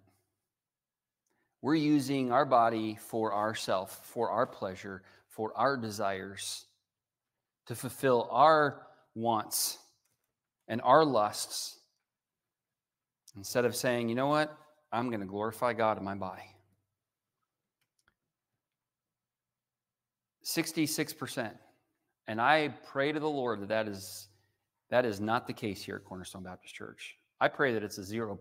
We're 1.61 1.75
using 1.75 2.31
our 2.31 2.45
body 2.45 2.97
for 3.09 3.33
ourself, 3.33 3.99
for 4.05 4.31
our 4.31 4.47
pleasure, 4.47 5.03
for 5.27 5.51
our 5.55 5.77
desires, 5.77 6.65
to 7.67 7.75
fulfill 7.75 8.27
our 8.31 8.87
wants 9.15 9.77
and 10.67 10.81
our 10.81 11.03
lusts, 11.03 11.79
instead 13.35 13.65
of 13.65 13.75
saying, 13.75 14.09
you 14.09 14.15
know 14.15 14.27
what, 14.27 14.55
I'm 14.91 15.09
going 15.09 15.21
to 15.21 15.25
glorify 15.25 15.73
God 15.73 15.97
in 15.97 16.03
my 16.03 16.15
body. 16.15 16.43
66%. 20.45 21.51
And 22.27 22.39
I 22.39 22.69
pray 22.91 23.11
to 23.11 23.19
the 23.19 23.29
Lord 23.29 23.61
that 23.61 23.69
that 23.69 23.87
is, 23.87 24.27
that 24.89 25.05
is 25.05 25.19
not 25.19 25.47
the 25.47 25.53
case 25.53 25.83
here 25.83 25.95
at 25.95 26.05
Cornerstone 26.05 26.43
Baptist 26.43 26.75
Church. 26.75 27.17
I 27.39 27.47
pray 27.47 27.73
that 27.73 27.83
it's 27.83 27.97
a 27.97 28.01
0%. 28.01 28.37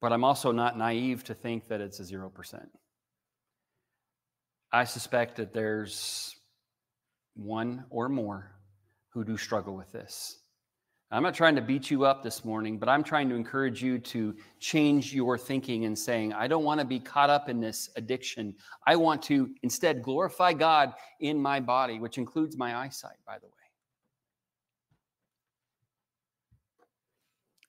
But 0.00 0.12
I'm 0.12 0.24
also 0.24 0.52
not 0.52 0.76
naive 0.76 1.24
to 1.24 1.34
think 1.34 1.68
that 1.68 1.80
it's 1.80 2.00
a 2.00 2.04
0%. 2.04 2.66
I 4.72 4.84
suspect 4.84 5.36
that 5.36 5.54
there's 5.54 6.36
one 7.34 7.84
or 7.90 8.08
more 8.08 8.55
who 9.16 9.24
do 9.24 9.38
struggle 9.38 9.74
with 9.74 9.90
this. 9.92 10.40
I'm 11.10 11.22
not 11.22 11.32
trying 11.32 11.54
to 11.56 11.62
beat 11.62 11.90
you 11.90 12.04
up 12.04 12.22
this 12.22 12.44
morning, 12.44 12.78
but 12.78 12.86
I'm 12.86 13.02
trying 13.02 13.30
to 13.30 13.34
encourage 13.34 13.82
you 13.82 13.98
to 13.98 14.36
change 14.60 15.14
your 15.14 15.38
thinking 15.38 15.86
and 15.86 15.98
saying, 15.98 16.34
I 16.34 16.46
don't 16.46 16.64
want 16.64 16.80
to 16.80 16.86
be 16.86 17.00
caught 17.00 17.30
up 17.30 17.48
in 17.48 17.58
this 17.58 17.88
addiction. 17.96 18.54
I 18.86 18.96
want 18.96 19.22
to 19.22 19.48
instead 19.62 20.02
glorify 20.02 20.52
God 20.52 20.92
in 21.20 21.40
my 21.40 21.60
body, 21.60 21.98
which 21.98 22.18
includes 22.18 22.58
my 22.58 22.76
eyesight, 22.76 23.16
by 23.26 23.38
the 23.38 23.46
way. 23.46 23.52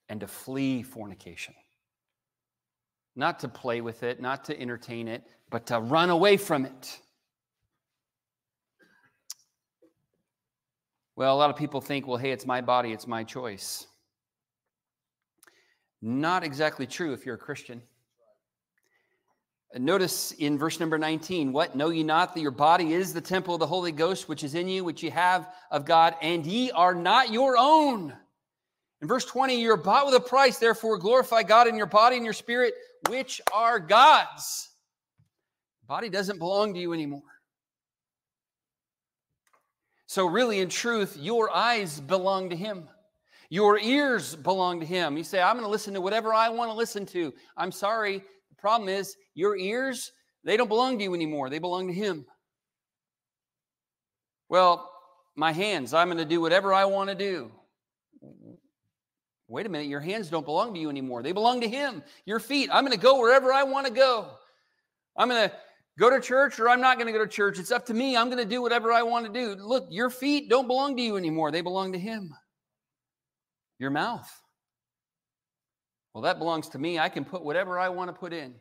And 0.10 0.20
to 0.20 0.28
flee 0.28 0.84
fornication. 0.84 1.54
Not 3.16 3.40
to 3.40 3.48
play 3.48 3.80
with 3.80 4.04
it, 4.04 4.20
not 4.20 4.44
to 4.46 4.60
entertain 4.60 5.08
it, 5.08 5.24
but 5.50 5.66
to 5.68 5.80
run 5.80 6.10
away 6.10 6.36
from 6.36 6.66
it. 6.66 7.00
Well, 11.18 11.36
a 11.36 11.40
lot 11.40 11.50
of 11.50 11.56
people 11.56 11.82
think, 11.82 12.06
well, 12.06 12.18
hey, 12.18 12.30
it's 12.30 12.46
my 12.46 12.62
body, 12.62 12.94
it's 12.94 13.08
my 13.08 13.24
choice. 13.24 13.88
Not 16.00 16.44
exactly 16.44 16.86
true 16.86 17.12
if 17.14 17.26
you're 17.26 17.34
a 17.34 17.40
Christian. 17.40 17.82
Notice 19.74 20.32
in 20.34 20.60
verse 20.60 20.80
number 20.80 21.00
19, 21.00 21.52
what? 21.52 21.76
Know 21.76 21.90
ye 21.90 22.04
not 22.04 22.36
that 22.36 22.42
your 22.42 22.52
body 22.52 22.94
is 22.94 23.16
the 23.16 23.20
temple 23.20 23.56
of 23.56 23.60
the 23.60 23.66
Holy 23.66 23.92
Ghost, 23.92 24.30
which 24.30 24.44
is 24.44 24.54
in 24.54 24.70
you, 24.70 24.84
which 24.84 25.02
ye 25.02 25.10
have 25.10 25.52
of 25.72 25.86
God, 25.86 26.14
and 26.22 26.46
ye 26.46 26.70
are 26.70 26.94
not 26.94 27.32
your 27.32 27.58
own. 27.58 28.16
In 29.02 29.08
verse 29.08 29.26
20, 29.26 29.60
you're 29.60 29.76
bought 29.76 30.06
with 30.06 30.14
a 30.14 30.20
price, 30.20 30.60
therefore 30.60 31.00
glorify 31.00 31.42
God 31.42 31.68
in 31.68 31.76
your 31.76 31.88
body 31.88 32.18
and 32.18 32.26
your 32.26 32.34
spirit, 32.34 32.76
which 33.10 33.42
are 33.52 33.80
God's. 33.80 34.70
Body 35.88 36.10
doesn't 36.10 36.38
belong 36.38 36.76
to 36.76 36.80
you 36.80 36.94
anymore. 36.94 37.24
So, 40.08 40.26
really, 40.26 40.62
in 40.62 40.70
truth, 40.70 41.18
your 41.20 41.54
eyes 41.54 42.00
belong 42.00 42.50
to 42.50 42.56
Him. 42.56 42.88
Your 43.50 43.78
ears 43.78 44.36
belong 44.36 44.80
to 44.80 44.86
Him. 44.86 45.18
You 45.18 45.24
say, 45.24 45.42
I'm 45.42 45.56
going 45.56 45.66
to 45.66 45.72
listen 45.72 45.94
to 45.94 46.02
whatever 46.02 46.34
I 46.34 46.50
want 46.50 46.72
to 46.72 46.76
listen 46.76 47.06
to. 47.08 47.34
I'm 47.58 47.72
sorry. 47.74 48.20
The 48.20 48.56
problem 48.58 48.90
is, 48.90 49.18
your 49.36 49.58
ears, 49.58 50.14
they 50.46 50.56
don't 50.56 50.70
belong 50.70 50.98
to 50.98 51.04
you 51.04 51.14
anymore. 51.14 51.50
They 51.50 51.60
belong 51.60 51.88
to 51.88 51.94
Him. 51.94 52.26
Well, 54.48 54.90
my 55.36 55.52
hands, 55.52 55.94
I'm 55.94 56.08
going 56.08 56.18
to 56.18 56.26
do 56.26 56.40
whatever 56.40 56.74
I 56.74 56.86
want 56.86 57.10
to 57.10 57.16
do. 57.16 57.52
Wait 59.50 59.66
a 59.66 59.70
minute, 59.70 59.88
your 59.88 60.00
hands 60.00 60.30
don't 60.30 60.46
belong 60.46 60.74
to 60.74 60.80
you 60.80 60.90
anymore. 60.90 61.22
They 61.22 61.34
belong 61.34 61.62
to 61.62 61.68
Him. 61.70 62.02
Your 62.26 62.40
feet, 62.40 62.70
I'm 62.72 62.86
going 62.86 62.98
to 62.98 63.04
go 63.04 63.20
wherever 63.20 63.52
I 63.52 63.64
want 63.64 63.88
to 63.88 63.94
go. 63.94 64.30
I'm 65.18 65.30
going 65.30 65.50
to 65.50 65.56
go 65.98 66.10
to 66.10 66.22
church 66.22 66.60
or 66.60 66.70
I'm 66.70 66.82
not 66.82 66.98
going 66.98 67.08
to 67.08 67.14
go 67.14 67.24
to 67.24 67.30
church. 67.30 67.60
It's 67.60 67.72
up 67.72 67.86
to 67.88 67.94
me. 67.94 68.16
I'm 68.16 68.28
going 68.28 68.44
to 68.44 68.50
do 68.50 68.62
whatever 68.62 68.92
I 68.94 69.04
want 69.04 69.26
to 69.26 69.32
do. 69.32 69.56
Look, 69.56 69.88
your 69.90 70.10
feet 70.10 70.50
don't 70.50 70.68
belong 70.68 70.96
to 70.98 71.02
you 71.02 71.18
anymore, 71.18 71.52
they 71.52 71.62
belong 71.62 71.94
to 71.94 72.00
Him. 72.00 72.34
Your 73.80 73.92
mouth. 73.92 74.30
Well, 76.14 76.24
that 76.24 76.40
belongs 76.40 76.70
to 76.70 76.80
me. 76.80 76.98
I 76.98 77.10
can 77.10 77.24
put 77.24 77.44
whatever 77.44 77.78
I 77.78 77.90
want 77.90 78.10
to 78.10 78.14
put 78.14 78.34
in. 78.34 78.56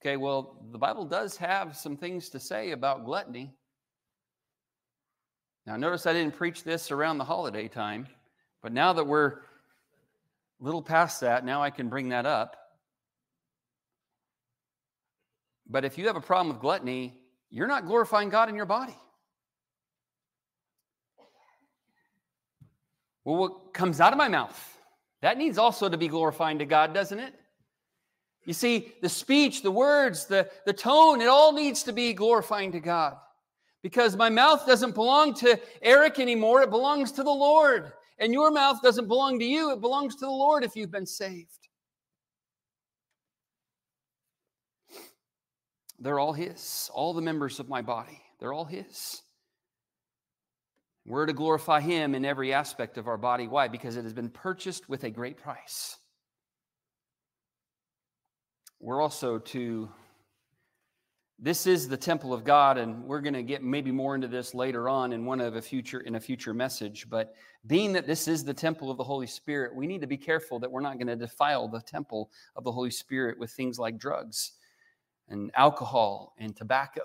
Okay, 0.00 0.16
well, 0.16 0.64
the 0.70 0.78
Bible 0.78 1.04
does 1.04 1.36
have 1.36 1.76
some 1.76 1.96
things 1.96 2.28
to 2.30 2.40
say 2.40 2.70
about 2.70 3.04
gluttony. 3.04 3.52
Now, 5.66 5.76
notice 5.76 6.06
I 6.06 6.12
didn't 6.12 6.36
preach 6.36 6.64
this 6.64 6.90
around 6.90 7.18
the 7.18 7.24
holiday 7.24 7.68
time, 7.68 8.08
but 8.62 8.72
now 8.72 8.92
that 8.92 9.04
we're 9.04 9.28
a 9.28 9.38
little 10.60 10.82
past 10.82 11.20
that, 11.20 11.44
now 11.44 11.62
I 11.62 11.70
can 11.70 11.88
bring 11.88 12.08
that 12.08 12.26
up. 12.26 12.56
But 15.72 15.86
if 15.86 15.96
you 15.96 16.06
have 16.06 16.16
a 16.16 16.20
problem 16.20 16.54
with 16.54 16.60
gluttony, 16.60 17.18
you're 17.50 17.66
not 17.66 17.86
glorifying 17.86 18.28
God 18.28 18.50
in 18.50 18.54
your 18.54 18.66
body. 18.66 18.94
Well, 23.24 23.36
what 23.38 23.72
comes 23.72 24.00
out 24.00 24.12
of 24.12 24.18
my 24.18 24.28
mouth, 24.28 24.78
that 25.22 25.38
needs 25.38 25.56
also 25.56 25.88
to 25.88 25.96
be 25.96 26.08
glorifying 26.08 26.58
to 26.58 26.66
God, 26.66 26.92
doesn't 26.92 27.18
it? 27.18 27.32
You 28.44 28.52
see, 28.52 28.92
the 29.00 29.08
speech, 29.08 29.62
the 29.62 29.70
words, 29.70 30.26
the, 30.26 30.50
the 30.66 30.72
tone, 30.72 31.22
it 31.22 31.28
all 31.28 31.52
needs 31.52 31.84
to 31.84 31.92
be 31.92 32.12
glorifying 32.12 32.72
to 32.72 32.80
God. 32.80 33.16
Because 33.82 34.14
my 34.16 34.28
mouth 34.28 34.66
doesn't 34.66 34.94
belong 34.94 35.32
to 35.34 35.58
Eric 35.80 36.18
anymore, 36.18 36.62
it 36.62 36.70
belongs 36.70 37.12
to 37.12 37.22
the 37.22 37.30
Lord. 37.30 37.92
And 38.18 38.32
your 38.32 38.50
mouth 38.50 38.82
doesn't 38.82 39.08
belong 39.08 39.38
to 39.38 39.44
you, 39.44 39.72
it 39.72 39.80
belongs 39.80 40.16
to 40.16 40.26
the 40.26 40.30
Lord 40.30 40.64
if 40.64 40.76
you've 40.76 40.90
been 40.90 41.06
saved. 41.06 41.61
They're 46.02 46.18
all 46.18 46.32
His. 46.32 46.90
All 46.92 47.14
the 47.14 47.22
members 47.22 47.60
of 47.60 47.68
my 47.68 47.80
body, 47.80 48.20
they're 48.40 48.52
all 48.52 48.64
His. 48.64 49.22
We're 51.06 51.26
to 51.26 51.32
glorify 51.32 51.80
Him 51.80 52.14
in 52.14 52.24
every 52.24 52.52
aspect 52.52 52.98
of 52.98 53.06
our 53.06 53.16
body. 53.16 53.46
Why? 53.46 53.68
Because 53.68 53.96
it 53.96 54.02
has 54.02 54.12
been 54.12 54.28
purchased 54.28 54.88
with 54.88 55.04
a 55.04 55.10
great 55.10 55.36
price. 55.36 55.96
We're 58.80 59.00
also 59.00 59.38
to, 59.38 59.88
this 61.38 61.68
is 61.68 61.88
the 61.88 61.96
temple 61.96 62.34
of 62.34 62.42
God, 62.42 62.78
and 62.78 63.04
we're 63.04 63.20
going 63.20 63.34
to 63.34 63.44
get 63.44 63.62
maybe 63.62 63.92
more 63.92 64.16
into 64.16 64.26
this 64.26 64.54
later 64.54 64.88
on 64.88 65.12
in 65.12 65.24
one 65.24 65.40
of 65.40 65.54
a 65.54 65.62
future 65.62 66.00
in 66.00 66.16
a 66.16 66.20
future 66.20 66.52
message. 66.52 67.08
But 67.08 67.34
being 67.64 67.92
that 67.92 68.08
this 68.08 68.26
is 68.26 68.42
the 68.42 68.54
temple 68.54 68.90
of 68.90 68.96
the 68.96 69.04
Holy 69.04 69.28
Spirit, 69.28 69.72
we 69.72 69.86
need 69.86 70.00
to 70.00 70.08
be 70.08 70.16
careful 70.16 70.58
that 70.58 70.70
we're 70.70 70.80
not 70.80 70.98
going 70.98 71.06
to 71.06 71.16
defile 71.16 71.68
the 71.68 71.80
temple 71.80 72.32
of 72.56 72.64
the 72.64 72.72
Holy 72.72 72.90
Spirit 72.90 73.38
with 73.38 73.52
things 73.52 73.78
like 73.78 73.98
drugs 73.98 74.54
and 75.32 75.50
alcohol 75.56 76.34
and 76.38 76.54
tobacco. 76.54 77.02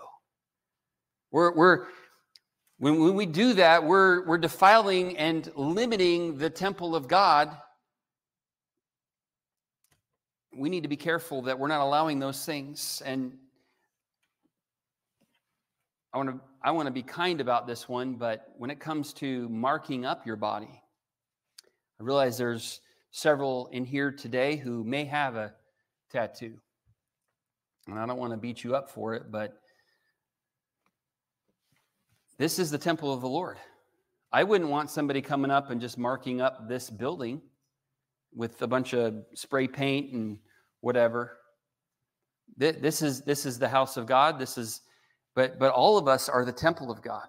We're, 1.31 1.55
we're, 1.55 1.87
when, 2.77 2.99
when 2.99 3.15
we 3.15 3.25
do 3.25 3.53
that, 3.53 3.83
we're, 3.83 4.25
we're 4.25 4.37
defiling 4.37 5.17
and 5.17 5.51
limiting 5.55 6.37
the 6.37 6.49
temple 6.49 6.95
of 6.95 7.07
God. 7.07 7.55
We 10.55 10.69
need 10.69 10.83
to 10.83 10.89
be 10.89 10.97
careful 10.97 11.43
that 11.43 11.57
we're 11.57 11.67
not 11.67 11.81
allowing 11.81 12.19
those 12.19 12.45
things. 12.45 13.01
And 13.05 13.33
I 16.13 16.17
want 16.17 16.29
to 16.29 16.39
I 16.63 16.71
want 16.71 16.87
to 16.87 16.91
be 16.91 17.03
kind 17.03 17.39
about 17.39 17.67
this 17.67 17.87
one, 17.87 18.15
but 18.15 18.51
when 18.57 18.71
it 18.71 18.79
comes 18.79 19.13
to 19.13 19.47
marking 19.49 20.05
up 20.05 20.25
your 20.25 20.35
body, 20.35 20.81
I 21.99 22.03
realize 22.03 22.37
there's 22.37 22.81
several 23.11 23.67
in 23.67 23.85
here 23.85 24.11
today 24.11 24.55
who 24.55 24.83
may 24.83 25.05
have 25.05 25.35
a 25.35 25.53
tattoo. 26.11 26.59
And 27.87 27.97
I 27.97 28.05
don't 28.05 28.17
want 28.17 28.31
to 28.33 28.37
beat 28.37 28.63
you 28.63 28.75
up 28.75 28.89
for 28.89 29.13
it, 29.13 29.31
but 29.31 29.53
this 32.37 32.59
is 32.59 32.69
the 32.69 32.77
temple 32.77 33.13
of 33.13 33.21
the 33.21 33.29
Lord. 33.29 33.57
I 34.31 34.43
wouldn't 34.43 34.69
want 34.69 34.89
somebody 34.89 35.21
coming 35.21 35.51
up 35.51 35.71
and 35.71 35.79
just 35.79 35.97
marking 35.97 36.41
up 36.41 36.67
this 36.67 36.89
building 36.89 37.41
with 38.35 38.61
a 38.61 38.67
bunch 38.67 38.93
of 38.93 39.15
spray 39.33 39.67
paint 39.67 40.13
and 40.13 40.37
whatever. 40.81 41.37
This 42.57 43.01
is 43.01 43.21
this 43.21 43.45
is 43.45 43.59
the 43.59 43.69
house 43.69 43.97
of 43.97 44.05
God. 44.05 44.39
This 44.39 44.57
is 44.57 44.81
but 45.35 45.59
but 45.59 45.71
all 45.71 45.97
of 45.97 46.07
us 46.07 46.27
are 46.27 46.43
the 46.43 46.51
temple 46.51 46.91
of 46.91 47.01
God. 47.01 47.27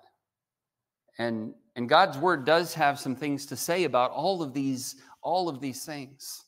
And 1.19 1.55
and 1.77 1.89
God's 1.89 2.19
word 2.19 2.45
does 2.45 2.75
have 2.75 2.99
some 2.99 3.15
things 3.15 3.47
to 3.47 3.57
say 3.57 3.85
about 3.85 4.11
all 4.11 4.43
of 4.43 4.53
these 4.53 4.97
all 5.23 5.49
of 5.49 5.61
these 5.61 5.85
things. 5.85 6.45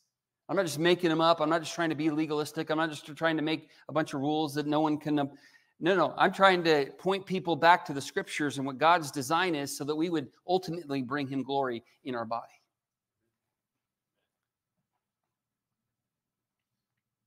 I'm 0.50 0.56
not 0.56 0.66
just 0.66 0.80
making 0.80 1.10
them 1.10 1.20
up. 1.20 1.40
I'm 1.40 1.48
not 1.48 1.62
just 1.62 1.76
trying 1.76 1.90
to 1.90 1.94
be 1.94 2.10
legalistic. 2.10 2.70
I'm 2.70 2.76
not 2.78 2.90
just 2.90 3.06
trying 3.16 3.36
to 3.36 3.42
make 3.42 3.68
a 3.88 3.92
bunch 3.92 4.14
of 4.14 4.20
rules 4.20 4.52
that 4.54 4.66
no 4.66 4.80
one 4.80 4.98
can. 4.98 5.20
Um, 5.20 5.30
no, 5.78 5.94
no. 5.94 6.12
I'm 6.18 6.32
trying 6.32 6.64
to 6.64 6.86
point 6.98 7.24
people 7.24 7.54
back 7.54 7.84
to 7.84 7.92
the 7.92 8.00
scriptures 8.00 8.58
and 8.58 8.66
what 8.66 8.76
God's 8.76 9.12
design 9.12 9.54
is 9.54 9.78
so 9.78 9.84
that 9.84 9.94
we 9.94 10.10
would 10.10 10.26
ultimately 10.48 11.02
bring 11.02 11.28
Him 11.28 11.44
glory 11.44 11.84
in 12.02 12.16
our 12.16 12.24
body. 12.24 12.48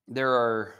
There 0.10 0.32
are 0.32 0.76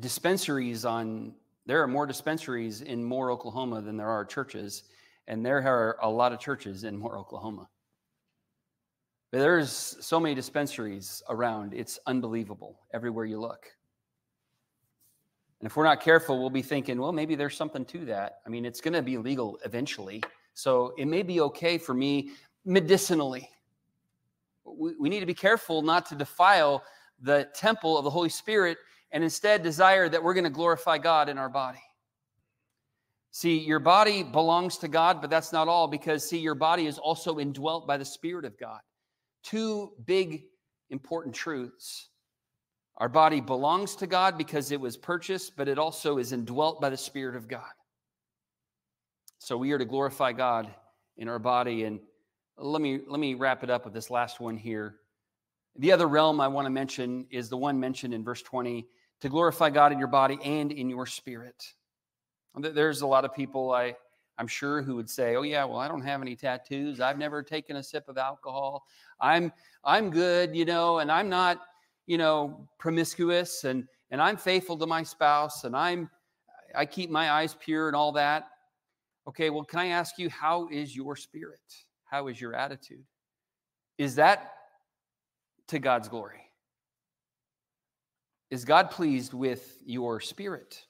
dispensaries 0.00 0.84
on, 0.84 1.34
there 1.66 1.80
are 1.84 1.86
more 1.86 2.06
dispensaries 2.06 2.82
in 2.82 3.04
Moore, 3.04 3.30
Oklahoma 3.30 3.80
than 3.80 3.96
there 3.96 4.10
are 4.10 4.24
churches, 4.24 4.82
and 5.28 5.46
there 5.46 5.58
are 5.58 5.96
a 6.02 6.10
lot 6.10 6.32
of 6.32 6.40
churches 6.40 6.82
in 6.82 6.96
Moore, 6.98 7.16
Oklahoma. 7.16 7.68
There's 9.30 9.96
so 10.00 10.18
many 10.18 10.34
dispensaries 10.34 11.22
around, 11.28 11.74
it's 11.74 11.98
unbelievable 12.06 12.80
everywhere 12.94 13.26
you 13.26 13.38
look. 13.38 13.66
And 15.60 15.66
if 15.66 15.76
we're 15.76 15.84
not 15.84 16.00
careful, 16.00 16.38
we'll 16.38 16.50
be 16.50 16.62
thinking, 16.62 17.00
well, 17.00 17.12
maybe 17.12 17.34
there's 17.34 17.56
something 17.56 17.84
to 17.86 18.04
that. 18.06 18.38
I 18.46 18.48
mean, 18.48 18.64
it's 18.64 18.80
going 18.80 18.94
to 18.94 19.02
be 19.02 19.18
legal 19.18 19.58
eventually. 19.64 20.22
So 20.54 20.94
it 20.96 21.06
may 21.06 21.22
be 21.22 21.40
okay 21.40 21.78
for 21.78 21.94
me 21.94 22.30
medicinally. 22.64 23.50
We, 24.64 24.92
we 24.98 25.08
need 25.08 25.20
to 25.20 25.26
be 25.26 25.34
careful 25.34 25.82
not 25.82 26.06
to 26.06 26.14
defile 26.14 26.82
the 27.20 27.48
temple 27.54 27.98
of 27.98 28.04
the 28.04 28.10
Holy 28.10 28.28
Spirit 28.28 28.78
and 29.10 29.24
instead 29.24 29.62
desire 29.62 30.08
that 30.08 30.22
we're 30.22 30.34
going 30.34 30.44
to 30.44 30.50
glorify 30.50 30.96
God 30.98 31.28
in 31.28 31.38
our 31.38 31.48
body. 31.48 31.82
See, 33.30 33.58
your 33.58 33.78
body 33.78 34.22
belongs 34.22 34.78
to 34.78 34.88
God, 34.88 35.20
but 35.20 35.28
that's 35.28 35.52
not 35.52 35.68
all 35.68 35.86
because, 35.86 36.28
see, 36.28 36.38
your 36.38 36.54
body 36.54 36.86
is 36.86 36.98
also 36.98 37.38
indwelt 37.38 37.86
by 37.86 37.96
the 37.96 38.04
Spirit 38.04 38.44
of 38.44 38.58
God. 38.58 38.80
Two 39.42 39.92
big, 40.04 40.44
important 40.90 41.34
truths. 41.34 42.08
Our 42.98 43.08
body 43.08 43.40
belongs 43.40 43.94
to 43.96 44.06
God 44.06 44.36
because 44.36 44.72
it 44.72 44.80
was 44.80 44.96
purchased, 44.96 45.56
but 45.56 45.68
it 45.68 45.78
also 45.78 46.18
is 46.18 46.32
indwelt 46.32 46.80
by 46.80 46.90
the 46.90 46.96
Spirit 46.96 47.36
of 47.36 47.46
God. 47.46 47.70
So 49.38 49.56
we 49.56 49.70
are 49.72 49.78
to 49.78 49.84
glorify 49.84 50.32
God 50.32 50.68
in 51.16 51.28
our 51.28 51.38
body. 51.38 51.84
And 51.84 52.00
let 52.56 52.82
me 52.82 53.00
let 53.06 53.20
me 53.20 53.34
wrap 53.34 53.62
it 53.62 53.70
up 53.70 53.84
with 53.84 53.94
this 53.94 54.10
last 54.10 54.40
one 54.40 54.56
here. 54.56 54.96
The 55.76 55.92
other 55.92 56.08
realm 56.08 56.40
I 56.40 56.48
want 56.48 56.66
to 56.66 56.70
mention 56.70 57.26
is 57.30 57.48
the 57.48 57.56
one 57.56 57.78
mentioned 57.78 58.12
in 58.12 58.24
verse 58.24 58.42
20 58.42 58.86
to 59.20 59.28
glorify 59.28 59.70
God 59.70 59.92
in 59.92 59.98
your 59.98 60.08
body 60.08 60.38
and 60.44 60.72
in 60.72 60.90
your 60.90 61.06
spirit. 61.06 61.64
There's 62.56 63.02
a 63.02 63.06
lot 63.06 63.24
of 63.24 63.32
people 63.32 63.70
I 63.70 63.94
I'm 64.38 64.46
sure 64.46 64.82
who 64.82 64.96
would 64.96 65.10
say, 65.10 65.36
"Oh 65.36 65.42
yeah, 65.42 65.64
well 65.64 65.78
I 65.78 65.88
don't 65.88 66.02
have 66.02 66.22
any 66.22 66.36
tattoos. 66.36 67.00
I've 67.00 67.18
never 67.18 67.42
taken 67.42 67.76
a 67.76 67.82
sip 67.82 68.08
of 68.08 68.18
alcohol. 68.18 68.84
I'm 69.20 69.52
I'm 69.84 70.10
good, 70.10 70.54
you 70.56 70.64
know, 70.64 71.00
and 71.00 71.10
I'm 71.10 71.28
not 71.28 71.60
you 72.08 72.16
know, 72.16 72.66
promiscuous 72.78 73.62
and 73.64 73.86
and 74.10 74.20
I'm 74.20 74.38
faithful 74.38 74.76
to 74.78 74.86
my 74.86 75.04
spouse 75.04 75.64
and 75.64 75.76
I'm 75.76 76.10
I 76.74 76.86
keep 76.86 77.10
my 77.10 77.30
eyes 77.30 77.54
pure 77.60 77.86
and 77.86 77.94
all 77.94 78.12
that. 78.12 78.48
Okay, 79.28 79.50
well, 79.50 79.62
can 79.62 79.78
I 79.78 79.88
ask 79.88 80.18
you 80.18 80.30
how 80.30 80.68
is 80.72 80.96
your 80.96 81.14
spirit? 81.14 81.60
How 82.04 82.28
is 82.28 82.40
your 82.40 82.54
attitude? 82.54 83.04
Is 83.98 84.14
that 84.14 84.54
to 85.68 85.78
God's 85.78 86.08
glory? 86.08 86.40
Is 88.50 88.64
God 88.64 88.90
pleased 88.90 89.34
with 89.34 89.76
your 89.84 90.18
spirit? 90.20 90.82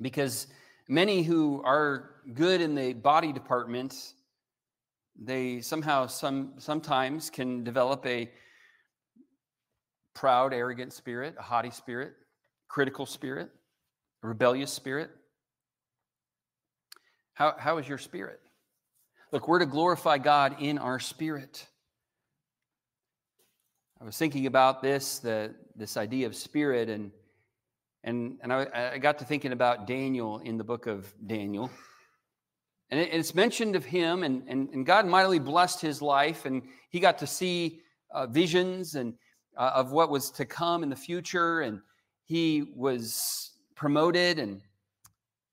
Because 0.00 0.48
many 0.88 1.22
who 1.22 1.62
are 1.64 2.13
good 2.32 2.60
in 2.60 2.74
the 2.74 2.92
body 2.92 3.32
department, 3.32 4.14
they 5.20 5.60
somehow 5.60 6.06
some 6.06 6.54
sometimes 6.58 7.30
can 7.30 7.64
develop 7.64 8.04
a 8.06 8.30
proud, 10.14 10.54
arrogant 10.54 10.92
spirit, 10.92 11.34
a 11.38 11.42
haughty 11.42 11.70
spirit, 11.70 12.14
critical 12.68 13.04
spirit, 13.04 13.50
a 14.22 14.28
rebellious 14.28 14.72
spirit? 14.72 15.10
How, 17.34 17.54
how 17.58 17.78
is 17.78 17.88
your 17.88 17.98
spirit? 17.98 18.40
Look, 19.32 19.48
we're 19.48 19.58
to 19.58 19.66
glorify 19.66 20.18
God 20.18 20.56
in 20.60 20.78
our 20.78 21.00
spirit. 21.00 21.66
I 24.00 24.04
was 24.04 24.16
thinking 24.16 24.46
about 24.46 24.82
this, 24.82 25.18
the, 25.18 25.54
this 25.74 25.96
idea 25.96 26.26
of 26.26 26.36
spirit, 26.36 26.88
and, 26.88 27.10
and, 28.04 28.38
and 28.42 28.52
I, 28.52 28.92
I 28.94 28.98
got 28.98 29.18
to 29.18 29.24
thinking 29.24 29.52
about 29.52 29.86
Daniel 29.86 30.38
in 30.38 30.58
the 30.58 30.64
book 30.64 30.86
of 30.86 31.12
Daniel. 31.26 31.70
And 32.90 33.00
it's 33.00 33.34
mentioned 33.34 33.76
of 33.76 33.84
him, 33.84 34.22
and, 34.22 34.42
and, 34.46 34.68
and 34.70 34.86
God 34.86 35.06
mightily 35.06 35.38
blessed 35.38 35.80
his 35.80 36.02
life, 36.02 36.44
and 36.44 36.62
he 36.90 37.00
got 37.00 37.18
to 37.18 37.26
see 37.26 37.80
uh, 38.10 38.26
visions 38.26 38.94
and 38.94 39.14
uh, 39.56 39.72
of 39.74 39.92
what 39.92 40.10
was 40.10 40.30
to 40.32 40.44
come 40.44 40.82
in 40.82 40.90
the 40.90 40.96
future, 40.96 41.62
and 41.62 41.80
he 42.24 42.72
was 42.74 43.52
promoted. 43.74 44.38
And 44.38 44.60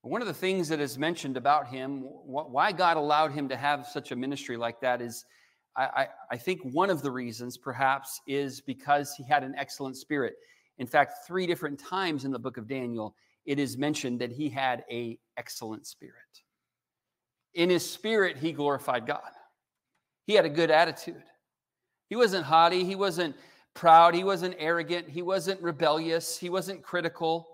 one 0.01 0.21
of 0.21 0.27
the 0.27 0.33
things 0.33 0.67
that 0.69 0.79
is 0.79 0.97
mentioned 0.97 1.37
about 1.37 1.67
him, 1.67 2.01
why 2.01 2.71
God 2.71 2.97
allowed 2.97 3.31
him 3.31 3.49
to 3.49 3.55
have 3.55 3.87
such 3.87 4.11
a 4.11 4.15
ministry 4.15 4.57
like 4.57 4.79
that, 4.81 5.01
is 5.01 5.25
I, 5.75 5.83
I, 5.83 6.07
I 6.31 6.37
think 6.37 6.61
one 6.63 6.89
of 6.89 7.01
the 7.01 7.11
reasons 7.11 7.57
perhaps 7.57 8.21
is 8.27 8.61
because 8.61 9.13
he 9.15 9.23
had 9.23 9.43
an 9.43 9.55
excellent 9.57 9.97
spirit. 9.97 10.35
In 10.79 10.87
fact, 10.87 11.25
three 11.27 11.47
different 11.47 11.79
times 11.79 12.25
in 12.25 12.31
the 12.31 12.39
book 12.39 12.57
of 12.57 12.67
Daniel, 12.67 13.15
it 13.45 13.59
is 13.59 13.77
mentioned 13.77 14.19
that 14.19 14.31
he 14.31 14.49
had 14.49 14.83
a 14.91 15.17
excellent 15.37 15.85
spirit. 15.87 16.41
In 17.53 17.69
his 17.69 17.89
spirit, 17.89 18.37
he 18.37 18.51
glorified 18.51 19.05
God. 19.05 19.29
He 20.25 20.33
had 20.33 20.45
a 20.45 20.49
good 20.49 20.71
attitude. 20.71 21.23
He 22.09 22.15
wasn't 22.15 22.45
haughty. 22.45 22.83
He 22.83 22.95
wasn't 22.95 23.35
proud. 23.73 24.15
He 24.15 24.23
wasn't 24.23 24.55
arrogant. 24.57 25.09
He 25.09 25.21
wasn't 25.21 25.61
rebellious. 25.61 26.37
He 26.37 26.49
wasn't 26.49 26.83
critical. 26.83 27.47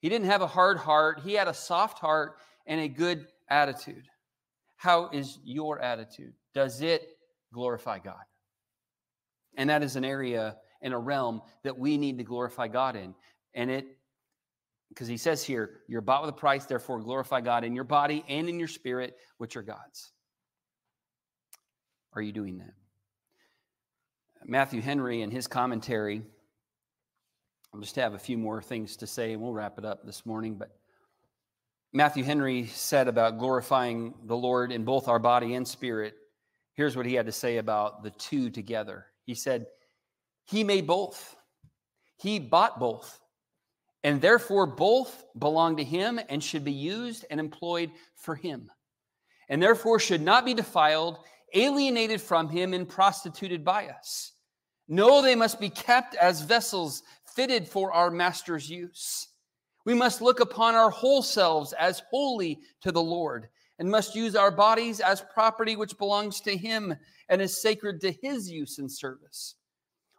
He 0.00 0.08
didn't 0.08 0.26
have 0.26 0.42
a 0.42 0.46
hard 0.46 0.78
heart. 0.78 1.20
He 1.24 1.32
had 1.32 1.48
a 1.48 1.54
soft 1.54 1.98
heart 1.98 2.36
and 2.66 2.80
a 2.80 2.88
good 2.88 3.26
attitude. 3.48 4.04
How 4.76 5.08
is 5.10 5.38
your 5.44 5.80
attitude? 5.80 6.34
Does 6.54 6.82
it 6.82 7.08
glorify 7.52 7.98
God? 7.98 8.22
And 9.56 9.70
that 9.70 9.82
is 9.82 9.96
an 9.96 10.04
area 10.04 10.56
and 10.82 10.92
a 10.92 10.98
realm 10.98 11.40
that 11.62 11.78
we 11.78 11.96
need 11.96 12.18
to 12.18 12.24
glorify 12.24 12.68
God 12.68 12.96
in. 12.96 13.14
And 13.54 13.70
it, 13.70 13.86
because 14.94 15.08
he 15.08 15.16
says 15.16 15.42
here, 15.42 15.80
you're 15.88 16.00
bought 16.00 16.22
with 16.22 16.30
a 16.30 16.38
price, 16.38 16.66
therefore 16.66 17.00
glorify 17.00 17.40
God 17.40 17.64
in 17.64 17.74
your 17.74 17.84
body 17.84 18.24
and 18.28 18.48
in 18.48 18.60
your 18.60 18.68
spirit, 18.68 19.16
which 19.38 19.56
are 19.56 19.62
God's. 19.62 20.12
Are 22.12 22.22
you 22.22 22.30
doing 22.30 22.58
that? 22.58 22.74
Matthew 24.46 24.80
Henry, 24.80 25.22
in 25.22 25.32
his 25.32 25.48
commentary, 25.48 26.22
I'll 27.72 27.80
just 27.80 27.96
have 27.96 28.14
a 28.14 28.18
few 28.18 28.38
more 28.38 28.62
things 28.62 28.96
to 28.98 29.06
say 29.06 29.32
and 29.32 29.42
we'll 29.42 29.52
wrap 29.52 29.78
it 29.78 29.84
up 29.84 30.06
this 30.06 30.24
morning. 30.24 30.54
But 30.54 30.70
Matthew 31.92 32.22
Henry 32.22 32.66
said 32.66 33.08
about 33.08 33.38
glorifying 33.38 34.14
the 34.26 34.36
Lord 34.36 34.70
in 34.70 34.84
both 34.84 35.08
our 35.08 35.18
body 35.18 35.54
and 35.54 35.66
spirit. 35.66 36.14
Here's 36.74 36.96
what 36.96 37.06
he 37.06 37.14
had 37.14 37.26
to 37.26 37.32
say 37.32 37.56
about 37.56 38.04
the 38.04 38.10
two 38.10 38.48
together. 38.48 39.06
He 39.24 39.34
said, 39.34 39.66
He 40.44 40.62
made 40.62 40.86
both, 40.86 41.34
He 42.16 42.38
bought 42.38 42.78
both, 42.78 43.18
and 44.04 44.20
therefore 44.20 44.66
both 44.66 45.24
belong 45.38 45.76
to 45.78 45.84
Him 45.84 46.20
and 46.28 46.44
should 46.44 46.62
be 46.62 46.72
used 46.72 47.24
and 47.30 47.40
employed 47.40 47.90
for 48.14 48.36
Him, 48.36 48.70
and 49.48 49.60
therefore 49.60 49.98
should 49.98 50.20
not 50.20 50.44
be 50.44 50.54
defiled, 50.54 51.18
alienated 51.54 52.20
from 52.20 52.48
Him, 52.48 52.74
and 52.74 52.88
prostituted 52.88 53.64
by 53.64 53.88
us. 53.88 54.32
No, 54.86 55.22
they 55.22 55.34
must 55.34 55.58
be 55.58 55.70
kept 55.70 56.14
as 56.16 56.42
vessels 56.42 57.02
fitted 57.34 57.66
for 57.66 57.92
our 57.92 58.10
master's 58.10 58.68
use. 58.68 59.28
We 59.86 59.94
must 59.94 60.20
look 60.20 60.40
upon 60.40 60.74
our 60.74 60.90
whole 60.90 61.22
selves 61.22 61.72
as 61.72 62.02
holy 62.10 62.60
to 62.82 62.92
the 62.92 63.02
Lord 63.02 63.48
and 63.78 63.90
must 63.90 64.14
use 64.14 64.36
our 64.36 64.50
bodies 64.50 65.00
as 65.00 65.24
property 65.32 65.76
which 65.76 65.98
belongs 65.98 66.40
to 66.42 66.56
Him 66.56 66.94
and 67.30 67.40
is 67.40 67.60
sacred 67.60 68.00
to 68.02 68.12
His 68.12 68.50
use 68.50 68.78
and 68.78 68.90
service. 68.90 69.56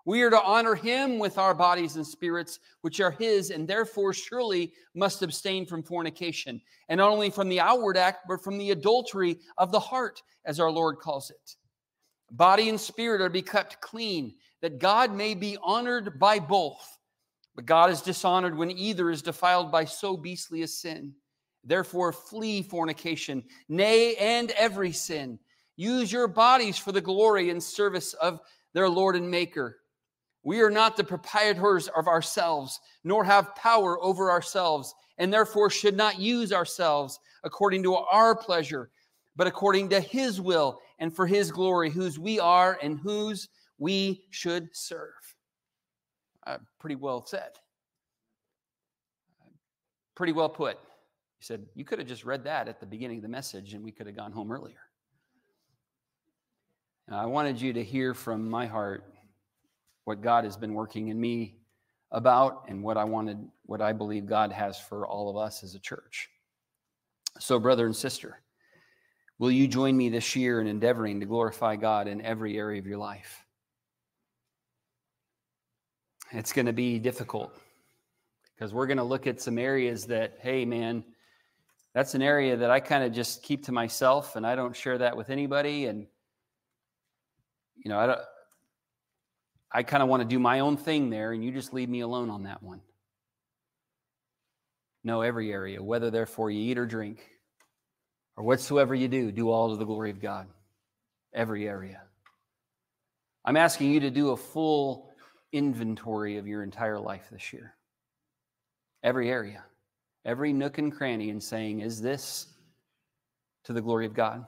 We 0.06 0.22
are 0.22 0.30
to 0.30 0.42
honor 0.42 0.76
Him 0.76 1.18
with 1.18 1.38
our 1.40 1.56
bodies 1.56 1.96
and 1.96 2.06
spirits, 2.06 2.60
which 2.82 3.00
are 3.00 3.12
His, 3.12 3.50
and 3.50 3.68
therefore 3.68 4.14
surely 4.14 4.72
must 4.94 5.24
abstain 5.24 5.66
from 5.66 5.82
fornication, 5.82 6.62
and 6.90 7.00
not 7.00 7.10
only 7.10 7.32
from 7.32 7.50
the 7.50 7.60
outward 7.60 7.98
act, 7.98 8.28
but 8.28 8.44
from 8.44 8.58
the 8.58 8.72
adultery 8.72 9.40
of 9.58 9.72
the 9.72 9.80
heart, 9.80 10.22
as 10.46 10.60
our 10.60 10.72
Lord 10.72 11.00
calls 11.00 11.32
it. 11.32 11.56
Body 12.32 12.70
and 12.70 12.80
spirit 12.80 13.22
are 13.22 13.30
to 13.30 13.34
be 13.34 13.42
kept 13.42 13.82
clean 13.82 14.36
that 14.62 14.80
God 14.80 15.14
may 15.14 15.34
be 15.34 15.58
honored 15.64 16.20
by 16.20 16.40
both. 16.40 16.98
But 17.56 17.66
God 17.66 17.90
is 17.90 18.02
dishonored 18.02 18.58
when 18.58 18.72
either 18.72 19.10
is 19.10 19.22
defiled 19.22 19.72
by 19.72 19.86
so 19.86 20.18
beastly 20.18 20.64
a 20.64 20.68
sin. 20.68 21.14
Therefore, 21.64 22.12
flee 22.12 22.62
fornication, 22.62 23.44
nay, 23.70 24.16
and 24.16 24.52
every 24.52 24.92
sin. 24.92 25.40
Use 25.78 26.12
your 26.12 26.28
bodies 26.28 26.78
for 26.78 26.92
the 26.92 27.02
glory 27.02 27.50
and 27.50 27.62
service 27.62 28.14
of 28.16 28.40
their 28.74 28.90
Lord 28.90 29.16
and 29.16 29.30
Maker. 29.30 29.78
We 30.46 30.62
are 30.62 30.70
not 30.70 30.96
the 30.96 31.04
proprietors 31.04 31.88
of 31.90 32.08
ourselves, 32.08 32.80
nor 33.04 33.24
have 33.24 33.56
power 33.56 34.02
over 34.02 34.30
ourselves, 34.30 34.94
and 35.18 35.34
therefore 35.34 35.72
should 35.72 35.98
not 35.98 36.20
use 36.20 36.54
ourselves 36.54 37.20
according 37.44 37.82
to 37.84 37.96
our 37.96 38.36
pleasure, 38.36 38.92
but 39.36 39.48
according 39.48 39.90
to 39.90 40.00
His 40.00 40.40
will 40.40 40.80
and 41.00 41.14
for 41.14 41.26
His 41.26 41.52
glory, 41.52 41.90
whose 41.90 42.20
we 42.20 42.40
are 42.40 42.78
and 42.84 43.00
whose 43.00 43.50
we 43.80 44.24
should 44.30 44.70
serve. 44.72 45.14
Uh, 46.46 46.60
pretty 46.80 46.96
well 46.96 47.26
said. 47.26 47.54
Pretty 50.14 50.32
well 50.32 50.48
put. 50.48 50.78
He 51.40 51.44
said, 51.44 51.66
You 51.74 51.86
could 51.86 51.98
have 51.98 52.08
just 52.08 52.24
read 52.24 52.44
that 52.44 52.68
at 52.68 52.80
the 52.80 52.86
beginning 52.86 53.18
of 53.18 53.24
the 53.24 53.30
message 53.30 53.74
and 53.74 53.84
we 53.84 53.92
could 53.92 54.06
have 54.06 54.16
gone 54.16 54.32
home 54.32 54.52
earlier. 54.52 54.78
Now, 57.10 57.20
I 57.20 57.26
wanted 57.26 57.60
you 57.60 57.74
to 57.74 57.84
hear 57.84 58.14
from 58.14 58.48
my 58.48 58.68
heart 58.68 59.15
what 60.06 60.22
God 60.22 60.44
has 60.46 60.56
been 60.56 60.74
working 60.74 61.10
in 61.10 61.20
me 61.20 61.58
about 62.12 62.66
and 62.70 62.82
what 62.82 62.98
I 62.98 63.04
wanted, 63.04 63.38
what 63.66 63.82
I 63.82 63.92
believe 63.92 64.26
God 64.26 64.52
has 64.52 64.80
for 64.80 65.06
all 65.06 65.30
of 65.30 65.38
us 65.38 65.64
as 65.64 65.76
a 65.76 65.80
church. 65.80 66.30
So, 67.40 67.60
brother 67.60 67.86
and 67.86 67.96
sister, 67.96 68.40
will 69.40 69.52
you 69.52 69.68
join 69.68 69.98
me 69.98 70.10
this 70.10 70.36
year 70.36 70.62
in 70.62 70.68
endeavoring 70.68 71.20
to 71.20 71.26
glorify 71.26 71.76
God 71.76 72.08
in 72.08 72.22
every 72.22 72.58
area 72.58 72.80
of 72.80 72.88
your 72.88 72.98
life? 72.98 73.44
It's 76.32 76.54
going 76.54 76.68
to 76.68 76.74
be 76.74 77.00
difficult 77.00 77.56
because 78.56 78.74
we're 78.74 78.88
going 78.88 78.98
to 78.98 79.04
look 79.04 79.28
at 79.28 79.42
some 79.42 79.58
areas 79.58 80.06
that, 80.06 80.38
hey, 80.40 80.66
man, 80.66 81.04
that's 81.94 82.14
an 82.14 82.22
area 82.22 82.58
that 82.58 82.72
I 82.72 82.80
kind 82.80 83.04
of 83.04 83.12
just 83.12 83.44
keep 83.44 83.66
to 83.66 83.72
myself 83.72 84.36
and 84.36 84.46
I 84.46 84.56
don't 84.56 84.76
share 84.76 84.98
that 85.00 85.18
with 85.18 85.30
anybody. 85.30 85.86
And, 85.86 86.08
you 87.76 87.90
know, 87.90 88.00
I 88.00 88.08
don't, 88.08 88.20
I 89.72 89.84
kind 89.84 90.02
of 90.02 90.10
want 90.10 90.22
to 90.22 90.28
do 90.28 90.40
my 90.40 90.62
own 90.62 90.78
thing 90.78 91.10
there 91.10 91.32
and 91.32 91.44
you 91.44 91.52
just 91.52 91.74
leave 91.74 91.90
me 91.90 92.02
alone 92.02 92.30
on 92.30 92.44
that 92.44 92.64
one. 92.64 92.82
No, 95.04 95.22
every 95.22 95.52
area, 95.52 95.82
whether 95.84 96.10
therefore 96.10 96.50
you 96.50 96.72
eat 96.72 96.78
or 96.78 96.86
drink 96.86 97.24
or 98.38 98.44
whatsoever 98.44 98.96
you 98.96 99.08
do, 99.08 99.32
do 99.32 99.50
all 99.50 99.70
to 99.70 99.76
the 99.76 99.86
glory 99.86 100.10
of 100.10 100.22
God. 100.22 100.48
Every 101.34 101.68
area. 101.68 102.02
I'm 103.44 103.58
asking 103.58 103.92
you 103.92 104.00
to 104.02 104.10
do 104.10 104.32
a 104.32 104.38
full 104.38 105.14
inventory 105.52 106.38
of 106.38 106.48
your 106.48 106.64
entire 106.64 107.00
life 107.00 107.28
this 107.32 107.54
year. 107.54 107.76
Every 109.04 109.30
area, 109.30 109.64
every 110.26 110.52
nook 110.52 110.80
and 110.80 110.92
cranny, 110.92 111.30
and 111.30 111.44
saying, 111.44 111.82
Is 111.82 112.02
this 112.02 112.48
to 113.66 113.74
the 113.74 113.82
glory 113.82 114.08
of 114.08 114.16
God? 114.16 114.46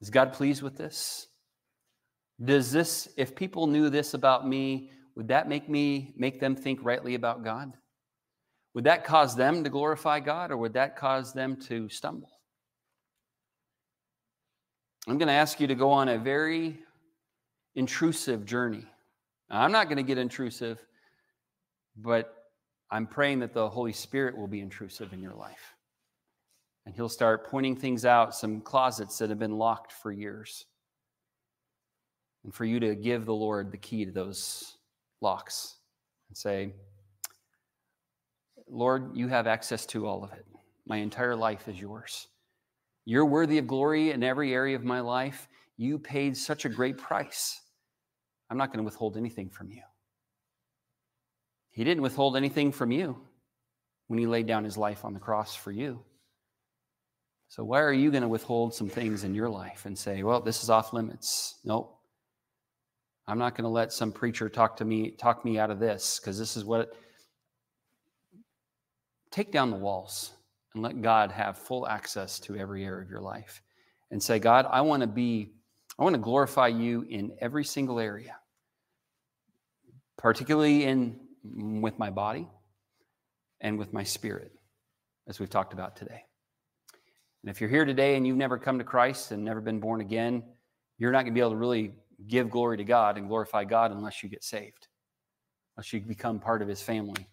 Is 0.00 0.10
God 0.10 0.32
pleased 0.32 0.62
with 0.62 0.76
this? 0.76 1.26
Does 2.42 2.72
this, 2.72 3.08
if 3.16 3.34
people 3.34 3.66
knew 3.66 3.90
this 3.90 4.14
about 4.14 4.46
me, 4.46 4.90
would 5.14 5.28
that 5.28 5.48
make 5.48 5.68
me 5.68 6.12
make 6.16 6.40
them 6.40 6.56
think 6.56 6.80
rightly 6.82 7.14
about 7.14 7.44
God? 7.44 7.72
Would 8.74 8.84
that 8.84 9.04
cause 9.04 9.36
them 9.36 9.62
to 9.62 9.70
glorify 9.70 10.18
God 10.20 10.50
or 10.50 10.56
would 10.56 10.72
that 10.72 10.96
cause 10.96 11.32
them 11.32 11.56
to 11.68 11.88
stumble? 11.88 12.30
I'm 15.06 15.18
going 15.18 15.28
to 15.28 15.34
ask 15.34 15.60
you 15.60 15.68
to 15.68 15.74
go 15.74 15.90
on 15.90 16.08
a 16.08 16.18
very 16.18 16.78
intrusive 17.76 18.44
journey 18.44 18.84
I'm 19.50 19.72
not 19.72 19.86
going 19.86 19.98
to 19.98 20.02
get 20.02 20.18
intrusive, 20.18 20.78
but 21.96 22.34
I'm 22.90 23.06
praying 23.06 23.40
that 23.40 23.52
the 23.52 23.68
Holy 23.68 23.92
Spirit 23.92 24.36
will 24.36 24.46
be 24.46 24.60
intrusive 24.60 25.12
in 25.12 25.22
your 25.22 25.34
life. 25.34 25.74
And 26.86 26.94
He'll 26.94 27.08
start 27.08 27.48
pointing 27.50 27.76
things 27.76 28.04
out, 28.04 28.34
some 28.34 28.60
closets 28.60 29.18
that 29.18 29.30
have 29.30 29.38
been 29.38 29.56
locked 29.56 29.92
for 29.92 30.12
years. 30.12 30.66
And 32.44 32.54
for 32.54 32.64
you 32.64 32.78
to 32.80 32.94
give 32.94 33.24
the 33.24 33.34
Lord 33.34 33.72
the 33.72 33.78
key 33.78 34.04
to 34.04 34.12
those 34.12 34.76
locks 35.20 35.78
and 36.28 36.36
say, 36.36 36.72
Lord, 38.68 39.16
you 39.16 39.28
have 39.28 39.46
access 39.46 39.86
to 39.86 40.06
all 40.06 40.22
of 40.22 40.32
it. 40.32 40.44
My 40.86 40.98
entire 40.98 41.34
life 41.34 41.68
is 41.68 41.80
yours. 41.80 42.28
You're 43.06 43.26
worthy 43.26 43.58
of 43.58 43.66
glory 43.66 44.10
in 44.10 44.22
every 44.22 44.52
area 44.52 44.76
of 44.76 44.84
my 44.84 45.00
life. 45.00 45.48
You 45.76 45.98
paid 45.98 46.36
such 46.36 46.64
a 46.64 46.68
great 46.68 46.98
price. 46.98 47.60
I'm 48.50 48.58
not 48.58 48.68
going 48.68 48.78
to 48.78 48.84
withhold 48.84 49.16
anything 49.16 49.50
from 49.50 49.70
you. 49.70 49.82
He 51.70 51.82
didn't 51.82 52.02
withhold 52.02 52.36
anything 52.36 52.72
from 52.72 52.92
you 52.92 53.16
when 54.06 54.18
he 54.18 54.26
laid 54.26 54.46
down 54.46 54.64
his 54.64 54.78
life 54.78 55.04
on 55.04 55.12
the 55.12 55.20
cross 55.20 55.56
for 55.56 55.72
you. 55.72 56.00
So, 57.48 57.64
why 57.64 57.80
are 57.80 57.92
you 57.92 58.10
going 58.10 58.22
to 58.22 58.28
withhold 58.28 58.74
some 58.74 58.88
things 58.88 59.24
in 59.24 59.34
your 59.34 59.48
life 59.48 59.86
and 59.86 59.98
say, 59.98 60.22
well, 60.22 60.40
this 60.40 60.62
is 60.62 60.70
off 60.70 60.92
limits? 60.92 61.56
Nope. 61.64 61.98
I'm 63.26 63.38
not 63.38 63.54
going 63.54 63.64
to 63.64 63.70
let 63.70 63.92
some 63.92 64.12
preacher 64.12 64.48
talk 64.48 64.76
to 64.78 64.84
me, 64.84 65.10
talk 65.10 65.44
me 65.44 65.58
out 65.58 65.70
of 65.70 65.78
this 65.78 66.20
because 66.20 66.38
this 66.38 66.56
is 66.56 66.64
what. 66.64 66.94
Take 69.30 69.50
down 69.50 69.70
the 69.70 69.76
walls 69.76 70.32
and 70.74 70.82
let 70.82 71.02
God 71.02 71.32
have 71.32 71.58
full 71.58 71.88
access 71.88 72.38
to 72.40 72.56
every 72.56 72.84
area 72.84 73.02
of 73.02 73.10
your 73.10 73.20
life 73.20 73.62
and 74.12 74.22
say, 74.22 74.38
God, 74.38 74.66
I 74.70 74.82
want 74.82 75.00
to 75.00 75.08
be, 75.08 75.54
I 75.98 76.04
want 76.04 76.14
to 76.14 76.20
glorify 76.20 76.68
you 76.68 77.04
in 77.08 77.32
every 77.40 77.64
single 77.64 77.98
area 77.98 78.36
particularly 80.24 80.84
in 80.84 81.20
mm, 81.46 81.82
with 81.82 81.98
my 81.98 82.08
body 82.08 82.48
and 83.60 83.78
with 83.78 83.92
my 83.92 84.02
spirit, 84.02 84.52
as 85.28 85.38
we've 85.38 85.50
talked 85.50 85.74
about 85.74 85.96
today. 85.96 86.24
And 87.42 87.50
if 87.50 87.60
you're 87.60 87.68
here 87.68 87.84
today 87.84 88.16
and 88.16 88.26
you've 88.26 88.38
never 88.38 88.56
come 88.56 88.78
to 88.78 88.84
Christ 88.84 89.32
and 89.32 89.44
never 89.44 89.60
been 89.60 89.80
born 89.80 90.00
again, 90.00 90.42
you're 90.96 91.12
not 91.12 91.24
going 91.24 91.34
to 91.34 91.38
be 91.38 91.40
able 91.40 91.50
to 91.50 91.56
really 91.56 91.92
give 92.26 92.50
glory 92.50 92.76
to 92.76 92.84
God 92.84 93.18
and 93.18 93.28
glorify 93.28 93.64
God 93.64 93.90
unless 93.92 94.22
you 94.22 94.28
get 94.28 94.44
saved, 94.44 94.88
unless 95.76 95.92
you 95.92 96.00
become 96.00 96.38
part 96.38 96.62
of 96.62 96.68
His 96.68 96.82
family. 96.82 97.26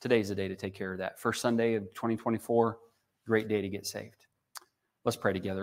Today's 0.00 0.28
the 0.28 0.34
day 0.34 0.48
to 0.48 0.56
take 0.56 0.74
care 0.74 0.92
of 0.92 0.98
that. 0.98 1.20
First 1.20 1.40
Sunday 1.40 1.74
of 1.74 1.84
2024, 1.94 2.78
great 3.26 3.48
day 3.48 3.62
to 3.62 3.68
get 3.68 3.86
saved. 3.86 4.26
Let's 5.04 5.16
pray 5.16 5.32
together. 5.32 5.60